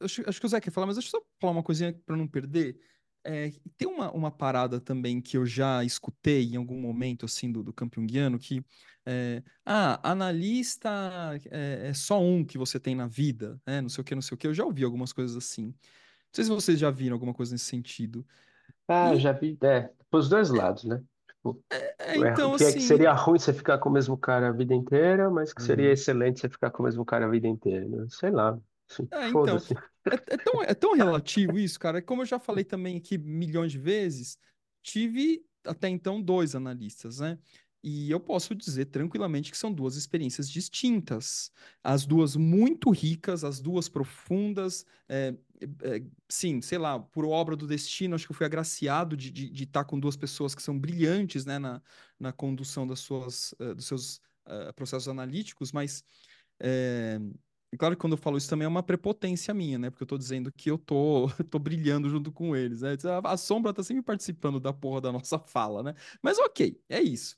acho, 0.00 0.28
acho 0.28 0.40
que 0.40 0.46
o 0.46 0.48
Zé 0.48 0.60
quer 0.60 0.70
falar, 0.70 0.86
mas 0.86 0.96
deixa 0.96 1.08
eu 1.16 1.20
só 1.20 1.26
falar 1.40 1.52
uma 1.52 1.62
coisinha 1.62 1.92
para 2.06 2.16
não 2.16 2.26
perder. 2.28 2.80
É, 3.22 3.50
tem 3.76 3.86
uma, 3.86 4.10
uma 4.12 4.30
parada 4.30 4.80
também 4.80 5.20
que 5.20 5.36
eu 5.36 5.44
já 5.44 5.84
escutei 5.84 6.44
em 6.52 6.56
algum 6.56 6.80
momento, 6.80 7.26
assim, 7.26 7.52
do, 7.52 7.62
do 7.62 7.72
campo 7.72 8.00
junguiano, 8.00 8.38
que, 8.38 8.64
é, 9.04 9.42
ah, 9.64 10.00
analista 10.10 10.88
é, 11.50 11.88
é 11.88 11.94
só 11.94 12.20
um 12.20 12.44
que 12.44 12.56
você 12.56 12.80
tem 12.80 12.94
na 12.94 13.06
vida, 13.06 13.60
né? 13.66 13.80
Não 13.82 13.90
sei 13.90 14.02
o 14.02 14.04
que, 14.04 14.14
não 14.14 14.22
sei 14.22 14.34
o 14.34 14.38
que. 14.38 14.46
Eu 14.46 14.54
já 14.54 14.64
ouvi 14.64 14.84
algumas 14.84 15.12
coisas 15.12 15.36
assim. 15.36 15.66
Não 15.66 15.74
sei 16.32 16.44
se 16.44 16.50
vocês 16.50 16.78
já 16.78 16.90
viram 16.90 17.14
alguma 17.14 17.34
coisa 17.34 17.52
nesse 17.52 17.66
sentido. 17.66 18.26
Ah, 18.88 19.14
E, 19.14 19.20
já 19.20 19.32
vi, 19.32 19.58
é, 19.62 19.92
os 20.12 20.28
dois 20.28 20.50
lados, 20.50 20.84
né? 20.84 21.02
É, 21.70 21.96
é, 21.98 22.18
então, 22.18 22.54
que, 22.56 22.64
é 22.64 22.72
que 22.72 22.80
assim, 22.80 22.82
seria 22.82 23.12
ruim 23.12 23.38
você 23.38 23.52
ficar 23.52 23.78
com 23.78 23.88
o 23.88 23.92
mesmo 23.92 24.16
cara 24.16 24.48
a 24.48 24.52
vida 24.52 24.74
inteira, 24.74 25.30
mas 25.30 25.52
que 25.52 25.62
seria 25.62 25.90
Uhum. 25.90 25.92
excelente 25.92 26.40
você 26.40 26.48
ficar 26.48 26.70
com 26.70 26.82
o 26.82 26.86
mesmo 26.86 27.04
cara 27.04 27.26
a 27.26 27.30
vida 27.30 27.48
inteira, 27.48 27.86
né? 27.88 28.06
Sei 28.10 28.30
lá, 28.30 28.58
assim, 28.90 29.08
É, 29.12 29.28
então, 29.30 29.66
é, 30.08 30.34
é 30.34 30.36
tão, 30.36 30.62
é 30.62 30.74
tão 30.74 30.92
relativo 30.94 31.58
isso, 31.58 31.78
cara. 31.78 32.00
Como 32.02 32.22
eu 32.22 32.26
já 32.26 32.38
falei 32.38 32.64
também 32.64 32.96
aqui 32.96 33.18
milhões 33.18 33.72
de 33.72 33.78
vezes, 33.78 34.38
tive 34.82 35.44
até 35.64 35.88
então 35.88 36.22
dois 36.22 36.54
analistas, 36.54 37.18
né? 37.20 37.38
E 37.82 38.10
eu 38.10 38.20
posso 38.20 38.54
dizer 38.54 38.86
tranquilamente 38.86 39.50
que 39.50 39.56
são 39.56 39.72
duas 39.72 39.96
experiências 39.96 40.50
distintas. 40.50 41.50
As 41.82 42.04
duas 42.06 42.36
muito 42.36 42.90
ricas, 42.90 43.42
as 43.42 43.58
duas 43.60 43.88
profundas. 43.88 44.84
é, 45.08 45.28
é, 45.28 45.34
sim, 46.28 46.60
sei 46.60 46.78
lá, 46.78 46.98
por 46.98 47.24
obra 47.26 47.56
do 47.56 47.66
destino, 47.66 48.14
acho 48.14 48.26
que 48.26 48.32
eu 48.32 48.36
fui 48.36 48.46
agraciado 48.46 49.16
de 49.16 49.30
de, 49.30 49.50
de 49.50 49.64
estar 49.64 49.84
com 49.84 49.98
duas 49.98 50.16
pessoas 50.16 50.54
que 50.54 50.62
são 50.62 50.78
brilhantes, 50.78 51.44
né, 51.46 51.58
na, 51.58 51.82
na 52.18 52.32
condução 52.32 52.86
das 52.86 53.00
suas, 53.00 53.54
eh, 53.60 53.74
dos 53.74 53.86
seus 53.86 54.20
eh, 54.46 54.72
processos 54.72 55.08
analíticos, 55.08 55.72
mas. 55.72 56.04
é, 56.60 57.18
claro 57.78 57.94
que 57.96 58.00
quando 58.00 58.14
eu 58.14 58.18
falo 58.18 58.36
isso 58.38 58.48
também 58.50 58.66
é 58.66 58.68
uma 58.68 58.82
prepotência 58.82 59.54
minha, 59.54 59.78
né? 59.78 59.90
Porque 59.90 60.02
eu 60.02 60.06
tô 60.08 60.18
dizendo 60.18 60.52
que 60.52 60.70
eu 60.70 60.78
tô, 60.78 61.28
tô 61.50 61.58
brilhando 61.58 62.08
junto 62.10 62.32
com 62.32 62.56
eles, 62.56 62.82
né? 62.82 62.96
A, 63.24 63.32
a 63.34 63.36
sombra 63.36 63.72
tá 63.74 63.82
sempre 63.82 64.02
participando 64.02 64.60
da 64.60 64.72
porra 64.72 65.00
da 65.00 65.12
nossa 65.12 65.38
fala, 65.38 65.82
né? 65.82 65.94
Mas 66.22 66.38
ok, 66.38 66.80
é 66.88 67.00
isso. 67.02 67.36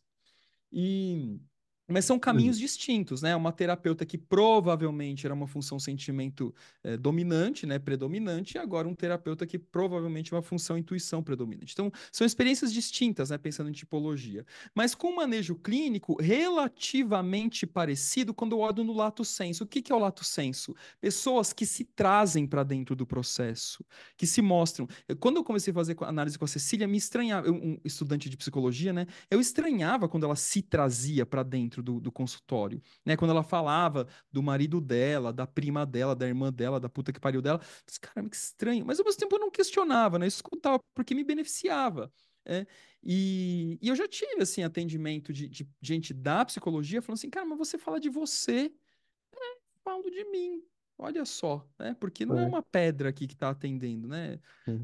E 0.73 1.41
mas 1.89 2.05
são 2.05 2.19
caminhos 2.19 2.59
distintos, 2.59 3.23
né? 3.23 3.35
Uma 3.37 3.53
terapeuta 3.53 4.07
que 4.07 4.17
provavelmente 4.17 5.27
era 5.27 5.35
uma 5.35 5.47
função 5.47 5.79
sentimento 5.79 6.55
eh, 6.85 6.97
dominante, 6.97 7.67
né? 7.67 7.79
Predominante, 7.79 8.57
e 8.57 8.59
agora 8.59 8.89
um 8.89 8.95
terapeuta 8.95 9.47
que 9.47 9.59
provavelmente 9.59 10.33
é 10.33 10.37
uma 10.37 10.43
função 10.43 10.79
intuição 10.79 11.23
predominante. 11.23 11.73
Então, 11.73 11.91
são 12.13 12.27
experiências 12.27 12.73
distintas, 12.73 13.31
né? 13.31 13.39
Pensando 13.39 13.69
em 13.69 13.73
tipologia. 13.73 14.45
Mas 14.75 14.95
com 14.95 15.09
um 15.09 15.17
manejo 15.17 15.55
clínico 15.57 16.17
relativamente 16.21 17.67
parecido 17.67 18.35
quando 18.35 18.53
eu 18.53 18.61
olho 18.61 18.85
no 18.85 18.93
lato 18.93 19.25
senso. 19.25 19.65
O 19.65 19.67
que, 19.67 19.83
que 19.83 19.93
é 19.93 19.95
o 19.95 19.99
lato 19.99 20.25
senso? 20.25 20.75
Pessoas 21.01 21.53
que 21.53 21.67
se 21.67 21.85
trazem 21.85 22.47
para 22.47 22.63
dentro 22.63 22.95
do 22.97 23.07
processo, 23.07 23.85
que 24.17 24.27
se 24.27 24.41
mostram. 24.43 24.87
Eu- 25.09 25.17
Quando 25.17 25.37
eu 25.37 25.45
comecei 25.45 25.71
a 25.73 25.75
fazer 25.75 25.97
análise 26.03 26.39
com 26.39 26.45
a 26.45 26.49
Cecília, 26.49 26.87
me 26.87 26.97
estranhava, 26.99 27.47
eu, 27.47 27.55
um 27.55 27.77
estudante 27.85 28.29
de 28.29 28.37
psicologia, 28.37 28.93
né? 28.93 29.07
Eu 29.31 29.41
estranhava 29.41 30.09
quando 30.09 30.25
ela 30.25 30.37
se 30.37 30.63
trazia 30.63 31.25
para 31.27 31.43
dentro 31.43 31.72
do, 31.81 32.01
do 32.01 32.11
consultório, 32.11 32.83
né? 33.05 33.17
Quando 33.17 33.31
ela 33.31 33.45
falava 33.45 34.09
do 34.33 34.43
marido 34.43 34.81
dela, 34.81 35.33
da 35.33 35.47
prima 35.47 35.87
dela, 35.87 36.15
da 36.17 36.27
irmã 36.27 36.53
dela, 36.53 36.81
da 36.81 36.89
puta 36.89 37.13
que 37.13 37.21
pariu 37.21 37.41
dela. 37.41 37.61
Eu 37.63 37.85
disse, 37.87 38.01
Caramba, 38.01 38.31
que 38.31 38.37
estranho. 38.37 38.85
Mas 38.85 38.99
ao 38.99 39.05
mesmo 39.05 39.21
tempo 39.21 39.37
eu 39.37 39.41
não 39.41 39.51
questionava, 39.51 40.19
né? 40.19 40.27
Eu 40.27 40.29
escutava 40.29 40.81
porque 40.95 41.15
me 41.15 41.23
beneficiava. 41.25 42.13
é. 42.45 42.67
E, 43.03 43.79
e 43.83 43.89
eu 43.89 43.97
já 43.97 44.07
tive, 44.07 44.43
assim, 44.43 44.63
atendimento 44.63 45.33
de, 45.33 45.49
de 45.49 45.69
gente 45.81 46.13
da 46.15 46.45
psicologia 46.45 47.03
falando 47.03 47.19
assim, 47.19 47.31
cara, 47.31 47.47
mas 47.47 47.59
você 47.59 47.77
fala 47.79 47.99
de 47.99 48.09
você, 48.09 48.73
falo 49.85 50.11
de 50.11 50.25
mim. 50.31 50.63
Olha 51.05 51.25
só, 51.25 51.67
né? 51.79 51.95
Porque 51.99 52.25
não 52.25 52.39
é 52.39 52.45
É. 52.45 52.47
uma 52.47 52.63
pedra 52.63 53.09
aqui 53.09 53.27
que 53.27 53.35
tá 53.37 53.51
atendendo, 53.51 54.07
né? 54.07 54.39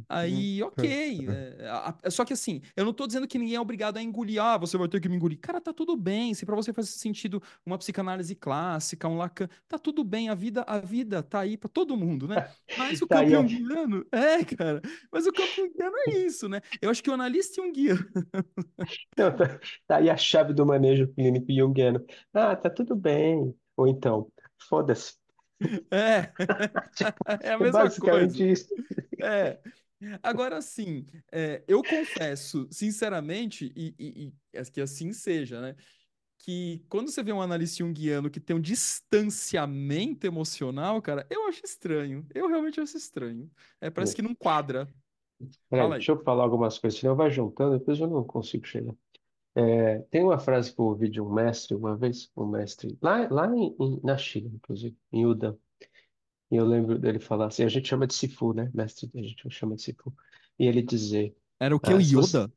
Aí, 0.08 0.62
ok. 0.62 1.28
é, 1.28 1.68
a- 1.68 1.98
a- 2.02 2.10
só 2.10 2.24
que 2.24 2.32
assim, 2.32 2.62
eu 2.76 2.84
não 2.84 2.92
tô 2.94 3.06
dizendo 3.06 3.28
que 3.28 3.38
ninguém 3.38 3.56
é 3.56 3.60
obrigado 3.60 3.98
a 3.98 4.02
engolir. 4.02 4.42
Ah, 4.42 4.56
você 4.58 4.76
vai 4.78 4.88
ter 4.88 5.00
que 5.00 5.08
me 5.08 5.16
engolir. 5.16 5.38
Cara, 5.40 5.60
tá 5.60 5.72
tudo 5.72 5.96
bem. 5.96 6.34
Se 6.34 6.46
pra 6.46 6.56
você 6.56 6.72
faz 6.72 6.88
sentido 6.90 7.42
uma 7.64 7.78
psicanálise 7.78 8.34
clássica, 8.34 9.06
um 9.08 9.16
Lacan, 9.18 9.48
tá 9.68 9.78
tudo 9.78 10.02
bem. 10.04 10.28
A 10.30 10.34
vida, 10.34 10.62
a 10.66 10.78
vida 10.80 11.22
tá 11.22 11.40
aí 11.40 11.56
pra 11.58 11.68
todo 11.68 11.96
mundo, 11.96 12.26
né? 12.26 12.44
Mas 12.76 13.02
o 13.02 13.06
Tá 13.06 13.22
campo 13.24 13.28
junguiano, 13.28 14.04
é, 14.12 14.44
cara. 14.44 14.82
Mas 15.12 15.26
o 15.26 15.32
campo 15.32 15.54
junguiano 15.54 15.96
é 16.08 16.10
isso, 16.26 16.48
né? 16.48 16.60
Eu 16.82 16.90
acho 16.90 17.02
que 17.02 17.10
o 17.10 17.14
analista 17.14 17.62
junguiano, 17.62 18.04
Não, 19.16 19.34
tá, 19.36 19.58
tá 19.86 19.96
aí 19.98 20.08
a 20.10 20.16
chave 20.16 20.52
do 20.54 20.64
manejo 20.66 21.08
clínico 21.14 21.52
junguiano. 21.52 22.04
Ah, 22.32 22.56
tá 22.56 22.70
tudo 22.70 22.96
bem. 22.96 23.54
Ou 23.76 23.86
então, 23.86 24.30
foda-se. 24.68 25.17
é, 25.90 26.32
Tipo, 26.94 27.14
é 27.40 27.50
a 27.54 27.58
é 27.58 27.58
mesma 27.58 27.90
coisa. 27.90 28.32
basicamente 28.32 28.50
isso. 28.50 28.68
É. 29.20 29.60
Agora, 30.22 30.58
assim, 30.58 31.06
é, 31.32 31.64
eu 31.68 31.84
confesso, 31.84 32.68
sinceramente, 32.70 33.72
e, 33.76 33.94
e, 33.98 34.26
e 34.28 34.34
é 34.58 34.64
que 34.64 34.80
assim 34.80 35.12
seja, 35.12 35.60
né? 35.60 35.76
Que 36.38 36.84
quando 36.88 37.10
você 37.10 37.22
vê 37.22 37.32
um 37.32 37.42
analista 37.42 37.78
junguiano 37.78 38.30
que 38.30 38.40
tem 38.40 38.56
um 38.56 38.60
distanciamento 38.60 40.26
emocional, 40.26 41.02
cara, 41.02 41.26
eu 41.30 41.48
acho 41.48 41.62
estranho. 41.64 42.26
Eu 42.34 42.48
realmente 42.48 42.80
acho 42.80 42.96
estranho. 42.96 43.50
É, 43.80 43.90
parece 43.90 44.14
que 44.16 44.22
não 44.22 44.34
quadra. 44.34 44.92
Peraí, 45.70 45.88
deixa 45.90 46.12
eu 46.12 46.22
falar 46.22 46.44
algumas 46.44 46.78
coisas, 46.78 46.98
senão 47.00 47.14
vai 47.16 47.30
juntando, 47.30 47.78
depois 47.78 47.98
eu 48.00 48.08
não 48.08 48.24
consigo 48.24 48.66
chegar. 48.66 48.94
É, 49.60 49.98
tem 50.10 50.22
uma 50.24 50.38
frase 50.38 50.72
que 50.72 50.80
eu 50.80 50.84
ouvi 50.86 51.08
de 51.10 51.20
um 51.20 51.32
mestre 51.32 51.74
uma 51.74 51.96
vez, 51.96 52.30
um 52.36 52.46
mestre, 52.46 52.96
lá, 53.02 53.28
lá 53.28 53.46
em, 53.54 53.74
em- 53.80 54.00
na 54.04 54.16
China, 54.16 54.50
inclusive, 54.54 54.96
em 55.12 55.26
Udan. 55.26 55.56
E 56.50 56.56
eu 56.56 56.64
lembro 56.66 56.98
dele 56.98 57.20
falar 57.20 57.46
assim, 57.48 57.64
a 57.64 57.68
gente 57.68 57.88
chama 57.88 58.06
de 58.06 58.14
Sifu, 58.14 58.52
né? 58.54 58.70
Mestre, 58.74 59.10
a 59.14 59.22
gente 59.22 59.50
chama 59.50 59.76
de 59.76 59.82
Sifu. 59.82 60.14
E 60.58 60.66
ele 60.66 60.82
dizer, 60.82 61.36
Era 61.60 61.74
o 61.76 61.80
que? 61.80 61.94
O 61.94 61.98
ah, 61.98 62.02
se 62.02 62.14
você... 62.14 62.38
Yoda? 62.38 62.52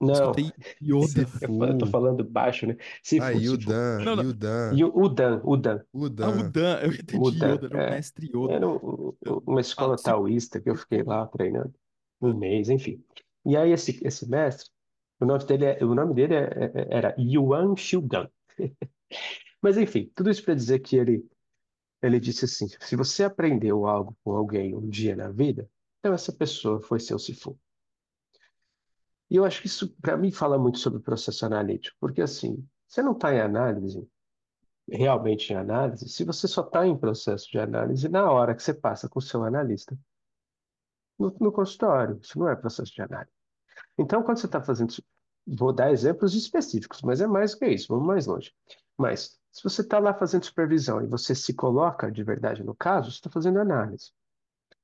Não, 0.00 0.36
Escutei 0.36 0.54
Yoda. 0.82 1.26
eu 1.40 1.50
fa- 1.58 1.66
eu 1.68 1.76
tô 1.76 1.86
Sifu. 1.86 1.88
falando 1.88 2.24
baixo, 2.24 2.66
né? 2.66 2.76
Ah, 3.16 3.30
Sifu, 3.30 3.42
Sifu. 3.44 3.76
Yudan, 3.76 4.00
Não, 4.00 4.16
não. 4.16 4.24
Yudan, 4.24 4.70
E 4.70 4.84
o 4.84 4.88
Udan, 4.96 5.40
Udan, 5.44 5.84
Ah, 6.20 6.30
Udan. 6.30 6.30
Udan. 6.30 6.80
Eu 6.82 6.92
entendi 6.94 7.38
Udan, 7.38 7.46
Yoda. 7.46 7.66
Era 7.66 7.76
o 7.78 7.80
é. 7.80 7.86
mestre 7.86 8.26
Yoda. 8.26 8.54
Era 8.54 8.68
um- 8.68 9.10
um- 9.26 9.42
uma 9.46 9.60
escola 9.60 9.96
se... 9.96 10.02
taoísta 10.02 10.60
que 10.60 10.70
eu 10.70 10.76
fiquei 10.76 11.02
lá 11.02 11.26
treinando 11.28 11.74
um 12.20 12.34
mês, 12.36 12.68
enfim. 12.70 13.04
E 13.46 13.56
aí 13.56 13.72
esse, 13.72 14.00
esse 14.06 14.28
mestre, 14.28 14.70
o 15.20 15.26
nome 15.26 15.44
dele, 15.44 15.64
é- 15.66 15.84
o 15.84 15.94
nome 15.94 16.14
dele 16.14 16.34
é- 16.34 16.72
é- 16.74 16.88
era 16.90 17.14
Yuan 17.18 17.76
Shugan. 17.76 18.28
Mas 19.62 19.76
enfim, 19.76 20.10
tudo 20.14 20.30
isso 20.30 20.44
para 20.44 20.54
dizer 20.54 20.80
que 20.80 20.96
ele, 20.96 21.28
ele 22.02 22.20
disse 22.20 22.44
assim: 22.46 22.66
se 22.80 22.96
você 22.96 23.24
aprendeu 23.24 23.86
algo 23.86 24.16
com 24.24 24.32
alguém 24.32 24.74
um 24.74 24.88
dia 24.88 25.14
na 25.16 25.30
vida, 25.30 25.68
então 25.98 26.14
essa 26.14 26.32
pessoa 26.32 26.80
foi 26.80 26.98
seu 27.00 27.18
Sifu. 27.18 27.58
E 29.30 29.36
eu 29.36 29.44
acho 29.44 29.60
que 29.60 29.66
isso, 29.68 29.94
para 30.00 30.16
mim, 30.16 30.32
fala 30.32 30.58
muito 30.58 30.78
sobre 30.78 30.98
o 30.98 31.02
processo 31.02 31.46
analítico, 31.46 31.96
porque 32.00 32.20
assim, 32.20 32.66
você 32.88 33.02
não 33.02 33.12
está 33.12 33.32
em 33.32 33.40
análise, 33.40 34.08
realmente 34.88 35.52
em 35.52 35.56
análise, 35.56 36.08
se 36.08 36.24
você 36.24 36.48
só 36.48 36.62
está 36.62 36.86
em 36.86 36.96
processo 36.98 37.48
de 37.50 37.58
análise 37.58 38.08
na 38.08 38.30
hora 38.30 38.54
que 38.54 38.62
você 38.62 38.74
passa 38.74 39.08
com 39.08 39.18
o 39.20 39.22
seu 39.22 39.44
analista 39.44 39.96
no, 41.18 41.36
no 41.40 41.52
consultório. 41.52 42.18
Isso 42.22 42.38
não 42.38 42.48
é 42.48 42.56
processo 42.56 42.92
de 42.92 43.02
análise. 43.02 43.39
Então, 43.98 44.22
quando 44.22 44.38
você 44.38 44.46
está 44.46 44.60
fazendo 44.60 44.92
vou 45.46 45.72
dar 45.72 45.90
exemplos 45.90 46.34
específicos, 46.34 47.02
mas 47.02 47.20
é 47.20 47.26
mais 47.26 47.54
que 47.54 47.66
isso, 47.66 47.88
vamos 47.88 48.06
mais 48.06 48.26
longe. 48.26 48.52
Mas, 48.96 49.38
se 49.50 49.62
você 49.64 49.80
está 49.80 49.98
lá 49.98 50.14
fazendo 50.14 50.44
supervisão 50.44 51.02
e 51.02 51.06
você 51.06 51.34
se 51.34 51.54
coloca 51.54 52.10
de 52.10 52.22
verdade 52.22 52.62
no 52.62 52.74
caso, 52.74 53.10
você 53.10 53.16
está 53.16 53.30
fazendo 53.30 53.58
análise. 53.58 54.12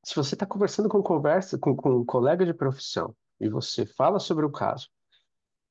Se 0.02 0.14
você 0.14 0.34
está 0.34 0.46
conversando 0.46 0.88
com 0.88 1.02
conversa 1.02 1.58
com, 1.58 1.74
com 1.76 2.00
um 2.00 2.04
colega 2.04 2.44
de 2.44 2.54
profissão 2.54 3.14
e 3.38 3.48
você 3.48 3.84
fala 3.86 4.18
sobre 4.18 4.44
o 4.44 4.50
caso, 4.50 4.88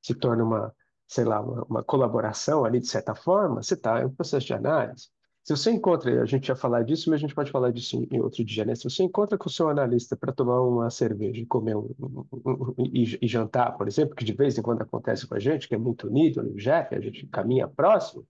se 0.02 0.14
torna 0.14 0.44
uma, 0.44 0.76
sei 1.08 1.26
lá, 1.26 1.42
uma, 1.42 1.64
uma 1.64 1.84
colaboração 1.84 2.64
ali 2.64 2.80
de 2.80 2.88
certa 2.88 3.16
forma, 3.16 3.64
você 3.64 3.74
está 3.74 4.02
em 4.02 4.06
um 4.06 4.16
processo 4.16 4.46
de 4.46 4.54
análise. 4.54 5.10
Se 5.46 5.56
você 5.56 5.70
encontra, 5.72 6.24
a 6.24 6.26
gente 6.26 6.48
ia 6.50 6.56
falar 6.56 6.82
disso, 6.84 7.08
mas 7.10 7.18
a 7.20 7.22
gente 7.22 7.36
pode 7.36 7.52
falar 7.52 7.72
disso 7.72 7.96
em, 8.12 8.20
outro 8.20 8.44
dia, 8.44 8.66
né? 8.66 8.74
Se 8.74 8.84
você 8.84 9.04
encontra 9.04 9.38
com 9.38 9.48
o 9.48 9.52
seu 9.52 9.70
analista 9.70 10.18
para 10.18 10.34
tomar 10.34 10.60
uma 10.62 10.90
cerveja 10.90 11.40
e 11.40 11.46
comer 11.46 11.76
um, 11.78 11.94
um- 12.00 12.26
um- 12.44 12.76
e, 12.80 13.20
e 13.22 13.28
jantar, 13.28 13.78
por 13.78 13.88
exemplo, 13.88 14.16
que 14.16 14.26
de 14.26 14.34
vez 14.34 14.58
em 14.58 14.64
quando 14.64 14.82
acontece 14.82 15.28
com 15.28 15.36
a 15.36 15.40
gente, 15.40 15.68
que 15.68 15.76
é 15.76 15.78
muito 15.78 16.08
unido 16.08 16.42
no 16.42 16.56
Jeff, 16.56 16.96
a 16.96 17.00
gente 17.00 17.28
caminha 17.28 17.68
próximo, 17.68 18.28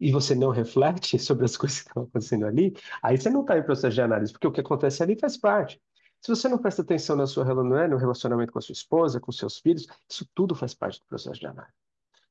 e 0.00 0.12
você 0.12 0.34
não 0.34 0.50
reflete 0.50 1.18
sobre 1.20 1.44
as 1.46 1.56
coisas 1.56 1.82
que 1.82 1.88
estão 1.88 2.04
acontecendo 2.04 2.46
ali, 2.46 2.74
aí 3.02 3.18
você 3.18 3.30
não 3.30 3.42
está 3.42 3.58
em 3.58 3.62
processo 3.64 3.94
de 3.94 4.02
análise, 4.02 4.32
porque 4.32 4.46
o 4.48 4.52
que 4.52 4.60
acontece 4.60 5.02
ali 5.02 5.18
faz 5.18 5.36
parte. 5.38 5.82
Se 6.22 6.28
você 6.30 6.48
não 6.48 6.58
presta 6.58 6.82
atenção 6.82 7.16
na 7.16 7.26
sua, 7.26 7.44
rela- 7.44 7.64
não 7.64 7.78
é, 7.78 7.88
no 7.88 7.96
relacionamento 7.98 8.52
com 8.52 8.58
a 8.60 8.62
sua 8.62 8.72
esposa, 8.74 9.20
com 9.20 9.32
seus 9.32 9.58
filhos, 9.58 9.86
isso 10.10 10.28
tudo 10.34 10.54
faz 10.54 10.74
parte 10.74 11.00
do 11.00 11.06
processo 11.06 11.40
de 11.40 11.46
análise. 11.46 11.74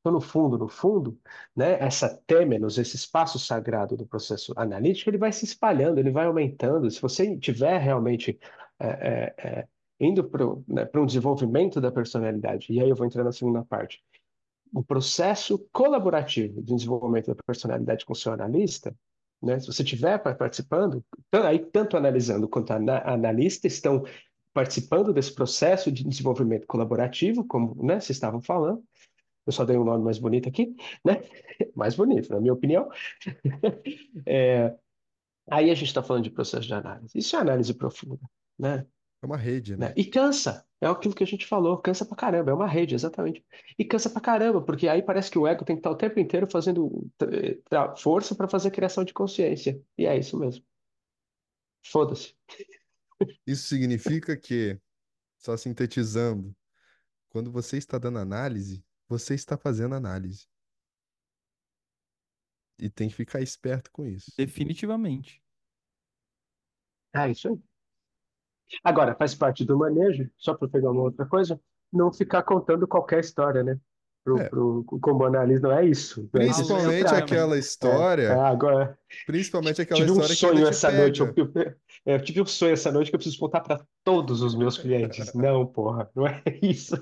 Então, 0.07 0.13
no 0.13 0.21
fundo, 0.21 0.57
no 0.57 0.69
fundo, 0.69 1.19
né, 1.53 1.77
essa 1.81 2.07
têmenos, 2.25 2.77
esse 2.77 2.95
espaço 2.95 3.37
sagrado 3.37 3.97
do 3.97 4.05
processo 4.05 4.53
analítico, 4.55 5.09
ele 5.09 5.17
vai 5.17 5.33
se 5.33 5.43
espalhando, 5.43 5.99
ele 5.99 6.11
vai 6.11 6.27
aumentando. 6.27 6.89
Se 6.89 7.01
você 7.01 7.35
tiver 7.37 7.77
realmente 7.77 8.39
é, 8.79 8.87
é, 8.87 9.35
é, 9.37 9.67
indo 9.99 10.23
para 10.23 10.45
né, 10.65 10.89
um 10.95 11.05
desenvolvimento 11.05 11.81
da 11.81 11.91
personalidade, 11.91 12.67
e 12.71 12.79
aí 12.79 12.89
eu 12.89 12.95
vou 12.95 13.05
entrar 13.05 13.25
na 13.25 13.33
segunda 13.33 13.65
parte, 13.65 14.01
o 14.73 14.81
processo 14.81 15.59
colaborativo 15.73 16.61
de 16.61 16.73
desenvolvimento 16.73 17.27
da 17.35 17.43
personalidade 17.45 18.05
com 18.05 18.13
o 18.13 18.15
seu 18.15 18.31
analista, 18.31 18.95
né, 19.43 19.59
se 19.59 19.67
você 19.67 19.83
estiver 19.83 20.17
participando, 20.37 21.03
aí 21.33 21.59
tanto 21.59 21.97
analisando 21.97 22.47
quanto 22.47 22.71
analista 22.71 23.67
estão 23.67 24.05
participando 24.53 25.13
desse 25.13 25.35
processo 25.35 25.91
de 25.91 26.03
desenvolvimento 26.05 26.65
colaborativo, 26.65 27.43
como 27.43 27.75
né, 27.83 27.99
vocês 27.99 28.15
estavam 28.15 28.41
falando, 28.41 28.81
eu 29.47 29.51
só 29.53 29.65
dei 29.65 29.77
um 29.77 29.83
nome 29.83 30.03
mais 30.03 30.19
bonito 30.19 30.49
aqui, 30.49 30.75
né? 31.03 31.21
Mais 31.75 31.95
bonito, 31.95 32.29
na 32.29 32.39
minha 32.39 32.53
opinião. 32.53 32.89
É, 34.25 34.75
aí 35.49 35.69
a 35.71 35.75
gente 35.75 35.87
está 35.87 36.03
falando 36.03 36.23
de 36.23 36.29
processo 36.31 36.67
de 36.67 36.73
análise. 36.73 37.17
Isso 37.17 37.35
é 37.35 37.39
análise 37.39 37.73
profunda, 37.73 38.19
né? 38.59 38.85
É 39.21 39.25
uma 39.25 39.37
rede, 39.37 39.75
né? 39.75 39.87
né? 39.87 39.93
E 39.95 40.05
cansa. 40.05 40.65
É 40.79 40.85
aquilo 40.85 41.15
que 41.15 41.23
a 41.23 41.27
gente 41.27 41.45
falou, 41.47 41.77
cansa 41.79 42.05
pra 42.05 42.15
caramba, 42.15 42.51
é 42.51 42.53
uma 42.53 42.67
rede, 42.67 42.93
exatamente. 42.93 43.43
E 43.77 43.83
cansa 43.83 44.09
pra 44.09 44.21
caramba, 44.21 44.61
porque 44.61 44.87
aí 44.87 45.01
parece 45.01 45.31
que 45.31 45.39
o 45.39 45.47
ego 45.47 45.65
tem 45.65 45.75
que 45.75 45.79
estar 45.79 45.89
o 45.89 45.95
tempo 45.95 46.19
inteiro 46.19 46.47
fazendo 46.49 47.09
força 47.97 48.35
para 48.35 48.47
fazer 48.47 48.69
criação 48.69 49.03
de 49.03 49.13
consciência. 49.13 49.81
E 49.97 50.05
é 50.05 50.17
isso 50.17 50.37
mesmo. 50.37 50.63
Foda-se. 51.83 52.35
Isso 53.45 53.67
significa 53.67 54.37
que, 54.37 54.79
só 55.39 55.57
sintetizando, 55.57 56.55
quando 57.29 57.51
você 57.51 57.77
está 57.77 57.97
dando 57.97 58.19
análise, 58.19 58.83
você 59.07 59.33
está 59.33 59.57
fazendo 59.57 59.95
análise. 59.95 60.47
E 62.79 62.89
tem 62.89 63.09
que 63.09 63.15
ficar 63.15 63.41
esperto 63.41 63.89
com 63.91 64.05
isso. 64.05 64.31
Definitivamente. 64.37 65.41
Ah, 67.13 67.27
isso 67.27 67.47
aí. 67.49 67.59
Agora, 68.83 69.15
faz 69.15 69.33
parte 69.33 69.63
do 69.65 69.77
manejo, 69.77 70.29
só 70.37 70.53
para 70.53 70.67
pegar 70.67 70.91
uma 70.91 71.01
outra 71.01 71.25
coisa, 71.25 71.59
não 71.91 72.11
ficar 72.11 72.43
contando 72.43 72.87
qualquer 72.87 73.21
história, 73.21 73.63
né? 73.63 73.79
Pro, 74.23 74.37
É. 74.39 74.49
pro, 74.49 74.83
como 75.01 75.23
analisa, 75.23 75.61
não 75.61 75.71
é 75.71 75.85
isso. 75.85 76.29
Não 76.33 76.41
é 76.41 76.45
isso. 76.47 76.55
Principalmente 76.57 76.85
Aleatoriamente. 76.87 77.33
aquela 77.33 77.55
É, 77.55 77.59
história. 77.59 78.23
é, 78.27 78.39
agora, 78.41 78.99
Principalmente 79.25 79.81
aquela 79.81 79.99
tive 80.01 80.11
um 80.11 80.15
história 80.15 80.35
que 80.35 80.39
sonho 80.41 80.53
ainda 80.57 80.69
te 80.69 80.73
essa 80.73 80.91
noite. 80.91 81.19
Eu, 81.21 81.33
pega. 81.53 81.79
eu- 82.05 82.13
eu 82.15 82.23
tive 82.23 82.41
um 82.41 82.45
sonho 82.45 82.73
essa 82.73 82.91
noite 82.91 83.09
que 83.09 83.15
eu 83.15 83.19
preciso 83.19 83.39
contar 83.39 83.61
para 83.61 83.87
todos 84.03 84.41
os 84.41 84.53
meus 84.53 84.77
clientes. 84.77 85.33
Não, 85.33 85.65
porra, 85.65 86.11
não 86.13 86.27
é 86.27 86.43
isso. 86.61 86.95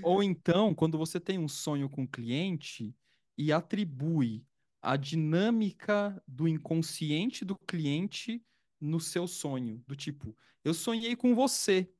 Ou 0.00 0.22
então, 0.22 0.74
quando 0.74 0.98
você 0.98 1.20
tem 1.20 1.38
um 1.38 1.48
sonho 1.48 1.88
com 1.88 2.04
o 2.04 2.08
cliente 2.08 2.96
e 3.38 3.52
atribui 3.52 4.46
a 4.80 4.96
dinâmica 4.96 6.22
do 6.26 6.48
inconsciente 6.48 7.44
do 7.44 7.56
cliente 7.66 8.44
no 8.80 8.98
seu 8.98 9.28
sonho, 9.28 9.82
do 9.86 9.94
tipo, 9.94 10.36
eu 10.64 10.74
sonhei 10.74 11.14
com 11.14 11.34
você, 11.34 11.92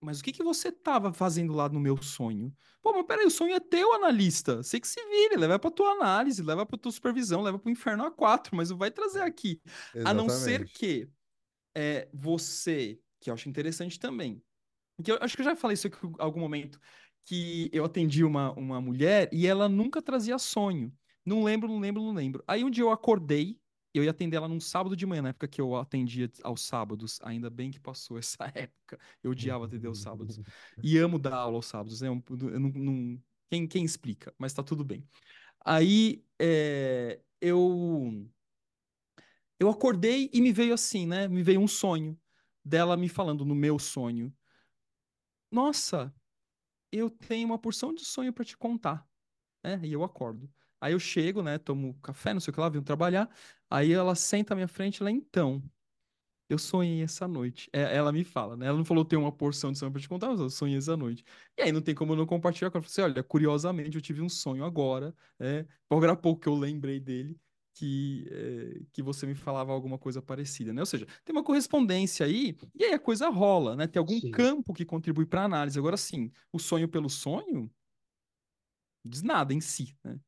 mas 0.00 0.20
o 0.20 0.24
que 0.24 0.32
que 0.32 0.42
você 0.42 0.68
estava 0.68 1.12
fazendo 1.12 1.52
lá 1.52 1.68
no 1.68 1.78
meu 1.78 1.96
sonho? 2.02 2.54
Pô, 2.82 2.92
mas 2.92 3.06
peraí, 3.06 3.24
o 3.26 3.30
sonho 3.30 3.54
é 3.54 3.60
teu, 3.60 3.92
analista. 3.94 4.56
Você 4.56 4.80
que 4.80 4.88
se 4.88 5.00
vire, 5.08 5.36
leva 5.36 5.58
pra 5.60 5.70
tua 5.70 5.92
análise, 5.92 6.42
leva 6.42 6.66
pra 6.66 6.76
tua 6.76 6.90
supervisão, 6.90 7.40
leva 7.42 7.58
pro 7.58 7.70
inferno 7.70 8.04
A4, 8.04 8.56
mas 8.56 8.70
não 8.70 8.76
vai 8.78 8.90
trazer 8.90 9.22
aqui. 9.22 9.60
A 10.02 10.12
não 10.12 10.28
ser 10.28 10.64
Exatamente. 10.64 10.72
que 10.72 11.08
é, 11.74 12.08
você, 12.12 13.00
que 13.20 13.30
eu 13.30 13.34
acho 13.34 13.48
interessante 13.48 13.98
também, 13.98 14.42
que 15.02 15.12
eu 15.12 15.18
acho 15.20 15.36
que 15.36 15.42
eu 15.42 15.44
já 15.46 15.56
falei 15.56 15.74
isso 15.74 15.86
aqui 15.86 16.06
em 16.06 16.14
algum 16.18 16.40
momento, 16.40 16.80
que 17.24 17.70
eu 17.72 17.84
atendi 17.84 18.24
uma, 18.24 18.52
uma 18.52 18.80
mulher 18.80 19.28
e 19.32 19.46
ela 19.46 19.68
nunca 19.68 20.02
trazia 20.02 20.38
sonho. 20.38 20.92
Não 21.24 21.44
lembro, 21.44 21.68
não 21.68 21.78
lembro, 21.78 22.02
não 22.02 22.12
lembro. 22.12 22.42
Aí 22.46 22.64
um 22.64 22.70
dia 22.70 22.82
eu 22.84 22.90
acordei, 22.90 23.60
eu 23.94 24.02
ia 24.04 24.10
atender 24.10 24.36
ela 24.36 24.48
num 24.48 24.60
sábado 24.60 24.96
de 24.96 25.06
manhã, 25.06 25.22
na 25.22 25.28
época 25.30 25.46
que 25.48 25.60
eu 25.60 25.76
atendia 25.76 26.30
aos 26.42 26.62
sábados, 26.62 27.18
ainda 27.22 27.48
bem 27.50 27.70
que 27.70 27.78
passou 27.80 28.18
essa 28.18 28.44
época. 28.54 28.98
Eu 29.22 29.30
odiava 29.32 29.66
atender 29.66 29.86
aos 29.88 29.98
sábados. 30.00 30.40
E 30.82 30.98
amo 30.98 31.18
dar 31.18 31.34
aula 31.34 31.56
aos 31.56 31.66
sábados, 31.66 32.00
né? 32.00 32.08
Eu, 32.08 32.22
eu 32.48 32.60
não, 32.60 32.70
não- 32.70 33.22
quem, 33.50 33.66
quem 33.68 33.84
explica? 33.84 34.34
Mas 34.38 34.52
tá 34.54 34.62
tudo 34.62 34.82
bem. 34.84 35.06
Aí 35.64 36.24
é, 36.40 37.20
eu 37.40 38.28
eu 39.58 39.68
acordei 39.70 40.30
e 40.32 40.40
me 40.40 40.52
veio 40.52 40.74
assim, 40.74 41.06
né? 41.06 41.28
Me 41.28 41.42
veio 41.42 41.60
um 41.60 41.68
sonho 41.68 42.18
dela 42.64 42.96
me 42.96 43.08
falando 43.08 43.44
no 43.44 43.54
meu 43.54 43.78
sonho. 43.78 44.34
Nossa, 45.52 46.14
eu 46.92 47.10
tenho 47.10 47.46
uma 47.48 47.58
porção 47.60 47.94
de 47.94 48.04
sonho 48.04 48.32
pra 48.32 48.44
te 48.44 48.56
contar, 48.58 49.08
né? 49.64 49.80
E 49.84 49.92
eu 49.92 50.04
acordo. 50.04 50.52
Aí 50.80 50.92
eu 50.94 51.00
chego, 51.00 51.42
né? 51.42 51.58
Tomo 51.58 51.94
café, 52.02 52.34
não 52.34 52.40
sei 52.40 52.52
o 52.52 52.54
que 52.54 52.60
lá, 52.60 52.68
venho 52.70 52.84
trabalhar. 52.84 53.30
Aí 53.70 53.92
ela 53.92 54.14
senta 54.16 54.54
à 54.54 54.56
minha 54.56 54.68
frente, 54.68 55.02
ela 55.02 55.10
então. 55.10 55.62
Eu 56.48 56.58
sonhei 56.58 57.02
essa 57.02 57.28
noite. 57.28 57.70
É, 57.72 57.96
ela 57.96 58.12
me 58.12 58.24
fala, 58.24 58.56
né? 58.56 58.66
Ela 58.66 58.78
não 58.78 58.84
falou 58.84 59.04
tem 59.04 59.18
uma 59.18 59.32
porção 59.32 59.72
de 59.72 59.78
sonho 59.78 59.92
pra 59.92 60.00
te 60.02 60.08
contar, 60.08 60.28
mas 60.30 60.40
eu 60.40 60.50
sonhei 60.50 60.78
essa 60.78 60.96
noite. 60.96 61.24
E 61.58 61.62
aí 61.62 61.72
não 61.72 61.82
tem 61.82 61.94
como 61.94 62.12
eu 62.12 62.16
não 62.16 62.26
compartilhar 62.26 62.70
com 62.70 62.78
ela. 62.78 62.86
Eu 62.86 62.90
falei 62.90 63.06
assim, 63.06 63.14
olha, 63.14 63.24
curiosamente 63.24 63.96
eu 63.96 64.02
tive 64.02 64.22
um 64.22 64.28
sonho 64.28 64.64
agora, 64.64 65.14
né? 65.38 65.66
Há 65.90 66.16
pouco 66.16 66.40
que 66.42 66.48
eu 66.48 66.54
lembrei 66.56 67.00
dele, 67.00 67.40
que, 67.74 68.26
é, 68.30 68.84
que 68.92 69.02
você 69.02 69.26
me 69.26 69.34
falava 69.34 69.72
alguma 69.72 69.98
coisa 69.98 70.20
parecida, 70.22 70.72
né? 70.72 70.82
Ou 70.82 70.86
seja, 70.86 71.06
tem 71.24 71.34
uma 71.34 71.44
correspondência 71.44 72.26
aí, 72.26 72.56
e 72.74 72.84
aí 72.84 72.92
a 72.94 72.98
coisa 72.98 73.28
rola, 73.30 73.76
né? 73.76 73.86
Tem 73.86 73.98
algum 74.00 74.20
Sim. 74.20 74.30
campo 74.30 74.72
que 74.74 74.84
contribui 74.84 75.26
pra 75.26 75.44
análise. 75.44 75.78
Agora 75.78 75.96
sim, 75.96 76.30
o 76.52 76.58
sonho 76.58 76.88
pelo 76.88 77.08
sonho 77.10 77.70
diz 79.04 79.22
nada 79.22 79.52
em 79.54 79.60
si, 79.60 79.96
né? 80.04 80.20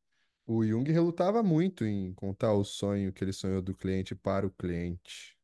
O 0.46 0.64
Jung 0.64 0.84
relutava 0.90 1.42
muito 1.42 1.84
em 1.84 2.12
contar 2.14 2.52
o 2.54 2.64
sonho 2.64 3.12
que 3.12 3.24
ele 3.24 3.32
sonhou 3.32 3.62
do 3.62 3.74
cliente 3.74 4.14
para 4.14 4.46
o 4.46 4.50
cliente. 4.50 5.36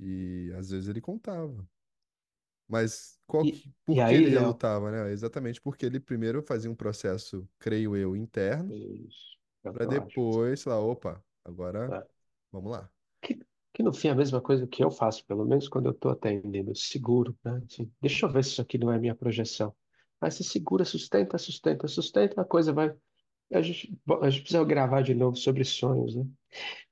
E 0.00 0.52
às 0.58 0.70
vezes 0.70 0.88
ele 0.88 1.00
contava. 1.00 1.68
Mas 2.68 3.20
qual 3.26 3.46
E, 3.46 3.48
que, 3.48 3.74
e 3.92 3.96
por 3.96 4.04
que 4.04 4.14
aí, 4.14 4.16
ele 4.16 4.28
relutava, 4.30 4.90
né? 4.90 5.10
Exatamente 5.12 5.60
porque 5.60 5.86
ele 5.86 6.00
primeiro 6.00 6.42
fazia 6.42 6.70
um 6.70 6.74
processo, 6.76 7.48
creio 7.58 7.96
eu, 7.96 8.16
interno, 8.16 8.74
isso 9.06 9.38
para 9.72 9.86
depois 9.86 10.62
falar, 10.62 10.80
opa, 10.80 11.24
agora 11.44 11.96
É. 11.96 12.06
vamos 12.52 12.70
lá. 12.72 12.90
Que, 13.22 13.38
que 13.72 13.82
no 13.82 13.92
fim 13.92 14.08
é 14.08 14.10
a 14.12 14.14
mesma 14.14 14.40
coisa 14.40 14.66
que 14.66 14.82
eu 14.84 14.90
faço, 14.90 15.24
pelo 15.26 15.44
menos 15.44 15.68
quando 15.68 15.86
eu 15.86 15.92
estou 15.92 16.10
atendendo, 16.10 16.74
seguro, 16.76 17.36
né? 17.44 17.62
Assim, 17.64 17.90
deixa 18.00 18.26
eu 18.26 18.30
ver 18.30 18.44
se 18.44 18.50
isso 18.50 18.62
aqui 18.62 18.78
não 18.78 18.92
é 18.92 18.98
minha 18.98 19.14
projeção. 19.14 19.74
Aí 20.20 20.30
você 20.30 20.42
segura, 20.44 20.84
sustenta, 20.84 21.36
sustenta, 21.38 21.88
sustenta, 21.88 22.40
a 22.40 22.44
coisa 22.44 22.72
vai. 22.72 22.94
A 23.52 23.62
gente, 23.62 23.96
bom, 24.06 24.22
a 24.22 24.30
gente 24.30 24.42
precisa 24.42 24.64
gravar 24.64 25.02
de 25.02 25.14
novo 25.14 25.36
sobre 25.36 25.64
sonhos, 25.64 26.16
né? 26.16 26.26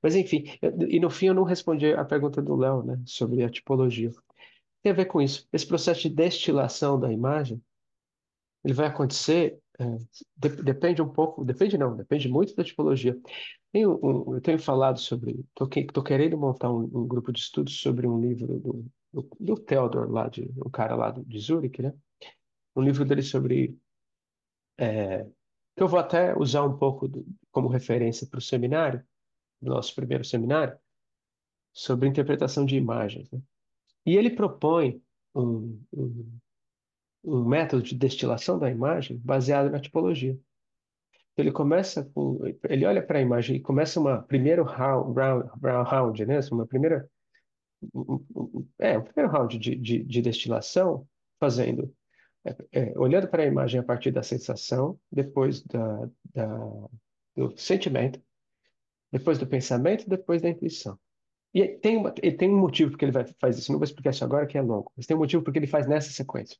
Mas 0.01 0.15
enfim, 0.15 0.45
eu- 0.61 0.89
e 0.89 0.99
no 0.99 1.09
fim 1.09 1.27
eu 1.27 1.33
não 1.35 1.43
respondi 1.43 1.93
a 1.93 2.05
pergunta 2.05 2.41
do 2.41 2.55
Léo, 2.55 2.83
né? 2.83 3.01
Sobre 3.05 3.43
a 3.43 3.49
tipologia. 3.49 4.11
Tem 4.83 4.91
a 4.91 4.95
ver 4.95 5.05
com 5.07 5.21
isso. 5.21 5.47
Esse 5.53 5.67
processo 5.67 6.01
de 6.03 6.09
destilação 6.09 6.99
da 6.99 7.11
imagem, 7.11 7.61
ele 8.63 8.73
vai 8.73 8.87
acontecer, 8.87 9.59
de- 10.37 10.63
depende 10.63 11.01
um 11.01 11.09
pouco, 11.09 11.43
depende 11.45 11.77
não, 11.77 11.95
depende 11.95 12.27
muito 12.29 12.55
da 12.55 12.63
tipologia. 12.63 13.19
Um- 13.75 14.35
eu 14.35 14.41
tenho 14.41 14.59
falado 14.59 14.99
sobre, 14.99 15.45
estou 15.59 16.03
querendo 16.03 16.37
montar 16.37 16.71
um, 16.71 16.83
um 16.83 17.07
grupo 17.07 17.31
de 17.31 17.39
estudos 17.39 17.79
sobre 17.81 18.07
um 18.07 18.19
livro 18.21 18.59
do, 18.59 18.85
do, 19.13 19.29
do 19.39 19.55
Theodor, 19.59 20.11
lá 20.11 20.29
de, 20.29 20.49
um 20.65 20.69
cara 20.69 20.95
lá 20.95 21.11
de 21.11 21.39
Zurich, 21.39 21.81
né? 21.81 21.93
Um 22.75 22.81
livro 22.83 23.05
dele 23.05 23.23
sobre, 23.23 23.77
é, 24.77 25.23
que 25.75 25.83
eu 25.83 25.87
vou 25.87 25.99
até 25.99 26.37
usar 26.37 26.63
um 26.63 26.77
pouco 26.77 27.07
do- 27.07 27.25
como 27.51 27.67
referência 27.69 28.27
para 28.27 28.39
o 28.39 28.41
seminário, 28.41 29.03
nosso 29.61 29.95
primeiro 29.95 30.23
seminário, 30.25 30.77
sobre 31.73 32.07
interpretação 32.07 32.65
de 32.65 32.75
imagens, 32.75 33.29
né? 33.31 33.41
E 34.05 34.17
ele 34.17 34.31
propõe 34.31 35.01
um, 35.35 35.81
um, 35.93 36.39
um 37.23 37.45
método 37.45 37.81
de 37.81 37.95
destilação 37.95 38.59
da 38.59 38.69
imagem 38.69 39.17
baseado 39.23 39.69
na 39.69 39.79
tipologia. 39.79 40.37
Ele 41.35 41.51
começa 41.51 42.03
com, 42.13 42.39
ele 42.69 42.85
olha 42.85 43.01
para 43.01 43.19
a 43.19 43.21
imagem 43.21 43.55
e 43.55 43.59
começa 43.59 43.99
uma 43.99 44.21
primeiro 44.21 44.63
round, 44.63 45.17
round, 45.17 45.89
round, 45.89 46.25
né? 46.25 46.39
Uma 46.51 46.67
primeira, 46.67 47.09
é, 48.77 48.97
um 48.97 49.03
primeiro 49.03 49.31
round 49.31 49.57
de, 49.57 49.75
de, 49.75 50.03
de 50.03 50.21
destilação, 50.21 51.07
fazendo, 51.39 51.91
é, 52.45 52.55
é, 52.71 52.99
olhando 52.99 53.27
para 53.27 53.43
a 53.43 53.47
imagem 53.47 53.79
a 53.79 53.83
partir 53.83 54.11
da 54.11 54.21
sensação, 54.21 54.99
depois 55.11 55.63
da, 55.63 56.09
da, 56.35 56.87
do 57.35 57.57
sentimento, 57.57 58.21
depois 59.11 59.39
do 59.39 59.47
pensamento, 59.47 60.07
depois 60.07 60.41
da 60.41 60.49
intuição. 60.49 60.99
E 61.53 61.67
tem, 61.67 61.97
uma, 61.97 62.13
e 62.21 62.31
tem 62.31 62.49
um 62.49 62.59
motivo 62.59 62.91
porque 62.91 63.05
ele 63.05 63.11
vai, 63.11 63.25
faz 63.39 63.57
isso. 63.57 63.71
Não 63.71 63.79
vou 63.79 63.85
explicar 63.85 64.09
isso 64.09 64.23
agora, 64.23 64.45
que 64.45 64.57
é 64.57 64.61
longo, 64.61 64.91
mas 64.97 65.05
tem 65.05 65.15
um 65.15 65.19
motivo 65.19 65.43
porque 65.43 65.59
ele 65.59 65.67
faz 65.67 65.87
nessa 65.87 66.11
sequência. 66.11 66.57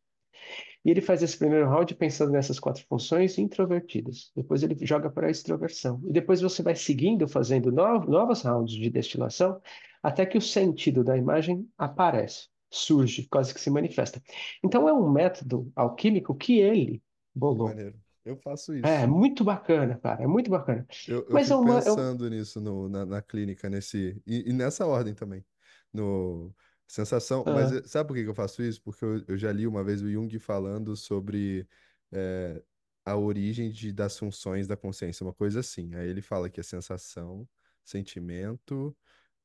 E 0.85 0.89
ele 0.91 1.01
faz 1.01 1.23
esse 1.23 1.37
primeiro 1.37 1.67
round 1.69 1.95
pensando 1.95 2.31
nessas 2.31 2.59
quatro 2.59 2.85
funções 2.87 3.37
introvertidas. 3.37 4.31
Depois 4.35 4.63
ele 4.63 4.75
joga 4.85 5.09
para 5.09 5.27
a 5.27 5.31
extroversão. 5.31 6.01
E 6.05 6.11
depois 6.11 6.41
você 6.41 6.61
vai 6.61 6.75
seguindo, 6.75 7.27
fazendo 7.27 7.71
novos, 7.71 8.07
novos 8.09 8.41
rounds 8.43 8.73
de 8.75 8.89
destilação, 8.89 9.61
até 10.01 10.25
que 10.25 10.37
o 10.37 10.41
sentido 10.41 11.03
da 11.03 11.17
imagem 11.17 11.67
aparece, 11.77 12.49
surge, 12.69 13.27
quase 13.29 13.53
que 13.53 13.59
se 13.61 13.69
manifesta. 13.69 14.21
Então 14.63 14.87
é 14.89 14.93
um 14.93 15.09
método 15.11 15.71
alquímico 15.75 16.35
que 16.35 16.59
ele 16.59 17.01
bolou. 17.33 17.81
maneiro. 17.81 17.99
Eu 18.25 18.37
faço 18.37 18.73
É, 18.81 19.07
isso. 19.07 19.07
muito 19.07 19.43
bacana, 19.45 19.97
cara, 19.97 20.23
é 20.23 20.27
muito 20.27 20.49
bacana. 20.49 20.85
Eu, 21.05 21.27
eu 21.29 21.39
Mas 21.39 21.49
é 21.51 21.55
fico 21.55 21.63
uma, 21.63 21.79
é 21.79 21.83
pensando 21.83 22.29
nisso 22.29 22.61
no, 22.61 22.87
na, 22.89 23.05
na 23.05 23.21
clínica, 23.21 23.69
nesse, 23.69 24.21
e, 24.25 24.49
e 24.49 24.53
nessa 24.53 24.85
ordem 24.85 25.13
também. 25.13 25.45
No 25.91 26.55
sensação, 26.93 27.47
mas 27.49 27.69
sabe 27.89 28.07
por 28.07 28.15
que 28.15 28.23
que 28.23 28.29
eu 28.29 28.35
faço 28.35 28.61
isso? 28.63 28.81
Porque 28.81 29.03
eu, 29.05 29.23
eu 29.27 29.37
já 29.37 29.51
li 29.51 29.67
uma 29.67 29.83
vez 29.83 30.01
o 30.01 30.09
Jung 30.11 30.37
falando 30.39 30.95
sobre 30.95 31.67
eh, 32.11 32.63
a 33.05 33.17
origem 33.17 33.71
de, 33.71 33.91
das 33.93 34.17
funções 34.17 34.67
da 34.67 34.77
consciência, 34.77 35.25
uma 35.25 35.33
coisa 35.33 35.59
assim. 35.61 35.93
Aí 35.95 36.07
ele 36.09 36.21
fala 36.21 36.49
que 36.49 36.59
é 36.59 36.63
sensação, 36.63 37.47
sentimento, 37.83 38.95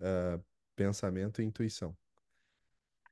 ah, 0.01 0.41
pensamento 0.77 1.41
e 1.43 1.45
intuição. 1.45 1.97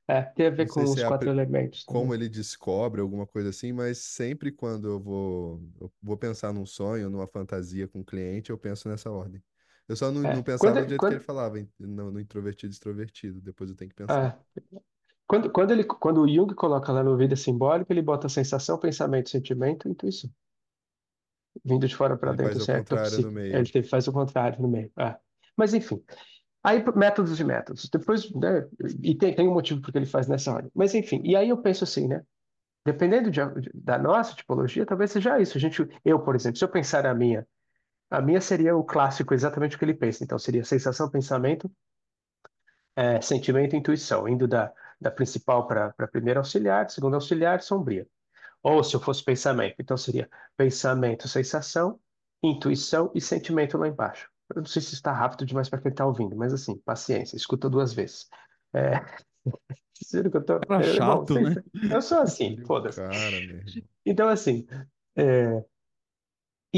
é, 0.09 0.23
tem 0.23 0.47
a 0.47 0.51
ver 0.51 0.67
Não 0.67 0.73
sei 0.73 0.87
com 0.87 0.89
se 0.89 0.99
os 0.99 1.03
é 1.03 1.05
a, 1.07 1.15
quatro 1.15 1.31
elementos 1.31 1.85
como 1.85 2.15
também. 2.15 2.15
ele 2.15 2.29
descobre 2.29 3.01
alguma 3.01 3.27
coisa 3.27 3.51
assim, 3.51 3.73
mas 3.73 3.99
sempre 3.99 4.53
quando 4.53 4.89
eu 4.89 5.01
vou, 5.01 5.63
eu 5.81 5.93
vou 6.03 6.17
pensar 6.17 6.53
num 6.53 6.67
sonho, 6.67 7.11
numa 7.11 7.27
fantasia 7.29 7.89
com 7.89 8.01
o 8.01 8.05
cliente, 8.05 8.51
eu 8.51 8.59
penso 8.59 8.89
nessa 8.89 9.11
ordem. 9.11 9.43
Eu 9.89 9.97
só 9.97 10.11
não, 10.13 10.23
não 10.25 10.43
É, 10.43 10.45
quando, 10.59 10.77
pensava 10.77 10.85
do 10.85 10.89
jeito 10.91 11.07
que 11.07 11.13
ele 11.15 11.21
quando, 11.21 11.21
falava, 11.21 11.57
no, 11.79 12.11
no 12.11 12.21
introvertido 12.21 12.73
e 12.73 12.75
extrovertido. 12.75 13.41
Depois 13.41 13.71
eu 13.71 13.77
tenho 13.77 13.91
que 13.91 13.97
pensar. 13.97 14.25
é, 14.25 14.39
quando, 15.27 15.53
quando 15.53 15.73
ele, 15.73 15.85
quando 15.85 16.23
o 16.23 16.29
Jung 16.29 16.55
coloca 16.55 16.93
lá 16.93 17.03
no 17.05 17.17
vida 17.19 17.37
simbólica, 17.37 17.93
ele 17.93 18.03
bota 18.03 18.29
sensação, 18.29 18.79
pensamento, 18.79 19.31
sentimento 19.31 19.89
e 19.89 19.93
intuição. 19.93 20.31
Vindo 21.65 21.89
de 21.89 21.97
fora 21.97 22.17
para 22.17 22.33
Ele 22.33 22.39
dentro, 22.39 22.59
faz 22.59 22.59
assim, 22.59 22.73
é 22.73 22.81
contrário 22.85 23.21
no. 23.21 23.33
Ele 23.51 23.65
meio. 23.65 23.71
te- 23.71 23.83
faz 23.83 24.07
o 24.09 24.13
contrário 24.13 24.61
no 24.63 24.69
meio. 24.69 24.91
é. 24.99 25.17
Mas 25.57 25.75
enfim. 25.75 26.03
Aí, 26.65 26.85
métodos 26.97 27.41
e 27.41 27.45
métodos. 27.45 27.89
Depois, 27.91 28.31
né, 28.33 28.69
e 29.03 29.15
tem, 29.17 29.35
tem 29.35 29.49
um 29.49 29.55
motivo 29.55 29.81
porque 29.83 29.99
ele 29.99 30.07
faz 30.07 30.29
nessa 30.29 30.53
ordem. 30.53 30.71
Mas 30.75 30.95
enfim, 30.95 31.23
e 31.25 31.37
aí 31.37 31.49
eu 31.51 31.59
penso 31.63 31.85
assim, 31.85 32.09
né? 32.09 32.23
Dependendo 32.87 33.31
de- 33.31 33.41
da 33.75 33.99
nossa 33.99 34.35
tipologia, 34.37 34.87
talvez 34.87 35.13
seja 35.13 35.41
isso. 35.41 35.59
A 35.59 35.61
gente, 35.61 35.87
eu, 36.05 36.21
por 36.21 36.37
exemplo, 36.37 36.59
se 36.59 36.65
eu 36.65 36.71
pensar 36.71 37.05
na 37.05 37.15
minha, 37.15 37.47
a 38.11 38.21
minha 38.23 38.41
seria 38.41 38.77
o 38.77 38.85
clássico, 38.85 39.35
exatamente 39.35 39.77
o 39.77 39.79
que 39.79 39.85
ele 39.85 39.95
pensa. 39.95 40.25
Então, 40.25 40.39
seria 40.39 40.65
sensação, 40.65 41.11
pensamento, 41.11 41.71
é, 42.95 43.21
sentimento 43.21 43.75
e 43.75 43.79
intuição, 43.79 44.29
indo 44.29 44.47
da, 44.49 44.73
da 45.01 45.11
principal 45.11 45.67
para 45.67 45.95
a 45.99 46.09
primeira 46.09 46.41
auxiliar, 46.41 46.89
segunda 46.91 47.17
auxiliar, 47.17 47.61
sombria. 47.63 48.07
Ou 48.63 48.85
se 48.85 48.97
eu 48.97 49.01
fosse 49.01 49.25
pensamento, 49.25 49.77
então 49.81 49.97
seria 49.97 50.31
pensamento, 50.57 51.29
sensação, 51.29 52.01
intuição 52.43 53.11
e 53.15 53.21
sentimento 53.21 53.79
lá 53.79 53.89
embaixo. 53.89 54.31
Eu 54.55 54.63
não 54.63 54.67
sei 54.67 54.83
se 54.83 54.95
está 54.95 55.13
rápido 55.13 55.47
demais 55.47 55.69
para 55.69 55.81
quem 55.81 55.91
está 55.91 56.07
ouvindo, 56.07 56.37
mas 56.37 56.53
assim, 56.53 56.79
paciência, 56.79 57.37
escuta 57.37 57.71
duas 57.71 57.93
vezes. 57.95 58.29
É, 58.75 58.93
eu 60.15 60.45
tô. 60.45 60.61
Bom, 60.69 60.83
chato, 60.83 61.35
sei- 61.35 61.43
né? 61.43 61.63
eu 61.91 62.03
sou 62.03 62.21
assim, 62.21 62.57
foda-se. 62.67 63.01
irmão. 63.01 63.63
Então, 64.05 64.29
assim, 64.29 64.67
é, 65.17 65.65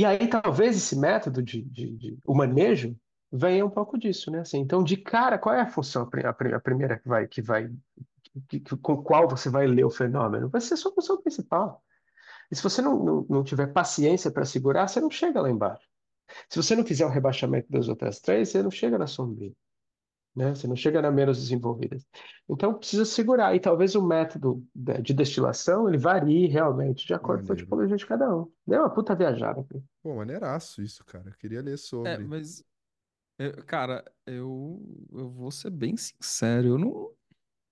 e 0.00 0.04
aí 0.04 0.28
talvez 0.28 0.76
esse 0.76 0.96
método 0.96 1.42
de, 1.42 1.62
de, 1.62 1.96
de- 1.96 2.18
o 2.26 2.34
manejo 2.34 2.96
venha 3.32 3.64
um 3.64 3.70
pouco 3.70 3.98
disso, 3.98 4.30
né? 4.30 4.40
Assim, 4.40 4.58
então, 4.58 4.82
de 4.82 4.96
cara, 4.96 5.38
qual 5.38 5.54
é 5.54 5.60
a 5.60 5.66
função, 5.68 6.02
a, 6.02 6.06
pri- 6.06 6.26
a 6.26 6.32
pri- 6.32 6.54
a 6.54 6.60
primeira 6.60 6.98
que 6.98 7.08
vai, 7.08 7.26
que 7.28 7.42
vai, 7.42 7.68
que- 8.48 8.60
que- 8.60 8.76
com 8.78 9.02
qual 9.02 9.28
você 9.28 9.50
vai 9.50 9.66
ler 9.66 9.84
o 9.84 9.90
fenômeno? 9.90 10.48
Vai 10.48 10.60
ser 10.60 10.74
a 10.74 10.76
sua 10.76 10.92
função 10.94 11.20
principal. 11.20 11.82
E 12.50 12.56
se 12.56 12.62
você 12.62 12.82
não, 12.82 13.02
não, 13.04 13.26
não 13.28 13.44
tiver 13.44 13.68
paciência 13.68 14.30
para 14.30 14.44
segurar, 14.44 14.88
você 14.88 15.00
não 15.00 15.10
chega 15.10 15.40
lá 15.40 15.50
embaixo. 15.50 15.86
Se 16.50 16.56
você 16.62 16.76
não 16.76 16.84
fizer 16.84 17.06
o 17.06 17.10
rebaixamento 17.10 17.70
das 17.70 17.88
outras 17.88 18.20
três, 18.20 18.50
você 18.50 18.62
não 18.62 18.70
chega 18.70 18.98
na 18.98 19.06
sombria, 19.06 19.52
né? 20.34 20.54
Você 20.54 20.66
não 20.68 20.76
chega 20.76 21.02
na 21.02 21.10
menos 21.10 21.38
desenvolvidas. 21.38 22.06
Então 22.48 22.74
precisa 22.74 23.04
segurar. 23.04 23.54
E 23.54 23.60
talvez 23.60 23.94
o 23.94 24.02
método 24.06 24.64
de 24.74 25.02
de 25.02 25.14
destilação 25.14 25.88
ele 25.88 25.98
varie 25.98 26.46
realmente 26.48 27.06
de 27.06 27.14
acordo 27.14 27.44
com 27.44 27.52
a 27.52 27.56
Maneiro. 27.56 27.56
tipologia 27.56 27.96
de 27.96 28.06
cada 28.06 28.34
um. 28.36 28.50
Deu 28.66 28.80
uma 28.82 28.90
puta 28.90 29.14
viajada 29.14 29.60
aqui. 29.60 29.82
Pô, 30.02 30.14
maneiraço 30.16 30.82
isso, 30.82 31.04
cara. 31.04 31.28
Eu 31.30 31.34
queria 31.34 31.62
ler 31.62 31.78
É, 32.04 32.18
sobre. 32.18 32.24
mas, 32.24 32.64
eu- 33.38 33.64
cara, 33.66 34.04
eu, 34.26 34.82
eu 35.12 35.30
vou 35.30 35.50
ser 35.52 35.70
bem 35.70 35.96
sincero, 35.96 36.68
eu 36.68 36.78
não, 36.78 37.14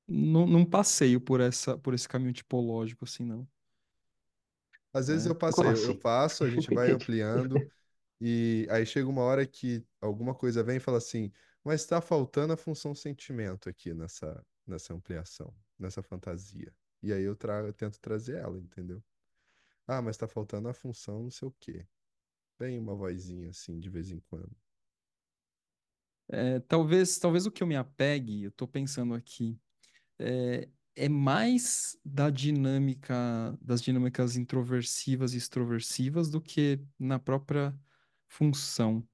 não, 0.08 0.46
não 0.48 0.66
passeio 0.66 1.20
por 1.20 1.40
essa, 1.40 1.78
por 1.78 1.94
esse 1.94 2.08
caminho 2.08 2.32
tipológico 2.34 3.04
assim, 3.04 3.24
não. 3.24 3.48
Às 4.92 5.08
vezes 5.08 5.26
eu? 5.26 5.34
Como 5.50 5.68
passei, 5.68 5.70
eu, 5.72 5.82
eu 5.84 5.94
assim? 5.94 5.98
passo, 5.98 6.44
a 6.44 6.50
gente 6.50 6.70
vai 6.70 6.90
entendi. 6.90 7.06
ampliando, 7.42 7.64
e 8.20 8.66
aí 8.70 8.86
chega 8.86 9.08
uma 9.08 9.22
hora 9.22 9.46
que 9.46 9.84
alguma 10.00 10.34
coisa 10.34 10.62
vem 10.64 10.76
e 10.78 10.80
fala 10.80 10.98
assim, 10.98 11.32
mas 11.66 11.80
está 11.80 12.00
faltando 12.00 12.52
a 12.52 12.56
função 12.56 12.94
sentimento 12.94 13.68
aqui 13.68 13.92
nessa, 13.92 14.40
nessa 14.64 14.94
ampliação, 14.94 15.52
nessa 15.76 16.00
fantasia. 16.00 16.72
E 17.02 17.12
aí 17.12 17.24
eu 17.24 17.34
trago, 17.34 17.66
eu 17.66 17.72
tento 17.72 17.98
trazer 17.98 18.36
ela, 18.36 18.56
entendeu? 18.56 19.02
Ah, 19.84 20.00
mas 20.00 20.16
tá 20.16 20.28
faltando 20.28 20.68
a 20.68 20.72
função 20.72 21.24
não 21.24 21.30
sei 21.30 21.48
o 21.48 21.54
quê. 21.58 21.84
Vem 22.56 22.78
uma 22.78 22.94
vozinha 22.94 23.50
assim 23.50 23.80
de 23.80 23.90
vez 23.90 24.12
em 24.12 24.20
quando. 24.30 24.56
É, 26.28 26.60
talvez, 26.60 27.18
talvez 27.18 27.46
o 27.46 27.50
que 27.50 27.64
eu 27.64 27.66
me 27.66 27.74
apegue, 27.74 28.44
eu 28.44 28.52
tô 28.52 28.68
pensando 28.68 29.12
aqui, 29.12 29.58
é, 30.20 30.68
é 30.94 31.08
mais 31.08 31.98
da 32.04 32.30
dinâmica, 32.30 33.58
das 33.60 33.82
dinâmicas 33.82 34.36
introversivas 34.36 35.34
e 35.34 35.38
extroversivas 35.38 36.30
do 36.30 36.40
que 36.40 36.80
na 36.96 37.18
própria 37.18 37.76
função. 38.28 39.04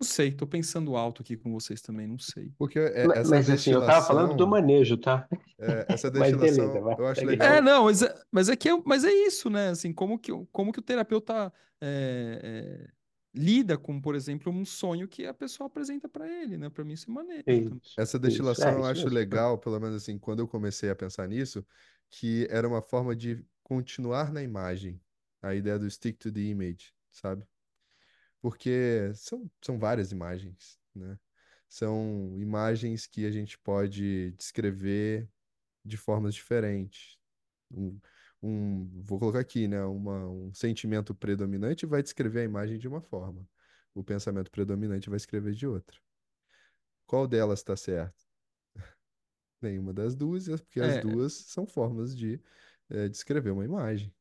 Não 0.00 0.06
sei, 0.06 0.32
tô 0.34 0.46
pensando 0.46 0.96
alto 0.96 1.22
aqui 1.22 1.36
com 1.36 1.52
vocês 1.52 1.82
também, 1.82 2.06
não 2.06 2.18
sei. 2.18 2.52
Porque 2.58 2.78
é- 2.78 3.02
Mas, 3.02 3.18
essa 3.18 3.38
mas, 3.38 3.50
assim, 3.50 3.70
eu 3.72 3.82
tava 3.84 4.06
falando 4.06 4.34
do 4.34 4.46
destilação, 4.46 4.48
manejo, 4.48 4.96
tá? 4.96 5.28
é, 5.58 5.86
essa 5.90 6.10
Mas 6.14 6.36
beleza, 6.36 6.80
destilação 6.80 6.80
vai, 6.80 6.96
eu 6.96 7.06
acho 7.06 7.26
É, 7.40 7.60
legal. 7.60 7.62
aí. 7.62 7.62
não, 7.62 7.84
mas 7.84 8.02
é, 8.02 8.24
mas 8.32 8.48
é 8.48 8.56
que 8.56 8.68
é, 8.68 8.72
mas 8.86 9.04
é 9.04 9.12
isso, 9.12 9.50
né? 9.50 9.68
Assim, 9.70 9.92
como 9.92 10.18
que, 10.18 10.32
o- 10.32 10.46
como 10.48 10.72
que 10.72 10.78
o 10.78 10.82
terapeuta 10.82 11.52
é, 11.80 12.86
é, 12.88 12.92
lida 13.34 13.76
com, 13.78 14.00
por 14.00 14.14
exemplo, 14.14 14.52
um 14.52 14.64
sonho 14.64 15.08
que 15.08 15.26
a 15.26 15.34
pessoa 15.34 15.66
apresenta 15.66 16.08
pra 16.08 16.28
ele, 16.28 16.56
né? 16.58 16.70
Pra 16.70 16.84
mim 16.84 16.94
isso 16.94 17.10
é 17.10 17.12
manejo 17.14 17.44
também. 17.50 17.74
Isso, 17.76 17.96
Essa 17.96 18.18
isso, 18.24 18.48
destilação 18.48 18.76
é 18.76 18.78
eu 18.78 18.84
isso 18.84 18.86
acho 18.86 19.08
legal, 19.08 19.58
pelo 19.58 19.80
menos 19.80 20.02
assim, 20.02 20.18
quando 20.18 20.40
eu 20.40 20.48
comecei 20.48 20.90
a 20.90 20.94
pensar 20.96 21.26
nisso, 21.28 21.66
que 22.10 22.46
era 22.50 22.68
uma 22.68 22.82
forma 22.82 23.14
de 23.16 23.44
continuar 23.62 24.32
na 24.32 24.42
imagem. 24.42 25.00
A 25.42 25.54
ideia 25.54 25.78
do 25.78 25.90
stick 25.90 26.18
to 26.18 26.30
the 26.32 26.40
image, 26.40 26.94
sabe? 27.10 27.46
Porque 28.40 29.12
são, 29.14 29.50
são 29.62 29.78
várias 29.78 30.12
imagens, 30.12 30.80
né? 30.94 31.18
São 31.68 32.36
imagens 32.40 33.06
que 33.06 33.26
a 33.26 33.30
gente 33.30 33.58
pode 33.58 34.32
descrever 34.32 35.30
de 35.84 35.96
formas 35.96 36.34
diferentes. 36.34 37.18
Um, 37.70 38.00
um- 38.42 39.02
vou 39.02 39.18
colocar 39.20 39.40
aqui, 39.40 39.68
né? 39.68 39.84
Uma, 39.84 40.28
um 40.28 40.54
sentimento 40.54 41.14
predominante 41.14 41.86
vai 41.86 42.02
descrever 42.02 42.40
a 42.42 42.44
imagem 42.44 42.78
de 42.78 42.88
uma 42.88 43.02
forma. 43.02 43.48
O 43.94 44.04
pensamento 44.04 44.50
predominante 44.50 45.10
vai 45.10 45.16
escrever 45.18 45.54
de 45.54 45.66
outra. 45.66 45.98
Qual 47.06 47.26
delas 47.28 47.58
está 47.60 47.76
certo? 47.76 48.24
Nenhuma 49.60 49.92
das 49.92 50.14
duas, 50.16 50.48
é 50.48 50.56
porque 50.56 50.80
as 50.80 50.96
É, 50.96 50.98
duas 50.98 51.32
são 51.34 51.66
formas 51.66 52.16
de 52.16 52.40
eh, 52.88 53.08
descrever 53.08 53.50
uma 53.50 53.64
imagem. 53.64 54.14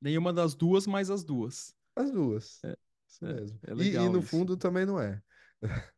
nenhuma 0.00 0.32
das 0.32 0.54
duas 0.54 0.86
mais 0.86 1.10
as 1.10 1.22
duas. 1.24 1.76
As 1.94 2.10
duas. 2.10 2.64
É, 2.64 2.76
Isso 3.16 3.24
é, 3.26 3.32
mesmo. 3.34 3.60
é 3.66 3.72
E, 3.74 3.94
e 3.94 4.08
no 4.08 4.20
isso. 4.20 4.28
fundo 4.28 4.56
também 4.56 4.84
não 4.86 5.00
é. 5.00 5.22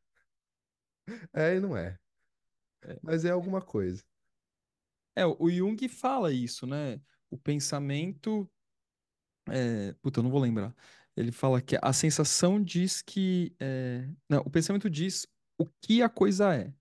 É 1.33 1.55
e 1.57 1.61
não 1.61 1.77
é. 1.77 1.99
É, 2.83 2.99
Mas 3.03 3.25
é 3.25 3.31
alguma 3.31 3.61
coisa. 3.63 4.05
É, 5.17 5.27
o 5.27 5.51
Jung 5.51 5.89
fala 5.89 6.33
isso, 6.33 6.67
né? 6.67 7.01
O 7.31 7.37
pensamento. 7.37 8.49
É... 9.51 9.93
Puta, 9.95 10.21
eu 10.21 10.23
não 10.25 10.31
vou 10.31 10.41
lembrar. 10.41 10.75
Ele 11.17 11.33
fala 11.33 11.61
que 11.61 11.77
a 11.83 11.93
sensação 11.93 12.63
diz 12.63 13.03
que. 13.03 13.55
é, 13.61 14.09
Não, 14.29 14.41
o 14.43 14.51
pensamento 14.51 14.89
diz 14.89 15.27
o 15.59 15.67
que 15.83 16.03
a 16.03 16.09
coisa 16.09 16.55
é. 16.55 16.73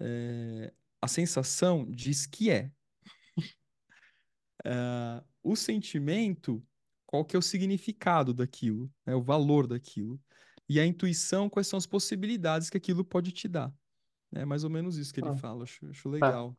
É, 0.00 0.72
A 1.00 1.08
sensação 1.08 1.84
diz 1.90 2.26
que 2.26 2.50
é. 2.50 2.72
Ah, 4.64 5.24
O 5.44 5.56
sentimento, 5.56 6.64
qual 7.12 7.26
que 7.26 7.36
é 7.36 7.40
o 7.40 7.42
significado 7.42 8.34
daquilo, 8.34 8.92
né? 9.06 9.14
O 9.16 9.22
valor 9.22 9.68
daquilo. 9.68 10.20
E 10.68 10.80
a 10.80 10.86
intuição, 10.86 11.50
quais 11.50 11.68
são 11.68 11.76
as 11.78 11.86
possibilidades 11.86 12.70
que 12.70 12.78
aquilo 12.78 13.04
pode 13.04 13.32
te 13.32 13.48
dar. 13.48 13.74
É 14.34 14.44
mais 14.44 14.64
ou 14.64 14.70
menos 14.70 14.98
isso 14.98 15.14
que 15.14 15.20
ele 15.20 15.30
Ah, 15.30 15.36
fala. 15.36 15.64
Acho, 15.64 15.88
acho 15.90 16.08
tá. 16.18 16.32
legal. 16.34 16.56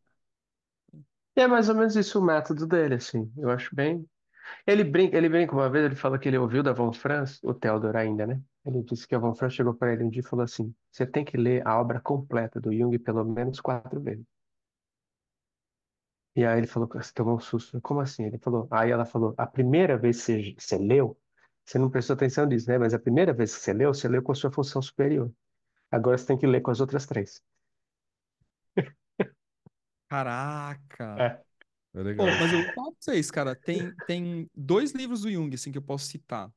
E 1.36 1.41
é 1.41 1.47
mais 1.47 1.70
ou 1.70 1.76
menos 1.76 1.95
isso 1.95 2.20
o 2.20 2.24
método 2.24 2.68
dele, 2.68 2.95
assim. 2.95 3.32
Eu 3.38 3.49
acho 3.49 3.76
bem. 3.76 4.08
Ele 4.68 4.84
brinca, 4.84 5.18
ele 5.18 5.30
brinca 5.30 5.54
uma 5.54 5.70
vez, 5.70 5.86
ele 5.86 5.95
fala 5.95 6.20
que 6.20 6.28
ele 6.30 6.38
ouviu 6.39 6.64
da 6.64 6.74
Von 6.74 6.93
Franz, 6.93 7.39
o 7.43 7.54
Theodor 7.54 7.95
ainda, 7.97 8.28
né? 8.28 8.41
Ele 8.66 8.84
disse 8.84 9.08
que 9.08 9.16
a 9.16 9.20
Von 9.20 9.36
Franz 9.36 9.54
chegou 9.56 9.74
para 9.76 9.93
ele 9.93 10.04
um 10.06 10.10
dia 10.12 10.22
e 10.22 10.26
falou 10.26 10.43
assim: 10.45 10.76
você 10.91 11.06
tem 11.08 11.26
que 11.26 11.38
ler 11.38 11.68
a 11.68 11.80
obra 11.82 12.01
completa 12.01 12.62
do 12.62 12.74
Jung 12.74 12.97
pelo 12.99 13.26
menos 13.26 13.62
quatro 13.62 14.01
vezes. 14.01 14.26
E 16.36 16.44
aí 16.44 16.58
ele 16.58 16.68
falou, 16.68 16.90
você 16.90 17.14
tomou 17.14 17.36
um 17.36 17.40
susto. 17.40 17.80
Como 17.82 18.00
assim? 18.00 18.24
Ele 18.26 18.40
falou. 18.40 18.68
Aí 18.72 18.92
ela 18.92 19.06
falou: 19.06 19.34
a 19.38 19.46
primeira 19.46 19.98
vez 19.98 20.18
que 20.18 20.24
você, 20.24 20.56
você 20.58 20.78
leu, 20.78 21.18
você 21.64 21.78
não 21.78 21.90
prestou 21.90 22.16
atenção 22.16 22.46
nisso, 22.46 22.70
né? 22.70 22.78
Mas 22.78 22.94
a 22.94 23.00
primeira 23.00 23.34
vez 23.34 23.56
que 23.56 23.62
você 23.62 23.74
leu, 23.74 23.94
você 23.94 24.08
leu 24.08 24.24
com 24.24 24.32
a 24.32 24.36
sua 24.36 24.52
função 24.52 24.82
superior. 24.82 25.32
Agora 25.92 26.18
você 26.18 26.26
tem 26.26 26.38
que 26.38 26.48
ler 26.48 26.62
com 26.62 26.72
as 26.72 26.80
outras 26.80 27.06
três. 27.06 27.42
Caraca! 30.10 31.16
É. 31.20 31.44
É 31.96 32.02
legal. 32.02 32.26
Mas 32.26 32.52
eu 32.52 32.64
vou 32.64 32.74
falar 32.74 32.92
pra 32.92 32.98
vocês, 33.00 33.30
cara, 33.30 33.56
tem, 33.56 33.94
tem 34.08 34.50
dois 34.56 34.92
livros 34.94 35.22
do 35.22 35.32
Jung, 35.32 35.54
assim, 35.54 35.72
que 35.72 35.78
eu 35.78 35.82
posso 35.82 36.06
citar. 36.06 36.52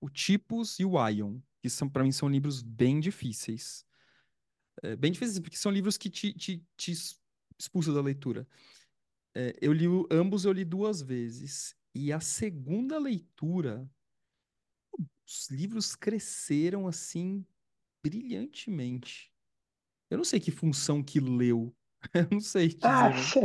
O 0.00 0.10
Tipos 0.10 0.78
e 0.78 0.84
o 0.84 1.08
Ion, 1.08 1.38
que 1.62 1.70
são, 1.70 1.88
para 1.88 2.04
mim, 2.04 2.12
são 2.12 2.28
livros 2.28 2.62
bem 2.62 3.00
difíceis. 3.00 3.86
É, 4.82 4.96
bem 4.96 5.12
difíceis, 5.12 5.38
porque 5.38 5.56
são 5.56 5.72
livros 5.72 5.96
que 5.96 6.10
te, 6.10 6.32
te, 6.34 6.62
te 6.76 6.92
expulsam 7.58 7.94
da 7.94 8.02
leitura. 8.02 8.46
É, 9.34 9.54
eu 9.60 9.72
li 9.72 9.86
ambos, 10.10 10.44
eu 10.44 10.52
li 10.52 10.64
duas 10.64 11.00
vezes. 11.00 11.76
E 11.94 12.12
a 12.12 12.20
segunda 12.20 12.98
leitura, 12.98 13.88
os 15.26 15.48
livros 15.50 15.94
cresceram, 15.94 16.86
assim, 16.86 17.46
brilhantemente. 18.04 19.32
Eu 20.10 20.18
não 20.18 20.24
sei 20.24 20.40
que 20.40 20.50
função 20.50 21.02
que 21.02 21.20
leu. 21.20 21.76
Eu 22.14 22.26
não 22.32 22.40
sei 22.40 22.68
dizer, 22.68 22.80
Ah, 22.82 23.10
mas... 23.10 23.36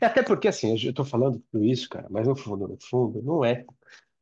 é 0.00 0.06
até 0.06 0.22
porque 0.22 0.48
assim, 0.48 0.74
eu 0.84 0.94
tô 0.94 1.04
falando 1.04 1.40
tudo 1.50 1.64
isso, 1.64 1.88
cara, 1.88 2.08
mas 2.10 2.26
no 2.26 2.36
fundo, 2.36 2.66
no 2.68 2.78
fundo, 2.80 3.22
não 3.22 3.44
é, 3.44 3.64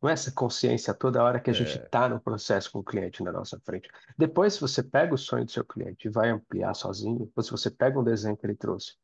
não 0.02 0.10
é 0.10 0.12
essa 0.12 0.32
consciência 0.32 0.94
toda 0.94 1.22
hora 1.22 1.40
que 1.40 1.50
a 1.50 1.52
gente 1.52 1.78
É, 1.78 1.88
tá 1.88 2.08
no 2.08 2.20
processo 2.20 2.70
com 2.72 2.80
o 2.80 2.84
cliente 2.84 3.22
na 3.22 3.32
nossa 3.32 3.60
frente. 3.64 3.88
Depois, 4.18 4.54
se 4.54 4.60
você 4.60 4.82
pega 4.82 5.14
o 5.14 5.18
sonho 5.18 5.44
do 5.44 5.50
seu 5.50 5.64
cliente 5.64 6.08
e 6.08 6.10
vai 6.10 6.30
ampliar 6.30 6.74
sozinho, 6.74 7.30
ou 7.34 7.42
se 7.42 7.50
você 7.50 7.70
pega 7.70 7.98
um 8.00 8.04
desenho 8.04 8.36
que 8.36 8.46
ele 8.46 8.56
trouxe 8.56 8.96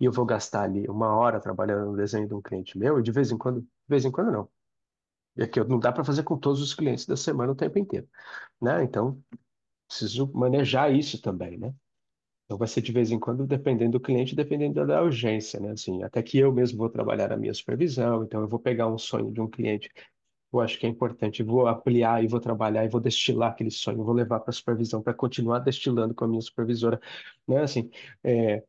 e 0.00 0.04
eu 0.06 0.12
vou 0.12 0.24
gastar 0.24 0.62
ali 0.62 0.88
uma 0.88 1.14
hora 1.14 1.40
trabalhando 1.40 1.90
no 1.90 1.96
desenho 1.96 2.26
de 2.26 2.34
um 2.34 2.42
cliente 2.42 2.78
meu, 2.78 2.98
e 2.98 3.02
de 3.02 3.12
vez 3.12 3.30
em 3.30 3.38
quando, 3.38 3.60
de 3.60 3.68
vez 3.88 4.04
em 4.04 4.10
quando 4.10 4.32
não. 4.32 4.48
E 5.36 5.42
aqui 5.42 5.62
não 5.64 5.78
dá 5.78 5.92
para 5.92 6.04
fazer 6.04 6.22
com 6.24 6.38
todos 6.38 6.60
os 6.60 6.74
clientes 6.74 7.06
da 7.06 7.16
semana 7.16 7.52
o 7.52 7.54
tempo 7.56 7.78
inteiro, 7.78 8.08
né? 8.60 8.82
Então, 8.82 9.22
preciso 9.88 10.30
manejar 10.34 10.92
isso 10.92 11.20
também, 11.20 11.58
né? 11.58 11.74
Então 12.46 12.58
vai 12.58 12.66
ser 12.66 12.80
de 12.82 12.92
vez 12.92 13.12
em 13.12 13.18
quando, 13.18 13.46
dependendo 13.46 13.92
do 13.92 14.00
cliente, 14.00 14.34
dependendo 14.34 14.84
da 14.86 15.02
urgência, 15.02 15.60
né? 15.60 15.72
Assim, 15.72 16.02
até 16.02 16.22
que 16.22 16.38
eu 16.38 16.52
mesmo 16.52 16.78
vou 16.78 16.90
trabalhar 16.90 17.32
a 17.32 17.36
minha 17.36 17.54
supervisão, 17.54 18.24
então 18.24 18.40
eu 18.40 18.48
vou 18.48 18.58
pegar 18.58 18.88
um 18.88 18.98
sonho 18.98 19.30
de 19.32 19.40
um 19.40 19.48
cliente, 19.48 19.88
eu 20.52 20.60
acho 20.60 20.78
que 20.78 20.86
é 20.86 20.88
importante, 20.88 21.42
vou 21.44 21.68
ampliar 21.68 22.24
e 22.24 22.26
vou 22.26 22.40
trabalhar 22.40 22.84
e 22.84 22.88
vou 22.88 23.00
destilar 23.00 23.52
aquele 23.52 23.70
sonho, 23.70 24.02
vou 24.04 24.14
levar 24.14 24.40
para 24.40 24.50
a 24.50 24.52
supervisão 24.52 25.00
para 25.02 25.14
continuar 25.14 25.60
destilando 25.60 26.14
com 26.14 26.24
a 26.24 26.28
minha 26.28 26.42
supervisora, 26.42 27.00
né? 27.46 27.62
Assim, 27.62 27.88
é, 28.24 28.64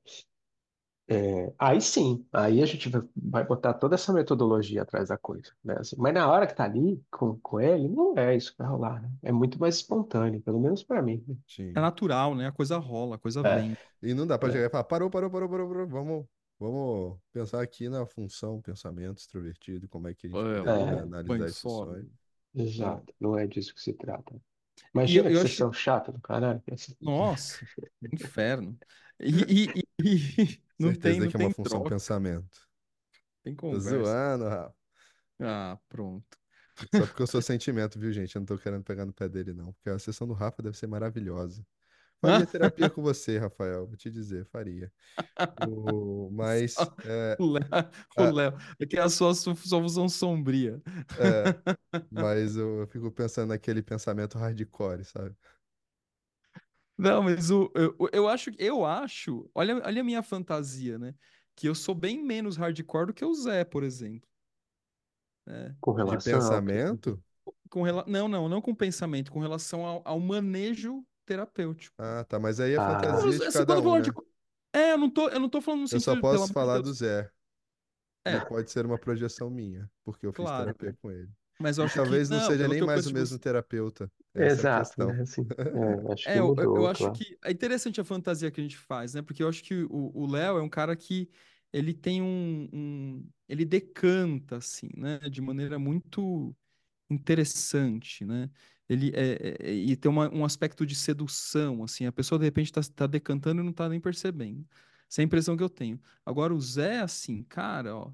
é, 1.14 1.54
aí 1.60 1.82
sim, 1.82 2.26
aí 2.32 2.62
a 2.62 2.66
gente 2.66 2.90
vai, 2.90 3.02
vai 3.16 3.46
botar 3.46 3.74
toda 3.74 3.96
essa 3.96 4.14
metodologia 4.14 4.82
atrás 4.84 5.10
da 5.10 5.18
coisa, 5.18 5.52
né? 5.64 5.76
Assim, 5.80 5.96
mas 6.00 6.14
na 6.14 6.30
hora 6.32 6.48
que 6.48 6.56
tá 6.56 6.64
ali 6.66 7.04
com, 7.12 7.38
com 7.42 7.60
ele, 7.60 7.88
não 7.90 8.18
é 8.18 8.36
isso 8.36 8.52
que 8.54 8.60
vai 8.60 8.68
rolar, 8.68 9.02
né? 9.02 9.12
É 9.24 9.32
muito 9.32 9.60
mais 9.60 9.76
espontâneo, 9.76 10.42
pelo 10.42 10.60
menos 10.60 10.84
para 10.84 11.02
mim. 11.02 11.24
né? 11.28 11.36
É 11.76 11.80
sim. 11.80 11.82
natural, 11.82 12.36
né? 12.36 12.48
A 12.48 12.52
coisa 12.52 12.78
rola, 12.78 13.16
a 13.16 13.20
coisa 13.20 13.44
É, 13.44 13.46
vem. 13.46 13.78
E 14.02 14.14
não 14.14 14.28
dá 14.28 14.38
pra 14.38 14.50
chegar 14.52 14.66
é, 14.66 14.68
e 14.68 14.70
falar, 14.70 14.84
parou, 14.84 15.10
parou, 15.10 15.30
parou, 15.32 15.50
parou, 15.50 15.70
parou, 15.70 15.88
vamos, 15.88 16.26
vamos 16.60 17.20
pensar 17.32 17.62
aqui 17.62 17.88
na 17.90 18.06
função, 18.06 18.62
pensamento 18.62 19.20
extrovertido, 19.20 19.88
como 19.88 20.08
é 20.08 20.14
que 20.14 20.28
a 20.28 20.30
gente 20.30 20.46
É, 20.66 20.70
poderia 20.70 21.04
é, 21.04 21.04
analisar 21.04 21.50
esse 21.50 21.70
sonho. 21.70 22.04
brainstorm. 22.04 22.08
Não. 22.76 23.04
exato, 23.04 23.14
não 23.20 23.38
é 23.38 23.48
disso 23.48 23.74
que 23.76 23.82
se 23.82 23.94
trata. 23.94 24.36
Eu, 25.12 25.24
Imagina 25.24 25.32
que 25.32 25.38
eu 25.38 25.42
vocês 25.42 25.44
acho 25.44 25.58
que, 25.58 25.64
são 25.64 25.72
chatos 25.74 26.14
do 26.14 26.22
caralho. 26.22 26.62
assim. 26.72 26.96
nossa, 27.00 27.66
inferno. 28.12 28.80
E, 29.20 29.30
e- 29.76 29.82
e- 29.82 29.88
e 30.00 30.64
não 30.80 30.94
tem, 30.96 31.20
Certeza 31.20 31.22
não 31.22 31.32
que 31.32 31.36
é 31.36 31.40
uma 31.40 31.50
tem 31.50 31.52
função 31.52 31.82
troca, 31.82 31.84
pensamento. 31.84 32.68
tem 33.44 33.56
Tô 33.70 33.80
conversa. 33.80 34.20
zoando, 34.20 34.48
Rafa. 34.50 34.76
Ah, 35.42 35.80
pronto. 35.90 36.38
Só 36.92 37.08
porque 37.08 37.22
eu 37.24 37.28
sou 37.28 37.42
sentimento, 37.42 38.00
viu, 38.00 38.12
gente? 38.14 38.36
Eu 38.36 38.42
não 38.42 38.46
tô 38.48 38.58
querendo 38.60 38.84
pegar 38.84 39.06
no 39.06 39.14
pé 39.14 39.30
dele, 39.30 39.54
não. 39.54 39.74
Porque 39.74 39.90
a 39.92 40.00
sessão 40.00 40.28
do 40.28 40.34
Rafa 40.34 40.62
deve 40.64 40.78
ser 40.78 40.88
maravilhosa. 40.88 41.66
Faria 42.22 42.46
terapia 42.48 42.90
com 42.92 43.02
você, 43.02 43.38
Rafael, 43.40 43.88
vou 43.88 43.98
te 43.98 44.12
dizer, 44.12 44.46
faria. 44.48 44.92
O... 45.56 46.30
Mas, 46.32 46.92
é, 47.04 47.40
O 47.40 47.46
Léo, 47.46 47.66
o 48.18 48.24
a- 48.24 48.34
Léo, 48.34 48.54
é 48.80 48.86
que 48.86 48.98
é 48.98 49.02
a 49.02 49.10
sua, 49.10 49.34
sua 49.34 49.54
visão 49.82 50.08
sombria. 50.10 50.82
é, 51.18 51.56
mas 52.12 52.56
eu 52.58 52.88
fico 52.88 53.12
pensando 53.12 53.50
naquele 53.50 53.84
pensamento 53.84 54.38
hardcore, 54.38 55.06
sabe? 55.06 55.36
Não, 56.98 57.24
mas 57.24 57.50
o, 57.50 57.72
eu, 57.76 57.96
eu 58.14 58.28
acho, 58.28 58.52
eu 58.60 58.86
acho, 58.86 59.50
olha, 59.56 59.76
olha 59.84 60.02
a 60.02 60.04
minha 60.04 60.22
fantasia, 60.22 61.00
né? 61.00 61.16
Que 61.56 61.68
eu 61.68 61.74
sou 61.76 61.96
bem 61.96 62.24
menos 62.24 62.58
hardcore 62.58 63.08
do 63.08 63.14
que 63.14 63.26
o 63.26 63.34
Zé, 63.34 63.64
por 63.66 63.84
exemplo. 63.84 64.28
né? 65.46 65.76
Com 65.80 65.94
De 66.04 66.18
relação 66.18 66.54
ao 66.54 66.64
que. 66.64 66.82
pensamento? 66.82 67.22
Com 67.70 67.84
rela... 67.84 68.06
Não, 68.08 68.28
não, 68.28 68.50
não 68.50 68.62
com 68.62 68.76
pensamento, 68.76 69.32
com 69.32 69.40
relação 69.40 69.86
ao, 69.86 70.02
ao 70.06 70.20
manejo 70.20 71.06
terapêutico. 71.34 71.98
Ah, 71.98 72.24
tá, 72.26 72.40
mas 72.40 72.60
aí 72.60 72.74
é 72.74 72.80
Ah, 72.80 72.82
fantasia 72.82 73.40
de 73.40 73.48
cada 73.50 73.80
eu 73.80 73.82
um, 73.82 74.02
de... 74.02 74.12
né? 74.12 74.14
co- 74.14 74.28
É, 74.74 74.94
eu 74.94 74.98
não 74.98 75.10
tô, 75.12 75.30
eu 75.30 75.40
não 75.40 75.50
tô 75.50 75.62
falando 75.62 75.82
no 75.82 75.88
Eu 75.92 76.00
só 76.00 76.16
sentido, 76.16 76.16
posso 76.16 76.52
de 76.54 76.54
falar 76.54 76.80
do. 76.80 76.92
Zé. 76.94 77.32
É, 78.26 78.40
pode 78.42 78.72
ser 78.72 78.86
uma 78.86 78.98
projeção 79.00 79.50
minha, 79.50 79.90
porque 80.04 80.26
eu 80.26 80.34
fiz 80.34 80.52
claro, 80.52 80.76
terapia 80.76 80.94
com 81.02 81.12
ele. 81.12 81.30
mas 81.60 81.78
eu 81.78 81.86
acho 81.86 82.02
que, 82.02 82.20
talvez 82.20 82.30
não 82.30 82.40
não, 82.40 82.54
seja 82.56 82.68
nem 82.68 82.82
que 82.82 82.84
eu 82.84 82.88
mais 82.88 83.06
o 83.08 83.12
de 83.12 83.14
mesmo 83.14 83.38
você. 83.38 83.40
terapeuta. 83.40 84.12
É 84.36 84.50
exato, 84.50 84.66
questão. 84.66 85.18
né? 85.18 85.22
Assim, 85.24 85.44
é, 86.10 86.14
acho 86.14 86.30
É, 86.30 86.32
que 86.32 86.40
eu, 86.40 86.54
eu 86.58 86.72
mudou, 86.72 86.76
eu 86.76 86.88
acho 86.88 87.10
claro. 87.10 87.12
que 87.12 87.38
é 87.44 87.52
interessante 87.52 88.00
a 88.00 88.04
fantasia 88.04 88.52
que 88.52 88.60
a 88.62 88.64
gente 88.64 88.78
faz, 88.78 89.14
né? 89.14 89.22
Porque 89.22 89.42
eu 89.44 89.50
acho 89.50 89.64
que 89.64 89.84
o 89.86 90.12
o 90.24 90.28
Léo 90.28 90.58
é 90.58 90.62
um 90.62 90.70
cara 90.70 90.96
que 90.96 91.30
ele 91.74 91.94
tem 91.94 92.22
um, 92.22 92.70
um- 92.74 93.30
ele 93.48 93.66
decanta 93.66 94.58
assim, 94.58 94.90
né? 94.96 95.18
De 95.30 95.42
maneira 95.42 95.80
muito 95.80 96.56
interessante, 97.10 98.26
né? 98.26 98.50
Ele 98.90 99.12
é, 99.16 99.58
é- 99.66 99.70
é- 99.72 99.74
e 99.74 99.96
tem 99.96 100.12
uma- 100.12 100.30
um 100.34 100.44
aspecto 100.46 100.86
de 100.86 100.96
sedução, 100.96 101.84
assim. 101.84 102.06
A 102.06 102.12
pessoa 102.12 102.40
de 102.40 102.46
repente 102.46 102.72
tá, 102.72 102.82
tá 102.96 103.08
decantando 103.08 103.62
e 103.62 103.66
não 103.66 103.74
tá 103.74 103.88
nem 103.90 104.00
percebendo. 104.02 104.68
Essa 105.10 105.22
é 105.22 105.24
a 105.24 105.26
impressão 105.26 105.58
que 105.58 105.64
eu 105.64 105.70
tenho. 105.70 106.00
Agora 106.26 106.54
o 106.54 106.60
Zé, 106.62 107.00
assim, 107.00 107.44
cara, 107.44 107.96
ó, 107.96 108.14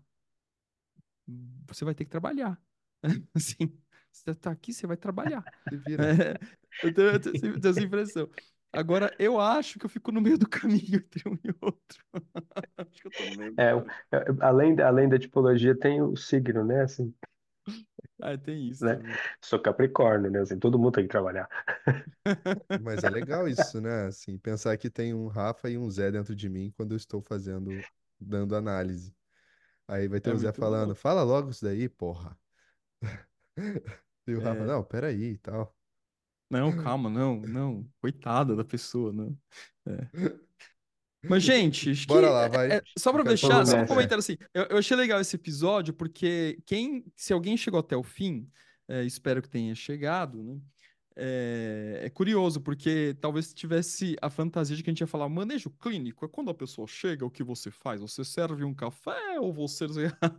você 1.68 1.86
vai 1.86 1.94
ter 1.96 2.06
que 2.06 2.12
trabalhar. 2.12 2.60
Assim, 3.36 3.78
você 4.12 4.34
tá 4.34 4.52
aqui, 4.52 4.74
você 4.74 4.88
vai 4.88 4.98
trabalhar. 4.98 5.46
É, 5.72 5.76
eu 6.82 6.94
tenho, 6.94 7.08
eu 7.10 7.20
tenho 7.20 7.34
essa 7.34 7.48
eu 7.48 7.60
tenho 7.60 7.72
essa 7.72 7.84
impressão. 7.84 8.30
Agora, 8.74 9.16
eu 9.18 9.40
acho 9.40 9.80
que 9.80 9.86
eu 9.86 9.90
fico 9.90 10.12
no 10.12 10.22
meio 10.22 10.38
do 10.38 10.48
caminho 10.48 10.96
entre 10.98 11.28
um 11.30 11.34
e 11.44 11.54
outro. 11.62 12.04
Acho 12.78 13.02
que 13.02 13.08
eu 13.08 13.12
tô 13.12 13.26
no 13.26 13.36
meio 13.36 13.56
É, 13.58 13.72
é, 14.18 14.26
além, 14.42 14.76
da- 14.76 14.88
além 14.88 15.10
da 15.10 15.18
tipologia, 15.18 15.78
tem 15.78 16.02
o 16.02 16.16
signo, 16.16 16.64
né? 16.66 16.82
Assim, 16.84 17.14
Ah, 18.22 18.38
tem 18.38 18.68
isso 18.70 18.86
né? 18.86 18.98
também. 18.98 19.20
Sou 19.42 19.60
Capricórnio, 19.62 20.30
né? 20.32 20.40
Assim, 20.42 20.60
todo 20.60 20.78
mundo 20.80 20.94
tem 20.94 21.04
que 21.06 21.10
trabalhar. 21.12 21.50
Mas 22.74 23.04
é 23.04 23.10
legal 23.10 23.48
isso, 23.48 23.82
né? 23.82 24.06
Assim, 24.08 24.38
pensar 24.38 24.78
que 24.78 24.90
tem 24.90 25.14
um 25.14 25.28
Rafa 25.28 25.70
e 25.70 25.78
um 25.78 25.90
Zé 25.90 26.12
dentro 26.12 26.36
de 26.36 26.48
mim 26.50 26.72
quando 26.78 26.92
eu 26.94 26.98
estou 26.98 27.22
fazendo, 27.22 27.88
dando 28.20 28.56
análise. 28.56 29.16
Aí 29.88 30.08
vai 30.08 30.22
ter 30.22 30.32
É 30.32 30.34
o 30.34 30.38
Zé 30.38 30.52
muito 30.52 30.64
bom. 30.64 30.92
falando, 30.92 30.96
fala 30.96 31.24
logo 31.24 31.52
isso 31.52 31.66
daí, 31.66 31.90
porra. 31.90 32.38
E 34.28 34.36
o 34.36 34.40
Rafa, 34.40 34.64
É, 34.64 34.68
não, 34.68 34.84
peraí 34.84 35.32
e 35.34 35.38
tal. 35.38 35.76
não, 36.50 36.72
calma, 36.76 37.10
não, 37.10 37.42
não. 37.48 37.92
Coitada 38.02 38.56
da 38.56 38.64
pessoa, 38.66 39.12
não. 39.14 39.38
É. 39.86 40.12
Mas, 41.24 41.44
gente, 41.44 41.92
acho 41.92 42.08
Bora 42.08 42.28
que 42.28 42.34
lá, 42.34 42.44
é- 42.46 42.50
vai. 42.50 42.72
é- 42.74 42.82
só 42.98 43.12
quero 43.12 43.26
fechar, 43.26 43.48
Vamos 43.48 43.70
escutar 43.70 43.78
só 43.80 43.84
um 43.84 43.88
comentário 43.88 44.20
assim. 44.20 44.38
Eu, 44.54 44.64
eu 44.70 44.78
achei 44.78 44.96
legal 44.96 45.20
esse 45.20 45.36
episódio 45.36 45.94
porque 45.94 46.60
quem, 46.66 47.04
se 47.16 47.34
alguém 47.34 47.58
chegou 47.58 47.80
até 47.80 47.96
o 47.98 48.04
fim, 48.04 48.48
é, 48.88 49.04
espero 49.04 49.42
que 49.42 49.50
tenha 49.50 49.74
chegado, 49.76 50.44
né? 50.44 50.60
É, 51.20 52.02
é 52.04 52.10
curioso, 52.12 52.62
porque 52.62 53.18
talvez 53.20 53.52
tivesse 53.52 54.16
a 54.22 54.30
fantasia 54.30 54.76
de 54.76 54.84
que 54.84 54.90
a 54.90 54.94
gente 54.94 55.02
ia 55.02 55.08
falar 55.08 55.28
manejo 55.28 55.72
clínico. 55.72 56.24
É 56.24 56.28
quando 56.28 56.52
a 56.52 56.54
pessoa 56.54 56.88
chega, 56.88 57.26
o 57.26 57.32
que 57.32 57.44
você 57.44 57.72
faz? 57.72 58.00
Você 58.02 58.24
serve 58.24 58.64
um 58.64 58.74
café 58.74 59.40
ou 59.40 59.52
você. 59.52 59.86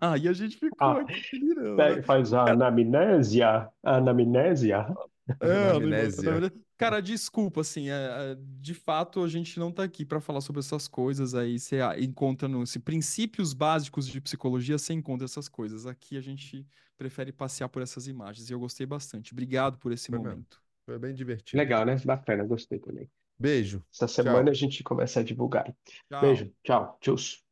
Aí 0.00 0.28
a 0.28 0.32
gente 0.32 0.56
ficou 0.56 0.76
Ah, 0.78 1.00
aqui 1.00 1.40
né? 1.54 2.02
faz 2.02 2.32
a 2.32 2.52
anamnésia, 2.52 3.68
a 3.82 3.96
anamnésia. 3.96 4.86
É, 5.40 5.70
anamnésia. 5.70 6.52
Cara, 6.76 7.00
desculpa, 7.00 7.60
assim, 7.60 7.90
é, 7.90 7.92
é, 8.32 8.36
de 8.60 8.72
fato 8.72 9.22
a 9.22 9.28
gente 9.28 9.58
não 9.58 9.70
tá 9.72 9.82
aqui 9.82 10.04
para 10.04 10.20
falar 10.20 10.40
sobre 10.40 10.60
essas 10.60 10.86
coisas 10.86 11.34
aí, 11.34 11.58
você 11.58 11.78
encontra 11.98 12.48
nos 12.48 12.76
princípios 12.78 13.52
básicos 13.52 14.06
de 14.06 14.20
psicologia, 14.20 14.78
você 14.78 14.92
encontra 14.94 15.24
essas 15.24 15.48
coisas. 15.48 15.86
Aqui 15.86 16.16
a 16.16 16.20
gente 16.20 16.66
prefere 16.96 17.32
passear 17.32 17.68
por 17.68 17.82
essas 17.82 18.06
imagens 18.06 18.48
e 18.48 18.52
eu 18.52 18.60
gostei 18.60 18.86
bastante. 18.86 19.32
Obrigado 19.32 19.78
por 19.78 19.92
esse 19.92 20.06
Foi 20.08 20.18
mesmo. 20.18 20.30
momento. 20.30 20.60
Foi 20.86 20.98
bem 20.98 21.14
divertido. 21.14 21.58
Legal, 21.58 21.84
né? 21.84 21.96
Bacana, 22.04 22.44
gostei 22.44 22.78
também. 22.78 23.10
Beijo. 23.38 23.84
Essa 23.92 24.08
semana 24.08 24.44
Tchau. 24.44 24.50
a 24.50 24.54
gente 24.54 24.82
começa 24.82 25.20
a 25.20 25.22
divulgar. 25.22 25.74
Tchau. 26.08 26.20
Beijo, 26.20 26.52
tchau, 26.64 26.98
tchau. 27.00 27.47